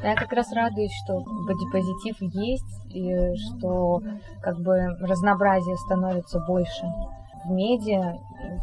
Я 0.04 0.16
как 0.16 0.32
раз 0.34 0.52
радуюсь, 0.54 0.92
что 1.04 1.20
бодипозитив 1.20 2.18
есть, 2.34 2.66
и 2.90 3.36
что 3.36 4.02
как 4.42 4.60
бы 4.60 4.76
разнообразие 5.00 5.78
становится 5.78 6.40
больше 6.40 6.86
в 7.46 7.52
медиа, 7.52 8.18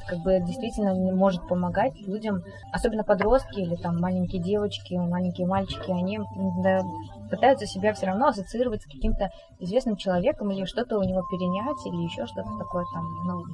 как 0.07 0.19
бы 0.19 0.41
действительно 0.41 0.95
может 1.15 1.47
помогать 1.49 1.99
людям, 2.07 2.43
особенно 2.73 3.05
подростки 3.05 3.61
или 3.61 3.75
там 3.77 3.99
маленькие 4.01 4.43
девочки, 4.43 4.95
маленькие 4.95 5.47
мальчики, 5.47 5.91
они 5.91 6.21
да, 6.63 6.83
пытаются 7.31 7.67
себя 7.67 7.95
все 7.95 8.07
равно 8.07 8.29
ассоциировать 8.29 8.83
с 8.83 8.87
каким-то 8.87 9.31
известным 9.61 9.97
человеком 9.97 10.51
или 10.51 10.65
что-то 10.65 10.99
у 10.99 11.03
него 11.03 11.23
перенять, 11.23 11.87
или 11.87 12.03
еще 12.03 12.27
что-то 12.27 12.51
такое 12.59 12.85
там, 12.93 13.05
ну, 13.27 13.45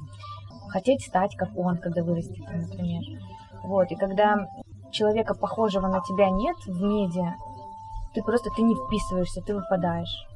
хотеть 0.69 1.03
стать 1.03 1.35
как 1.35 1.49
он, 1.57 1.77
когда 1.77 2.03
вырастет, 2.03 2.45
например. 2.51 3.01
Вот, 3.63 3.91
и 3.91 3.95
когда 3.95 4.47
человека, 4.91 5.35
похожего 5.35 5.87
на 5.87 6.01
тебя, 6.01 6.29
нет 6.29 6.57
в 6.67 6.81
медиа, 6.81 7.33
ты 8.13 8.21
просто 8.21 8.49
ты 8.55 8.61
не 8.61 8.75
вписываешься, 8.75 9.41
ты 9.41 9.55
выпадаешь. 9.55 10.27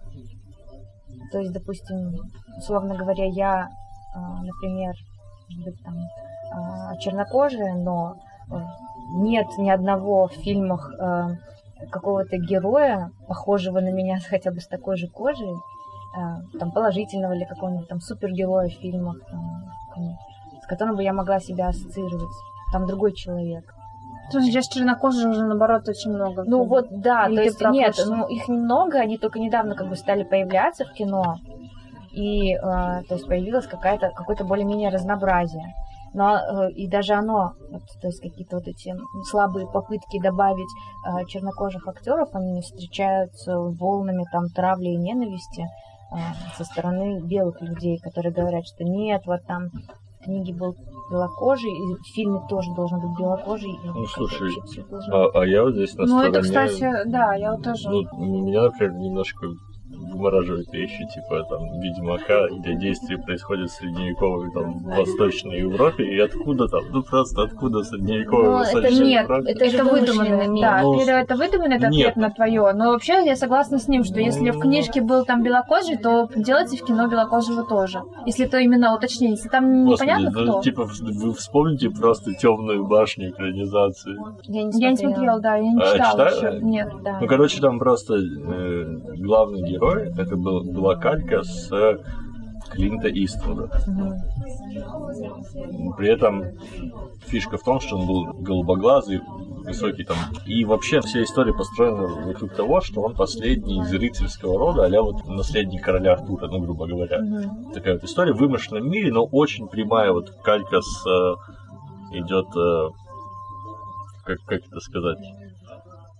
То 1.31 1.39
есть, 1.39 1.51
допустим, 1.53 2.13
условно 2.57 2.95
говоря, 2.95 3.25
я, 3.25 3.69
а, 4.15 4.41
например, 4.41 4.95
может 5.49 5.65
быть, 5.65 5.83
там, 5.83 5.95
а, 6.51 6.95
чернокожая, 6.97 7.75
но 7.75 8.15
нет 9.15 9.47
ни 9.57 9.69
одного 9.69 10.27
в 10.27 10.33
фильмах 10.33 10.89
э, 10.97 11.35
какого-то 11.91 12.37
героя, 12.37 13.11
похожего 13.27 13.81
на 13.81 13.91
меня 13.91 14.19
хотя 14.29 14.51
бы 14.51 14.61
с 14.61 14.67
такой 14.67 14.95
же 14.95 15.07
кожей, 15.07 15.53
там, 16.57 16.71
положительного 16.71 17.33
или 17.33 17.43
какого-нибудь 17.43 17.89
там 17.89 17.99
супергероя 17.99 18.69
в 18.69 18.73
фильмах, 18.73 19.17
там, 19.29 20.17
с 20.63 20.65
которым 20.67 20.95
бы 20.95 21.03
я 21.03 21.13
могла 21.13 21.39
себя 21.39 21.67
ассоциировать. 21.67 22.31
Там 22.71 22.87
другой 22.87 23.13
человек. 23.13 23.76
Слушай, 24.29 24.47
сейчас 24.47 24.67
чернокожих 24.67 25.29
уже, 25.29 25.45
наоборот, 25.45 25.87
очень 25.87 26.11
много. 26.11 26.43
Ну 26.45 26.65
вот, 26.65 26.87
да, 26.89 27.27
Или 27.27 27.37
то 27.37 27.41
есть 27.43 27.61
нет, 27.61 27.95
ну 28.05 28.27
их 28.27 28.47
немного, 28.47 28.99
они 28.99 29.17
только 29.17 29.39
недавно 29.39 29.75
как 29.75 29.87
бы 29.87 29.95
стали 29.95 30.23
появляться 30.23 30.85
в 30.85 30.93
кино, 30.93 31.35
и 32.11 32.53
э, 32.53 32.57
то 32.59 33.15
есть 33.15 33.27
появилось 33.27 33.67
какая-то 33.67 34.09
какое-то 34.09 34.43
более-менее 34.43 34.89
разнообразие. 34.89 35.73
Но 36.13 36.37
э, 36.37 36.71
и 36.71 36.87
даже 36.89 37.13
оно, 37.13 37.53
вот, 37.71 37.83
то 38.01 38.07
есть 38.07 38.21
какие-то 38.21 38.57
вот 38.57 38.67
эти 38.67 38.95
слабые 39.29 39.67
попытки 39.67 40.19
добавить 40.19 40.69
э, 41.05 41.25
чернокожих 41.27 41.87
актеров, 41.87 42.29
они 42.33 42.61
встречаются 42.61 43.57
волнами 43.57 44.25
там 44.31 44.49
травли 44.49 44.89
и 44.89 44.97
ненависти 44.97 45.61
э, 45.61 46.15
со 46.57 46.63
стороны 46.63 47.21
белых 47.21 47.61
людей, 47.61 47.99
которые 47.99 48.33
говорят, 48.33 48.65
что 48.65 48.83
нет, 48.83 49.21
вот 49.25 49.45
там 49.45 49.69
книге 50.23 50.53
был 50.53 50.75
белокожий, 51.09 51.71
и 51.71 51.95
в 51.95 52.05
фильме 52.13 52.41
тоже 52.49 52.73
должен 52.75 52.99
быть 52.99 53.17
белокожий. 53.17 53.71
и 53.71 53.87
Ну, 53.87 54.05
слушай, 54.05 54.51
А, 55.11 55.27
а 55.41 55.45
я 55.45 55.63
вот 55.63 55.73
здесь 55.75 55.95
на 55.95 56.03
Ну, 56.03 56.19
стороне... 56.19 56.29
это, 56.29 56.41
кстати, 56.41 56.91
да, 57.05 57.33
я 57.35 57.53
вот 57.53 57.63
тоже... 57.63 57.89
Ну, 57.89 58.01
меня, 58.17 58.63
например, 58.63 58.93
немножко 58.95 59.47
вымораживают 59.97 60.71
вещи, 60.73 61.05
типа, 61.13 61.43
там, 61.49 61.79
Ведьмака, 61.79 62.47
где 62.59 62.75
действие 62.75 63.17
происходит 63.19 63.69
в 63.69 63.73
средневековой, 63.73 64.51
там, 64.53 64.79
в 64.79 64.83
Восточной 64.97 65.59
Европе, 65.59 66.03
и 66.05 66.19
откуда 66.19 66.67
там, 66.67 66.83
ну, 66.91 67.03
просто 67.03 67.43
откуда 67.43 67.79
в 67.79 67.83
средневековой 67.85 68.43
Ну, 68.45 68.61
это 68.79 68.93
Нет, 69.03 69.29
это 69.29 69.65
это 69.65 69.83
выдуманное. 69.83 70.47
мир. 70.47 70.61
Да, 70.61 70.81
Ну, 70.81 70.99
это, 71.01 71.35
выдуманный 71.35 71.77
это 71.77 71.87
нет. 71.89 72.09
ответ 72.09 72.15
на 72.17 72.31
твое. 72.31 72.71
Но 72.73 72.91
вообще 72.91 73.25
я 73.25 73.35
согласна 73.35 73.77
с 73.79 73.87
ним, 73.87 74.03
что 74.03 74.19
если 74.19 74.49
в 74.51 74.59
книжке 74.59 75.01
был 75.01 75.25
там 75.25 75.43
белокожий, 75.43 75.97
то 75.97 76.29
делайте 76.35 76.77
в 76.77 76.85
кино 76.85 77.07
белокожего 77.07 77.63
тоже. 77.63 78.01
Если 78.25 78.45
это 78.45 78.57
именно 78.59 78.95
уточнение. 78.95 79.35
Если 79.35 79.49
там 79.49 79.85
Господи, 79.85 80.09
непонятно 80.09 80.41
ну, 80.41 80.51
кто. 80.53 80.61
типа, 80.61 80.85
вы 81.01 81.33
вспомните 81.33 81.89
просто 81.89 82.33
темную 82.33 82.85
башню 82.85 83.29
экранизации. 83.29 84.15
Я 84.47 84.63
не 84.63 84.79
Я 84.81 84.91
не 84.91 84.97
смотрела. 84.97 85.13
смотрела, 85.15 85.39
да, 85.39 85.55
я 85.57 85.71
не 85.71 85.81
А, 85.81 85.93
читала 85.93 86.29
читала? 86.29 86.49
еще. 86.53 86.65
Нет. 86.65 86.89
Да. 87.03 87.17
Ну, 87.21 87.27
короче, 87.27 87.61
там 87.61 87.79
просто 87.79 88.15
э, 88.15 88.85
главный 89.17 89.61
герой, 89.61 89.86
это 89.91 90.35
был, 90.35 90.63
была 90.63 90.95
калька 90.95 91.43
с 91.43 91.71
э, 91.71 91.97
Клинта 92.69 93.07
Иствуда. 93.07 93.69
При 95.97 96.09
этом 96.09 96.43
фишка 97.27 97.57
в 97.57 97.63
том, 97.63 97.79
что 97.79 97.97
он 97.97 98.07
был 98.07 98.33
голубоглазый, 98.41 99.21
высокий 99.67 100.03
там. 100.03 100.17
И 100.45 100.63
вообще 100.65 101.01
вся 101.01 101.23
история 101.23 101.53
построена 101.53 102.07
вокруг 102.25 102.53
того, 102.53 102.81
что 102.81 103.01
он 103.01 103.15
последний 103.15 103.81
из 103.81 103.91
рыцарского 103.93 104.57
рода, 104.57 104.85
а 104.85 105.01
вот 105.01 105.27
наследник 105.27 105.83
короля 105.83 106.13
Артура, 106.13 106.47
ну, 106.47 106.59
грубо 106.59 106.87
говоря. 106.87 107.21
Такая 107.73 107.95
вот 107.95 108.03
история 108.03 108.33
в 108.33 108.37
вымышленном 108.37 108.89
мире, 108.89 109.11
но 109.11 109.25
очень 109.25 109.67
прямая 109.67 110.11
вот 110.11 110.29
калька 110.43 110.81
с 110.81 111.05
э, 111.05 111.35
идет, 112.17 112.47
э, 112.55 112.89
как, 114.25 114.39
как 114.45 114.65
это 114.65 114.79
сказать, 114.79 115.19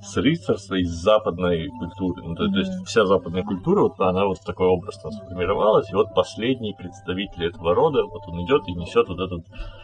с 0.08 0.18
рыцарства 0.18 0.76
из 0.76 0.90
западной 0.90 1.68
культуры. 1.80 2.24
Ну, 2.24 2.36
то, 2.36 2.48
то 2.48 2.58
есть 2.60 2.72
вся 2.86 3.06
западная 3.06 3.44
культура, 3.44 3.82
вот 3.82 4.00
она 4.00 4.26
вот 4.26 4.38
в 4.40 4.46
такой 4.46 4.68
образ 4.68 4.98
там 5.02 5.12
сформировалась, 5.12 5.90
и 5.92 5.96
вот 5.96 6.14
последний 6.16 6.74
представитель 6.74 7.46
этого 7.46 7.76
рода, 7.76 8.04
вот 8.04 8.22
он 8.28 8.44
идет 8.46 8.62
и 8.68 8.74
несет 8.74 9.08
вот 9.10 9.20
этот 9.20 9.44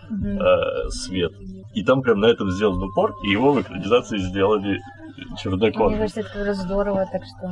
Мгм. 0.10 0.38
э, 0.40 0.90
свет. 0.90 1.32
И 1.74 1.84
там 1.84 2.02
прям 2.02 2.20
на 2.20 2.28
этом 2.28 2.50
сделан 2.52 2.82
упор, 2.84 3.14
и 3.26 3.30
его 3.32 3.52
в 3.54 3.62
экранизации 3.62 4.18
сделали 4.18 4.80
Мне 5.18 5.38
чернокожим. 5.38 6.00
кажется, 6.00 6.20
это 6.22 6.30
как 6.30 6.46
раз 6.46 6.58
здорово, 6.58 7.06
так 7.12 7.22
что... 7.24 7.48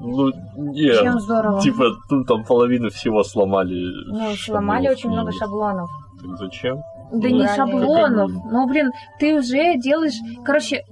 Ну, 0.00 0.30
нет. 0.56 1.00
Чем 1.02 1.18
здорово. 1.20 1.60
Типа, 1.60 1.84
ну, 2.10 2.24
там 2.24 2.44
половину 2.44 2.88
всего 2.90 3.24
сломали. 3.24 3.74
Ну, 4.06 4.30
сломали 4.36 4.88
очень 4.88 5.10
много 5.10 5.30
книге. 5.30 5.44
шаблонов. 5.44 5.90
Так 6.20 6.36
зачем? 6.38 6.78
Да 7.12 7.30
не 7.30 7.46
шаблонов. 7.48 8.30
Ну, 8.50 8.66
блин, 8.66 8.92
ты 9.18 9.34
уже 9.34 9.76
делаешь... 9.76 10.14
Короче, 10.44 10.84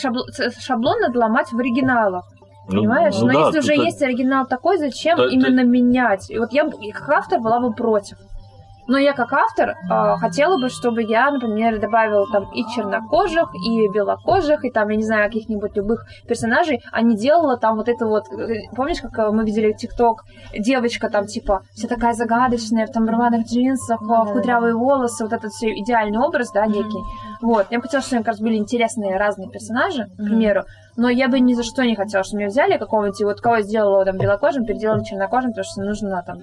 шаблон, 0.00 0.26
шаблон 0.58 1.00
надо 1.00 1.18
ломать 1.18 1.52
в 1.52 1.58
оригиналах. 1.58 2.24
Ну, 2.68 2.80
Понимаешь? 2.82 3.14
ну 3.18 3.26
Но 3.26 3.32
да, 3.32 3.46
если 3.46 3.58
уже 3.60 3.74
тут- 3.76 3.84
есть 3.86 4.02
оригинал 4.02 4.46
такой, 4.46 4.78
зачем 4.78 5.16
Да, 5.16 5.26
именно 5.26 5.64
менять? 5.64 6.30
И 6.30 6.38
вот 6.38 6.52
я 6.52 6.68
как 6.92 7.08
автор 7.08 7.40
была 7.40 7.60
бы 7.60 7.72
против. 7.72 8.18
Но 8.88 8.98
я 8.98 9.12
как 9.12 9.32
автор 9.32 9.70
э, 9.70 10.16
хотела 10.16 10.58
бы, 10.58 10.68
чтобы 10.70 11.02
я, 11.02 11.30
например, 11.30 11.78
добавила 11.78 12.26
там 12.32 12.50
и 12.52 12.64
чернокожих, 12.74 13.50
и 13.54 13.86
белокожих, 13.88 14.64
и 14.64 14.70
там, 14.70 14.88
я 14.88 14.96
не 14.96 15.04
знаю, 15.04 15.26
каких-нибудь 15.26 15.76
любых 15.76 16.06
персонажей, 16.26 16.80
а 16.90 17.02
не 17.02 17.16
делала 17.16 17.58
там 17.58 17.76
вот 17.76 17.88
это 17.88 18.06
вот... 18.06 18.24
э, 18.32 18.62
Помнишь, 18.74 19.00
как 19.02 19.18
э, 19.18 19.30
мы 19.30 19.44
видели 19.44 19.72
ТикТок? 19.72 20.24
Девочка 20.58 21.10
там, 21.10 21.26
типа, 21.26 21.62
вся 21.74 21.86
такая 21.86 22.14
загадочная, 22.14 22.86
в 22.86 22.90
там 22.90 23.06
рваных 23.08 23.46
джинсах, 23.46 24.00
да, 24.08 24.24
в 24.24 24.32
кудрявые 24.32 24.74
волосы, 24.74 25.24
вот 25.24 25.32
этот 25.34 25.52
все 25.52 25.68
идеальный 25.68 26.18
образ, 26.18 26.50
да, 26.52 26.66
некий. 26.66 27.02
Вот. 27.42 27.66
Я 27.70 27.78
бы 27.78 27.82
хотела, 27.82 28.02
чтобы 28.02 28.22
как 28.22 28.28
раз 28.28 28.40
были 28.40 28.56
интересные 28.56 29.18
разные 29.18 29.50
персонажи, 29.50 30.06
к 30.06 30.16
примеру, 30.16 30.64
но 30.98 31.08
я 31.08 31.28
бы 31.28 31.38
ни 31.38 31.54
за 31.54 31.62
что 31.62 31.84
не 31.84 31.94
хотела, 31.94 32.24
чтобы 32.24 32.40
меня 32.40 32.48
взяли 32.48 32.76
какого-нибудь, 32.76 33.20
и 33.20 33.24
вот 33.24 33.40
кого 33.40 33.60
сделала 33.60 34.04
там 34.04 34.18
белокожим, 34.18 34.66
переделали 34.66 35.04
чернокожим, 35.04 35.52
потому 35.52 35.64
что 35.64 35.82
нужно 35.82 36.24
там 36.26 36.38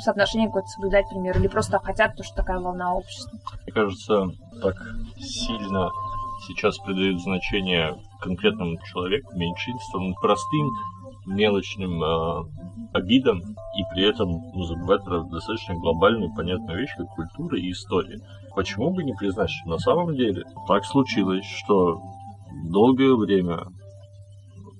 соотношение 0.00 0.48
какое-то 0.48 0.68
соблюдать, 0.68 1.04
к 1.04 1.10
примеру, 1.10 1.38
или 1.38 1.46
просто 1.46 1.78
хотят, 1.78 2.12
потому 2.12 2.24
что 2.24 2.36
такая 2.36 2.58
волна 2.58 2.94
общества. 2.94 3.38
Мне 3.64 3.72
кажется, 3.74 4.30
так 4.62 4.76
сильно 5.18 5.90
сейчас 6.46 6.78
придают 6.78 7.20
значение 7.20 7.96
конкретному 8.22 8.78
человеку, 8.90 9.36
меньшинствам, 9.36 10.14
простым 10.14 10.70
мелочным 11.26 12.02
э, 12.02 12.44
обидам, 12.94 13.40
и 13.40 13.82
при 13.92 14.08
этом 14.08 14.40
ну, 14.54 14.62
забывать 14.62 15.04
про 15.04 15.22
достаточно 15.24 15.74
глобальную 15.74 16.34
понятную 16.34 16.78
вещь, 16.78 16.94
как 16.96 17.08
культура 17.08 17.58
и 17.58 17.70
история. 17.70 18.18
Почему 18.54 18.90
бы 18.90 19.04
не 19.04 19.12
признать, 19.12 19.50
что 19.50 19.68
на 19.68 19.78
самом 19.78 20.16
деле 20.16 20.44
так 20.66 20.86
случилось, 20.86 21.44
что 21.44 22.00
долгое 22.70 23.14
время 23.14 23.66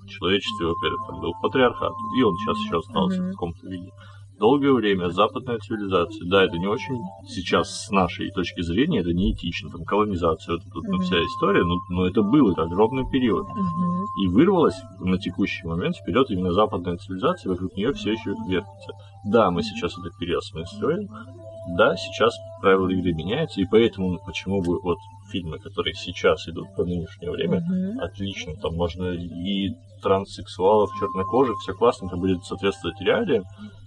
человечестве, 0.09 0.67
во-первых, 0.67 1.01
там 1.09 1.21
был 1.21 1.33
патриархат, 1.43 1.93
и 2.17 2.23
он 2.23 2.35
сейчас 2.37 2.59
еще 2.59 2.79
остался 2.79 3.21
Мгм. 3.23 3.29
в 3.29 3.33
каком-то 3.33 3.67
виде. 3.69 3.91
Долгое 4.39 4.73
время 4.73 5.11
западная 5.11 5.59
цивилизация, 5.59 6.25
да, 6.29 6.45
это 6.45 6.59
не 6.59 6.69
очень 6.69 6.97
сейчас 7.27 7.87
с 7.87 7.91
нашей 7.91 8.31
точки 8.31 8.61
зрения, 8.61 9.01
это 9.01 9.13
не 9.13 9.33
этично, 9.33 9.69
там 9.69 9.85
колонизация, 9.85 10.55
вот 10.57 10.63
вот 10.75 10.85
Мгм. 10.85 11.01
вся 11.03 11.17
история, 11.25 11.65
но, 11.65 11.75
но 11.89 12.07
это 12.07 12.23
был 12.23 12.53
это 12.53 12.63
огромный 12.63 13.05
период. 13.11 13.49
Мгм. 13.49 14.05
И 14.23 14.29
вырвалась 14.29 14.81
на 15.01 15.19
текущий 15.19 15.67
момент 15.67 15.97
вперед 15.97 16.31
именно 16.31 16.53
западная 16.53 16.97
цивилизация, 16.99 17.51
вокруг 17.51 17.75
нее 17.77 17.93
все 17.95 18.13
еще 18.13 18.31
вертится. 18.49 18.93
Да, 19.25 19.51
мы 19.51 19.63
сейчас 19.63 19.93
это 19.99 20.09
переосмысливаем, 20.21 21.09
да, 21.77 21.97
сейчас 21.97 22.33
правила 22.61 22.89
игры 22.89 23.13
меняются, 23.13 23.61
и 23.61 23.67
поэтому 23.67 24.19
почему 24.25 24.63
бы 24.63 24.81
вот 24.81 24.99
фильмы, 25.29 25.59
которые 25.59 25.95
сейчас 25.95 26.49
идут 26.49 26.75
по 26.77 26.85
нынешнее 26.85 27.31
время, 27.31 27.61
Мгм. 27.61 28.01
отлично, 28.01 28.55
там 28.57 28.75
можно 28.75 29.13
и 29.15 29.71
транссексуалов, 30.03 30.91
чернокожих, 30.99 31.57
все 31.59 31.73
классно, 31.75 32.07
это 32.07 32.17
будет 32.17 32.45
соответствовать 32.45 33.01
реалиям, 33.01 33.45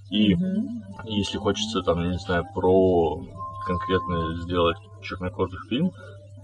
и 0.10 0.36
Мгм. 0.36 0.84
если 1.06 1.38
хочется 1.38 1.82
там, 1.82 2.12
не 2.12 2.18
знаю, 2.20 2.46
про 2.54 3.24
конкретно 3.66 4.36
сделать 4.42 4.78
чернокожих 5.02 5.66
фильм, 5.70 5.92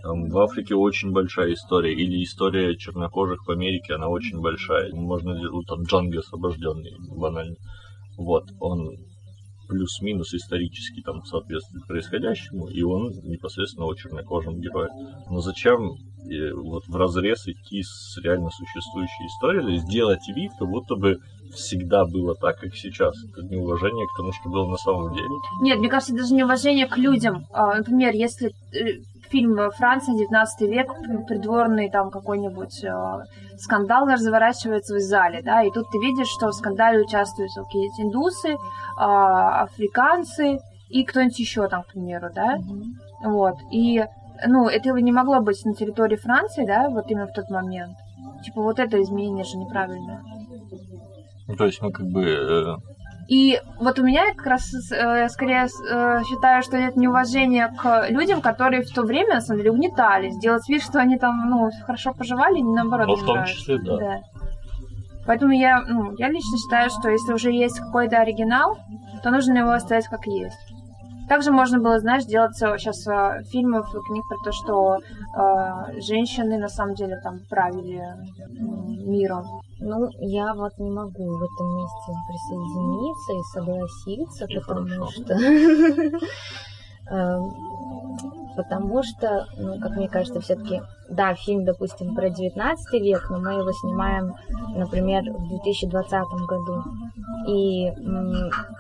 там 0.04 0.30
в 0.30 0.38
Африке 0.40 0.76
очень 0.76 1.12
большая 1.12 1.54
история, 1.54 1.94
или 1.94 2.24
история 2.24 2.76
чернокожих 2.78 3.46
в 3.46 3.52
Америке, 3.52 3.96
она 3.96 4.08
очень 4.08 4.40
большая. 4.40 4.94
Можно 4.94 5.36
сделать 5.36 5.68
там 5.68 5.84
Джанго 5.84 6.20
освобожденный, 6.20 6.96
банально. 7.10 7.56
Вот, 8.18 8.46
он 8.60 8.96
плюс-минус 9.68 10.34
исторически 10.34 11.02
там 11.02 11.24
соответствует 11.26 11.86
происходящему, 11.88 12.68
и 12.68 12.82
он 12.84 13.12
непосредственно 13.24 13.86
о 13.86 13.96
чернокожем 13.96 14.60
герое. 14.60 14.90
Но 15.30 15.42
зачем 15.42 15.92
э, 16.30 16.54
вот 16.54 16.88
в 16.88 16.96
разрез 16.96 17.48
идти 17.48 17.84
с 17.84 18.18
реально 18.24 18.50
существующей 18.50 19.26
историей, 19.28 19.78
сделать 19.80 20.28
вид, 20.28 20.52
как 20.58 20.68
будто 20.68 20.96
бы 20.96 21.20
всегда 21.54 22.06
было 22.06 22.36
так, 22.36 22.60
как 22.60 22.76
сейчас. 22.76 23.16
Это 23.32 23.42
неуважение 23.44 24.06
к 24.08 24.18
тому, 24.18 24.32
что 24.34 24.50
было 24.50 24.68
на 24.70 24.78
самом 24.78 25.14
деле. 25.14 25.30
Нет, 25.62 25.80
мне 25.80 25.90
кажется, 25.90 26.16
даже 26.16 26.34
неуважение 26.34 26.88
к 26.88 26.98
людям. 26.98 27.46
А, 27.52 27.76
Например, 27.78 28.14
если 28.14 28.54
э, 28.74 29.02
фильм 29.30 29.72
«Франция, 29.72 30.16
19 30.16 30.62
век», 30.70 30.94
придворный 31.28 31.90
там 31.90 32.10
какой-нибудь 32.10 32.84
э, 32.84 33.24
скандал 33.58 34.08
разворачивается 34.08 34.96
в 34.96 35.00
зале, 35.00 35.42
да, 35.44 35.64
и 35.64 35.72
тут 35.72 35.90
ты 35.92 35.98
видишь, 36.00 36.28
что 36.28 36.48
в 36.48 36.54
скандале 36.54 37.02
участвуют 37.02 37.52
какие-то 37.54 38.02
индусы, 38.02 38.56
а, 38.98 39.64
африканцы 39.64 40.60
и 40.90 41.04
кто-нибудь 41.04 41.40
еще 41.40 41.68
там, 41.68 41.84
к 41.84 41.88
примеру, 41.88 42.30
да, 42.34 42.58
вот, 43.24 43.56
и, 43.72 44.06
ну, 44.46 44.68
этого 44.68 44.98
не 44.98 45.12
могло 45.12 45.42
быть 45.42 45.64
на 45.66 45.74
территории 45.74 46.16
Франции, 46.16 46.66
да, 46.66 46.90
вот 46.90 47.10
именно 47.10 47.28
в 47.28 47.34
тот 47.34 47.50
момент. 47.50 47.98
Типа 48.44 48.62
вот 48.62 48.80
это 48.80 49.02
изменение 49.02 49.44
же 49.44 49.58
неправильное. 49.58 50.22
Ну, 51.48 51.56
то 51.56 51.66
есть, 51.66 51.82
ну, 51.82 51.92
как 51.92 52.06
бы... 52.08 52.78
И 53.28 53.60
вот 53.80 54.00
у 54.00 54.04
меня 54.04 54.34
как 54.36 54.46
раз 54.46 54.74
э, 54.92 55.28
скорее 55.30 55.66
э, 55.66 56.24
считаю, 56.24 56.64
что 56.64 56.78
это 56.78 56.98
неуважение 56.98 57.68
к 57.78 58.10
людям, 58.10 58.42
которые 58.42 58.84
в 58.84 58.94
то 58.94 59.04
время, 59.04 59.36
на 59.36 59.42
самом 59.42 59.60
деле, 59.60 59.72
угнетали. 59.72 60.30
Сделать 60.30 60.68
вид, 60.70 60.82
что 60.82 61.00
они 61.00 61.18
там, 61.18 61.50
ну, 61.50 61.70
хорошо 61.86 62.14
поживали, 62.14 62.60
не 62.60 62.74
наоборот. 62.74 63.08
Ну, 63.08 63.16
в 63.16 63.26
том 63.26 63.44
числе, 63.46 63.80
да. 63.80 64.22
Поэтому 65.26 65.52
я, 65.52 65.82
ну, 65.82 66.16
я 66.18 66.30
лично 66.30 66.58
считаю, 66.58 66.90
что 66.90 67.10
если 67.10 67.34
уже 67.34 67.52
есть 67.52 67.80
какой-то 67.80 68.18
оригинал, 68.18 68.78
то 69.24 69.30
нужно 69.30 69.58
его 69.58 69.72
оставить 69.72 70.08
как 70.08 70.26
есть. 70.26 70.74
Также 71.28 71.52
можно 71.52 71.80
было, 71.80 72.00
знаешь, 72.00 72.26
делать 72.26 72.56
сейчас 72.56 73.04
фильмов 73.50 73.88
и 73.94 74.00
книг 74.08 74.24
про 74.28 74.38
то, 74.44 74.52
что 74.52 74.98
э, 74.98 76.02
женщины 76.02 76.58
на 76.58 76.70
самом 76.70 76.96
деле 76.96 77.20
там 77.22 77.40
правили 77.50 78.02
миром. 79.06 79.44
Ну, 79.80 80.08
я 80.20 80.54
вот 80.54 80.72
не 80.80 80.90
могу 80.90 81.38
в 81.38 81.44
этом 81.44 81.76
месте 81.78 82.14
присоединиться 82.28 83.34
и 83.34 83.44
согласиться, 83.54 84.46
И 84.46 84.60
потому 84.60 84.88
хорошо. 84.88 85.12
что... 85.12 85.36
Потому 88.58 89.04
что, 89.04 89.46
ну, 89.56 89.80
как 89.80 89.92
мне 89.92 90.10
кажется, 90.10 90.42
все-таки, 90.42 90.82
да, 91.10 91.36
фильм, 91.36 91.64
допустим, 91.64 92.16
про 92.16 92.32
19 92.32 93.02
век, 93.02 93.30
но 93.30 93.38
мы 93.38 93.52
его 93.52 93.72
снимаем, 93.72 94.34
например, 94.76 95.22
в 95.32 95.48
2020 95.48 96.12
году. 96.48 96.84
И 97.48 97.94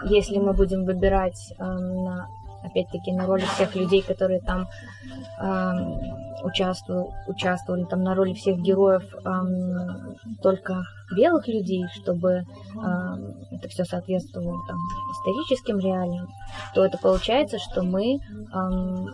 если 0.10 0.40
мы 0.40 0.54
будем 0.54 0.84
выбирать, 0.84 1.54
эм, 1.60 2.08
опять-таки, 2.64 3.12
на 3.12 3.28
роли 3.28 3.44
всех 3.44 3.76
людей, 3.76 4.02
которые 4.02 4.40
там 4.42 4.68
эм, 5.40 6.00
участвовали, 6.44 7.84
там 7.86 8.04
на 8.04 8.16
роли 8.16 8.34
всех 8.34 8.60
героев 8.60 9.04
только 10.42 10.84
белых 11.16 11.48
людей, 11.48 11.86
чтобы 11.94 12.44
это 13.52 13.70
все 13.70 13.86
соответствовало 13.86 14.60
там, 14.68 14.78
историческим 15.14 15.80
реалиям, 15.80 16.28
то 16.76 16.86
это 16.86 16.98
получается, 16.98 17.58
что 17.58 17.82
мы 17.82 18.20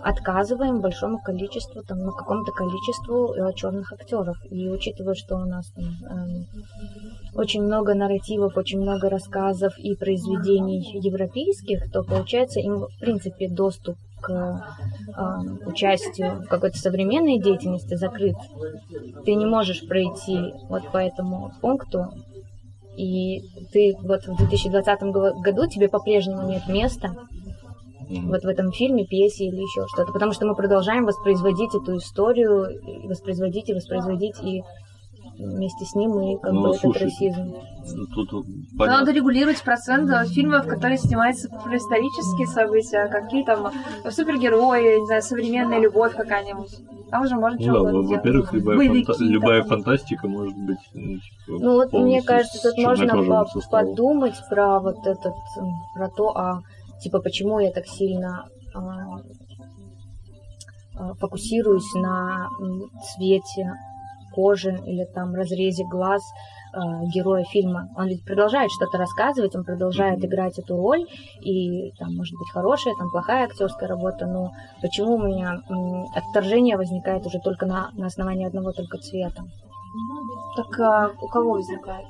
отказываем 0.04 0.82
большому 0.82 1.20
количеству, 1.20 1.84
там, 1.84 2.00
ну, 2.00 2.12
какому-то 2.12 2.52
количеству 2.52 3.36
черных 3.56 3.94
актеров. 3.94 4.38
И 4.50 4.70
учитывая, 4.70 5.16
что 5.16 5.36
у 5.36 5.46
нас 5.46 5.72
там, 5.72 5.86
очень 7.36 7.64
много 7.64 7.94
нарративов, 7.94 8.58
очень 8.58 8.82
много 8.82 9.10
рассказов 9.10 9.78
и 9.78 9.96
произведений 9.96 11.00
европейских, 11.00 11.92
то 11.92 12.04
получается 12.04 12.60
им, 12.60 12.88
в 12.88 13.00
принципе, 13.00 13.50
доступ 13.50 13.98
к 14.24 14.32
э, 14.32 15.68
участию 15.68 16.42
в 16.42 16.48
какой-то 16.48 16.78
современной 16.78 17.40
деятельности 17.40 17.96
закрыт. 17.96 18.36
Ты 19.26 19.36
не 19.36 19.46
можешь 19.46 19.86
пройти 19.88 20.54
вот 20.70 20.92
по 20.92 20.98
этому 20.98 21.52
пункту, 21.62 22.08
и 22.96 23.42
ты 23.72 23.96
вот 24.02 24.26
в 24.26 24.38
2020 24.38 25.02
году 25.02 25.68
тебе 25.68 25.90
по-прежнему 25.90 26.48
нет 26.48 26.68
места 26.68 27.14
вот 28.10 28.44
в 28.44 28.48
этом 28.48 28.72
фильме, 28.72 29.06
пьесе 29.06 29.46
или 29.46 29.62
еще 29.62 29.88
что-то, 29.88 30.12
потому 30.12 30.34
что 30.34 30.46
мы 30.46 30.56
продолжаем 30.56 31.06
воспроизводить 31.06 31.74
эту 31.74 31.98
историю, 31.98 32.68
воспроизводить 33.08 33.70
и 33.70 33.74
воспроизводить, 33.74 34.36
и 34.44 34.64
вместе 35.38 35.86
с 35.86 35.96
ним 35.96 36.20
и 36.22 36.38
как 36.38 36.52
ну, 36.52 36.70
бы 36.70 36.74
слушай, 36.76 36.98
этот 36.98 37.04
расизм. 37.04 37.54
Тут, 38.14 38.46
понятно. 38.78 39.00
Надо 39.00 39.12
регулировать 39.12 39.62
процент 39.62 40.10
фильмов, 40.30 40.68
которые 40.68 40.98
снимаются 40.98 41.50
про 41.50 41.76
исторические 41.78 42.48
события, 42.48 43.08
какие 43.08 43.44
там 43.44 43.72
супергерои, 44.10 45.00
не 45.00 45.06
знаю, 45.06 45.22
современная 45.22 45.80
любовь 45.80 46.16
какая-нибудь. 46.16 46.80
Там 47.10 47.24
уже 47.26 47.36
можно 47.36 47.60
ну, 47.60 47.84
да, 47.84 48.16
во-первых, 48.16 48.54
любая, 48.54 48.78
Боевики, 48.78 49.12
фанта- 49.12 49.24
любая 49.24 49.64
фантастика 49.64 50.28
может 50.28 50.58
быть. 50.58 50.80
Ну, 50.96 51.20
типа, 51.20 51.22
ну 51.48 51.74
вот 51.76 51.94
мне 51.94 52.24
кажется, 52.24 52.72
тут 52.72 52.78
можно 52.84 53.14
по- 53.24 53.46
подумать 53.70 54.36
про 54.50 54.80
вот 54.80 55.06
этот, 55.06 55.36
про 55.94 56.10
то, 56.10 56.36
а 56.36 56.62
типа 57.02 57.20
почему 57.20 57.60
я 57.60 57.72
так 57.72 57.86
сильно 57.86 58.46
а, 58.74 59.20
а, 60.96 61.14
фокусируюсь 61.16 61.94
на 61.94 62.50
цвете 63.14 63.74
кожи 64.34 64.72
или 64.86 65.06
там 65.06 65.34
разрезе 65.34 65.84
глаз 65.86 66.22
э, 66.74 66.80
героя 67.14 67.44
фильма. 67.44 67.90
Он 67.96 68.08
ведь 68.08 68.26
продолжает 68.26 68.72
что-то 68.72 68.98
рассказывать, 68.98 69.56
он 69.56 69.64
продолжает 69.64 70.20
mm-hmm. 70.20 70.28
играть 70.28 70.60
эту 70.60 70.76
роль, 70.76 71.06
и 71.42 71.92
там 72.00 72.16
может 72.16 72.38
быть 72.38 72.50
хорошая, 72.52 72.96
там 72.98 73.10
плохая 73.12 73.46
актерская 73.46 73.88
работа, 73.90 74.26
но 74.26 74.52
почему 74.82 75.16
у 75.16 75.24
меня 75.24 75.62
м, 75.70 76.06
отторжение 76.16 76.78
возникает 76.78 77.26
уже 77.26 77.40
только 77.40 77.66
на, 77.66 77.92
на 77.94 78.08
основании 78.08 78.48
одного 78.48 78.72
только 78.72 78.98
цвета? 78.98 79.44
Так 80.56 80.80
а, 80.80 81.12
у 81.22 81.28
кого 81.28 81.54
возникает? 81.54 82.06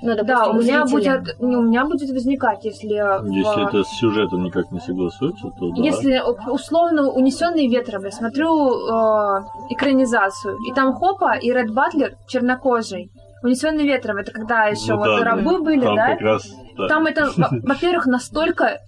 Ну, 0.00 0.14
допустим, 0.14 0.26
да, 0.26 0.50
у 0.50 0.54
меня, 0.54 0.84
будет, 0.84 1.36
ну, 1.40 1.58
у 1.58 1.62
меня 1.62 1.84
будет 1.84 2.10
возникать, 2.10 2.64
если... 2.64 2.88
Если 2.88 3.64
в... 3.64 3.68
это 3.68 3.84
с 3.84 3.88
сюжетом 3.98 4.44
никак 4.44 4.70
не 4.70 4.80
согласуется, 4.80 5.50
то 5.58 5.70
да. 5.70 5.82
Если 5.82 6.22
условно 6.50 7.10
унесенные 7.10 7.68
ветром, 7.68 8.04
я 8.04 8.10
смотрю 8.12 8.70
э, 8.70 9.44
экранизацию, 9.70 10.56
и 10.68 10.72
там 10.72 10.94
Хопа 10.94 11.36
и 11.36 11.52
Ред 11.52 11.72
Батлер 11.72 12.14
чернокожий. 12.28 13.10
Унесенный 13.42 13.84
ветром, 13.84 14.16
это 14.16 14.32
когда 14.32 14.64
еще 14.64 14.94
ну, 14.94 14.98
вот 14.98 15.18
да, 15.20 15.24
рабы 15.24 15.62
были, 15.62 15.80
там 15.84 15.96
да? 15.96 16.08
Как 16.08 16.20
раз, 16.20 16.48
да? 16.76 16.88
Там 16.88 17.06
это, 17.06 17.30
во-первых, 17.36 18.06
настолько 18.06 18.78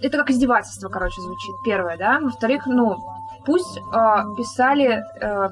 это 0.00 0.18
как 0.18 0.30
издевательство, 0.30 0.88
короче, 0.88 1.20
звучит. 1.20 1.54
Первое, 1.64 1.96
да. 1.96 2.18
Во-вторых, 2.20 2.66
ну, 2.66 2.96
пусть 3.44 3.78
э, 3.78 3.80
писали 4.36 5.02
э, 5.20 5.48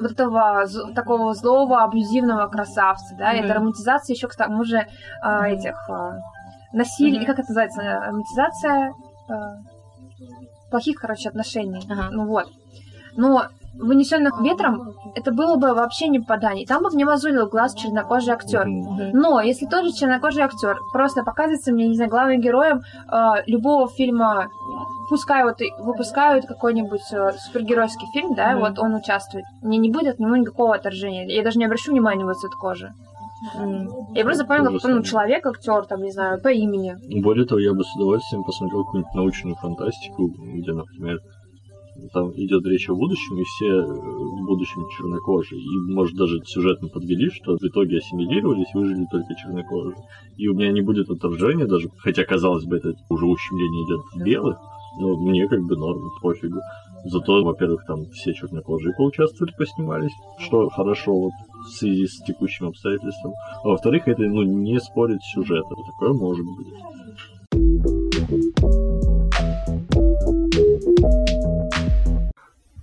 вот 0.00 0.10
этого 0.10 0.66
такого 0.94 1.34
злого, 1.34 1.84
абьюзивного 1.84 2.48
красавца, 2.48 3.14
да, 3.16 3.32
mm-hmm. 3.32 3.44
это 3.44 3.54
романтизация 3.54 4.14
еще 4.14 4.28
к 4.28 4.36
тому 4.36 4.64
же 4.64 4.78
э, 4.78 5.46
этих 5.46 5.76
э, 5.88 6.20
насилий, 6.72 7.20
mm-hmm. 7.20 7.26
как 7.26 7.38
это 7.38 7.48
называется, 7.48 7.82
романтизация 7.82 8.92
э, 9.28 9.34
плохих, 10.70 10.96
короче, 11.00 11.28
отношений, 11.28 11.86
uh-huh. 11.86 12.08
ну 12.10 12.26
вот. 12.26 12.48
Но 13.16 13.48
вынесенных 13.74 14.40
ветром, 14.40 14.94
это 15.14 15.32
было 15.32 15.56
бы 15.56 15.74
вообще 15.74 16.08
не 16.08 16.20
попадание. 16.20 16.66
Там 16.66 16.82
бы 16.82 16.90
в 16.90 16.96
него 16.96 17.16
зулил 17.16 17.48
глаз 17.48 17.74
чернокожий 17.74 18.32
актер. 18.32 18.66
Но 18.66 19.40
если 19.40 19.66
тот 19.66 19.84
же 19.84 19.92
чернокожий 19.92 20.42
актер 20.42 20.78
просто 20.92 21.22
показывается 21.22 21.72
мне, 21.72 21.88
не 21.88 21.96
знаю, 21.96 22.10
главным 22.10 22.40
героем 22.40 22.82
э, 23.10 23.42
любого 23.46 23.88
фильма, 23.88 24.48
пускай 25.08 25.44
вот 25.44 25.58
выпускают 25.78 26.46
какой-нибудь 26.46 27.12
э, 27.12 27.32
супергеройский 27.38 28.06
фильм, 28.12 28.34
да, 28.34 28.52
mm-hmm. 28.52 28.60
вот 28.60 28.78
он 28.78 28.94
участвует, 28.94 29.44
мне 29.62 29.78
не 29.78 29.90
будет 29.90 30.14
от 30.14 30.20
него 30.20 30.36
никакого 30.36 30.74
отторжения. 30.74 31.26
Я 31.26 31.42
даже 31.42 31.58
не 31.58 31.64
обращу 31.64 31.92
внимания 31.92 32.24
на 32.24 32.34
цвет 32.34 32.54
кожи. 32.54 32.92
Mm. 33.56 33.88
Я 34.14 34.24
просто 34.24 34.44
понял, 34.44 34.78
как 34.78 34.84
ну, 34.84 35.02
человек, 35.02 35.44
актер, 35.44 35.84
там, 35.86 36.02
не 36.02 36.12
знаю, 36.12 36.40
по 36.40 36.48
имени. 36.48 36.96
Более 37.22 37.44
того, 37.44 37.60
я 37.60 37.72
бы 37.72 37.82
с 37.82 37.94
удовольствием 37.96 38.44
посмотрел 38.44 38.84
какую-нибудь 38.84 39.14
научную 39.14 39.56
фантастику, 39.56 40.28
где, 40.28 40.72
например, 40.72 41.18
там 42.12 42.32
идет 42.32 42.64
речь 42.66 42.88
о 42.88 42.94
будущем, 42.94 43.38
и 43.38 43.44
все 43.44 43.66
э, 43.66 43.84
в 43.84 44.46
будущем 44.46 44.82
чернокожие. 44.96 45.60
И, 45.60 45.92
может, 45.92 46.16
даже 46.16 46.40
сюжетно 46.44 46.88
подвели, 46.88 47.30
что 47.30 47.56
в 47.56 47.62
итоге 47.62 47.98
ассимилировались, 47.98 48.72
выжили 48.74 49.06
только 49.10 49.34
чернокожие. 49.34 49.96
И 50.36 50.48
у 50.48 50.54
меня 50.54 50.72
не 50.72 50.80
будет 50.80 51.10
отторжения 51.10 51.66
даже, 51.66 51.88
хотя, 51.98 52.24
казалось 52.24 52.64
бы, 52.64 52.76
это 52.76 52.94
уже 53.08 53.26
ущемление 53.26 53.84
идет 53.84 54.00
белых, 54.24 54.58
но 55.00 55.16
мне 55.16 55.48
как 55.48 55.62
бы 55.62 55.76
норм, 55.76 56.10
пофигу. 56.20 56.60
Зато, 57.04 57.42
во-первых, 57.42 57.84
там 57.86 58.04
все 58.12 58.32
чернокожие 58.32 58.94
поучаствовали, 58.96 59.52
поснимались, 59.56 60.12
что 60.38 60.68
хорошо 60.68 61.12
вот 61.14 61.32
в 61.66 61.70
связи 61.72 62.06
с 62.06 62.18
текущим 62.24 62.66
обстоятельством. 62.66 63.32
А 63.64 63.68
во-вторых, 63.68 64.06
это 64.06 64.22
ну, 64.22 64.42
не 64.42 64.78
спорит 64.78 65.20
с 65.20 65.32
сюжетом. 65.34 65.76
Такое 65.84 66.12
может 66.12 66.46
быть. 66.56 66.68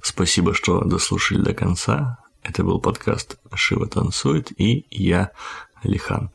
Спасибо, 0.02 0.54
что 0.54 0.82
дослушали 0.82 1.42
до 1.42 1.54
конца. 1.54 2.20
Это 2.44 2.64
был 2.64 2.80
подкаст 2.80 3.38
«Шива 3.54 3.88
танцует» 3.88 4.52
и 4.60 4.86
я, 4.90 5.32
Алихан. 5.84 6.32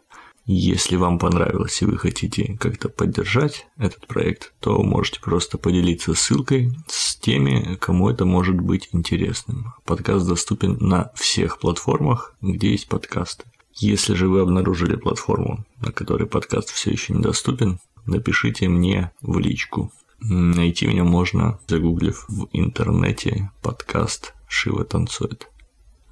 Если 0.47 0.97
вам 0.97 1.19
понравилось 1.19 1.81
и 1.81 1.87
вы 1.87 1.97
хотите 1.97 2.59
как-то 2.61 2.91
поддержать 2.91 3.67
этот 3.79 4.07
проект, 4.07 4.53
то 4.61 4.83
можете 4.83 5.21
просто 5.21 5.57
поделиться 5.57 6.13
ссылкой 6.13 6.77
с 6.87 7.17
теми, 7.17 7.77
кому 7.77 8.11
это 8.11 8.27
может 8.27 8.61
быть 8.61 8.91
интересным. 8.93 9.73
Подкаст 9.87 10.29
доступен 10.29 10.77
на 10.81 11.11
всех 11.15 11.59
платформах, 11.59 12.35
где 12.43 12.73
есть 12.73 12.89
подкасты. 12.89 13.45
Если 13.73 14.13
же 14.15 14.29
вы 14.29 14.41
обнаружили 14.41 14.97
платформу, 14.97 15.65
на 15.81 15.93
которой 15.93 16.27
подкаст 16.29 16.69
все 16.69 16.91
еще 16.91 17.15
недоступен, 17.15 17.81
напишите 18.05 18.69
мне 18.69 19.13
в 19.23 19.39
личку. 19.39 19.91
Найти 20.27 20.87
меня 20.87 21.05
можно, 21.05 21.59
загуглив 21.67 22.25
в 22.29 22.49
интернете 22.53 23.51
подкаст 23.61 24.33
«Шива 24.49 24.87
танцует». 24.87 25.51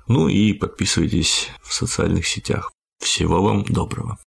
Ну 0.07 0.29
и 0.29 0.53
подписывайтесь 0.53 1.49
в 1.63 1.73
социальных 1.73 2.27
сетях. 2.27 2.71
Всего 2.99 3.43
вам 3.43 3.65
доброго. 3.65 4.19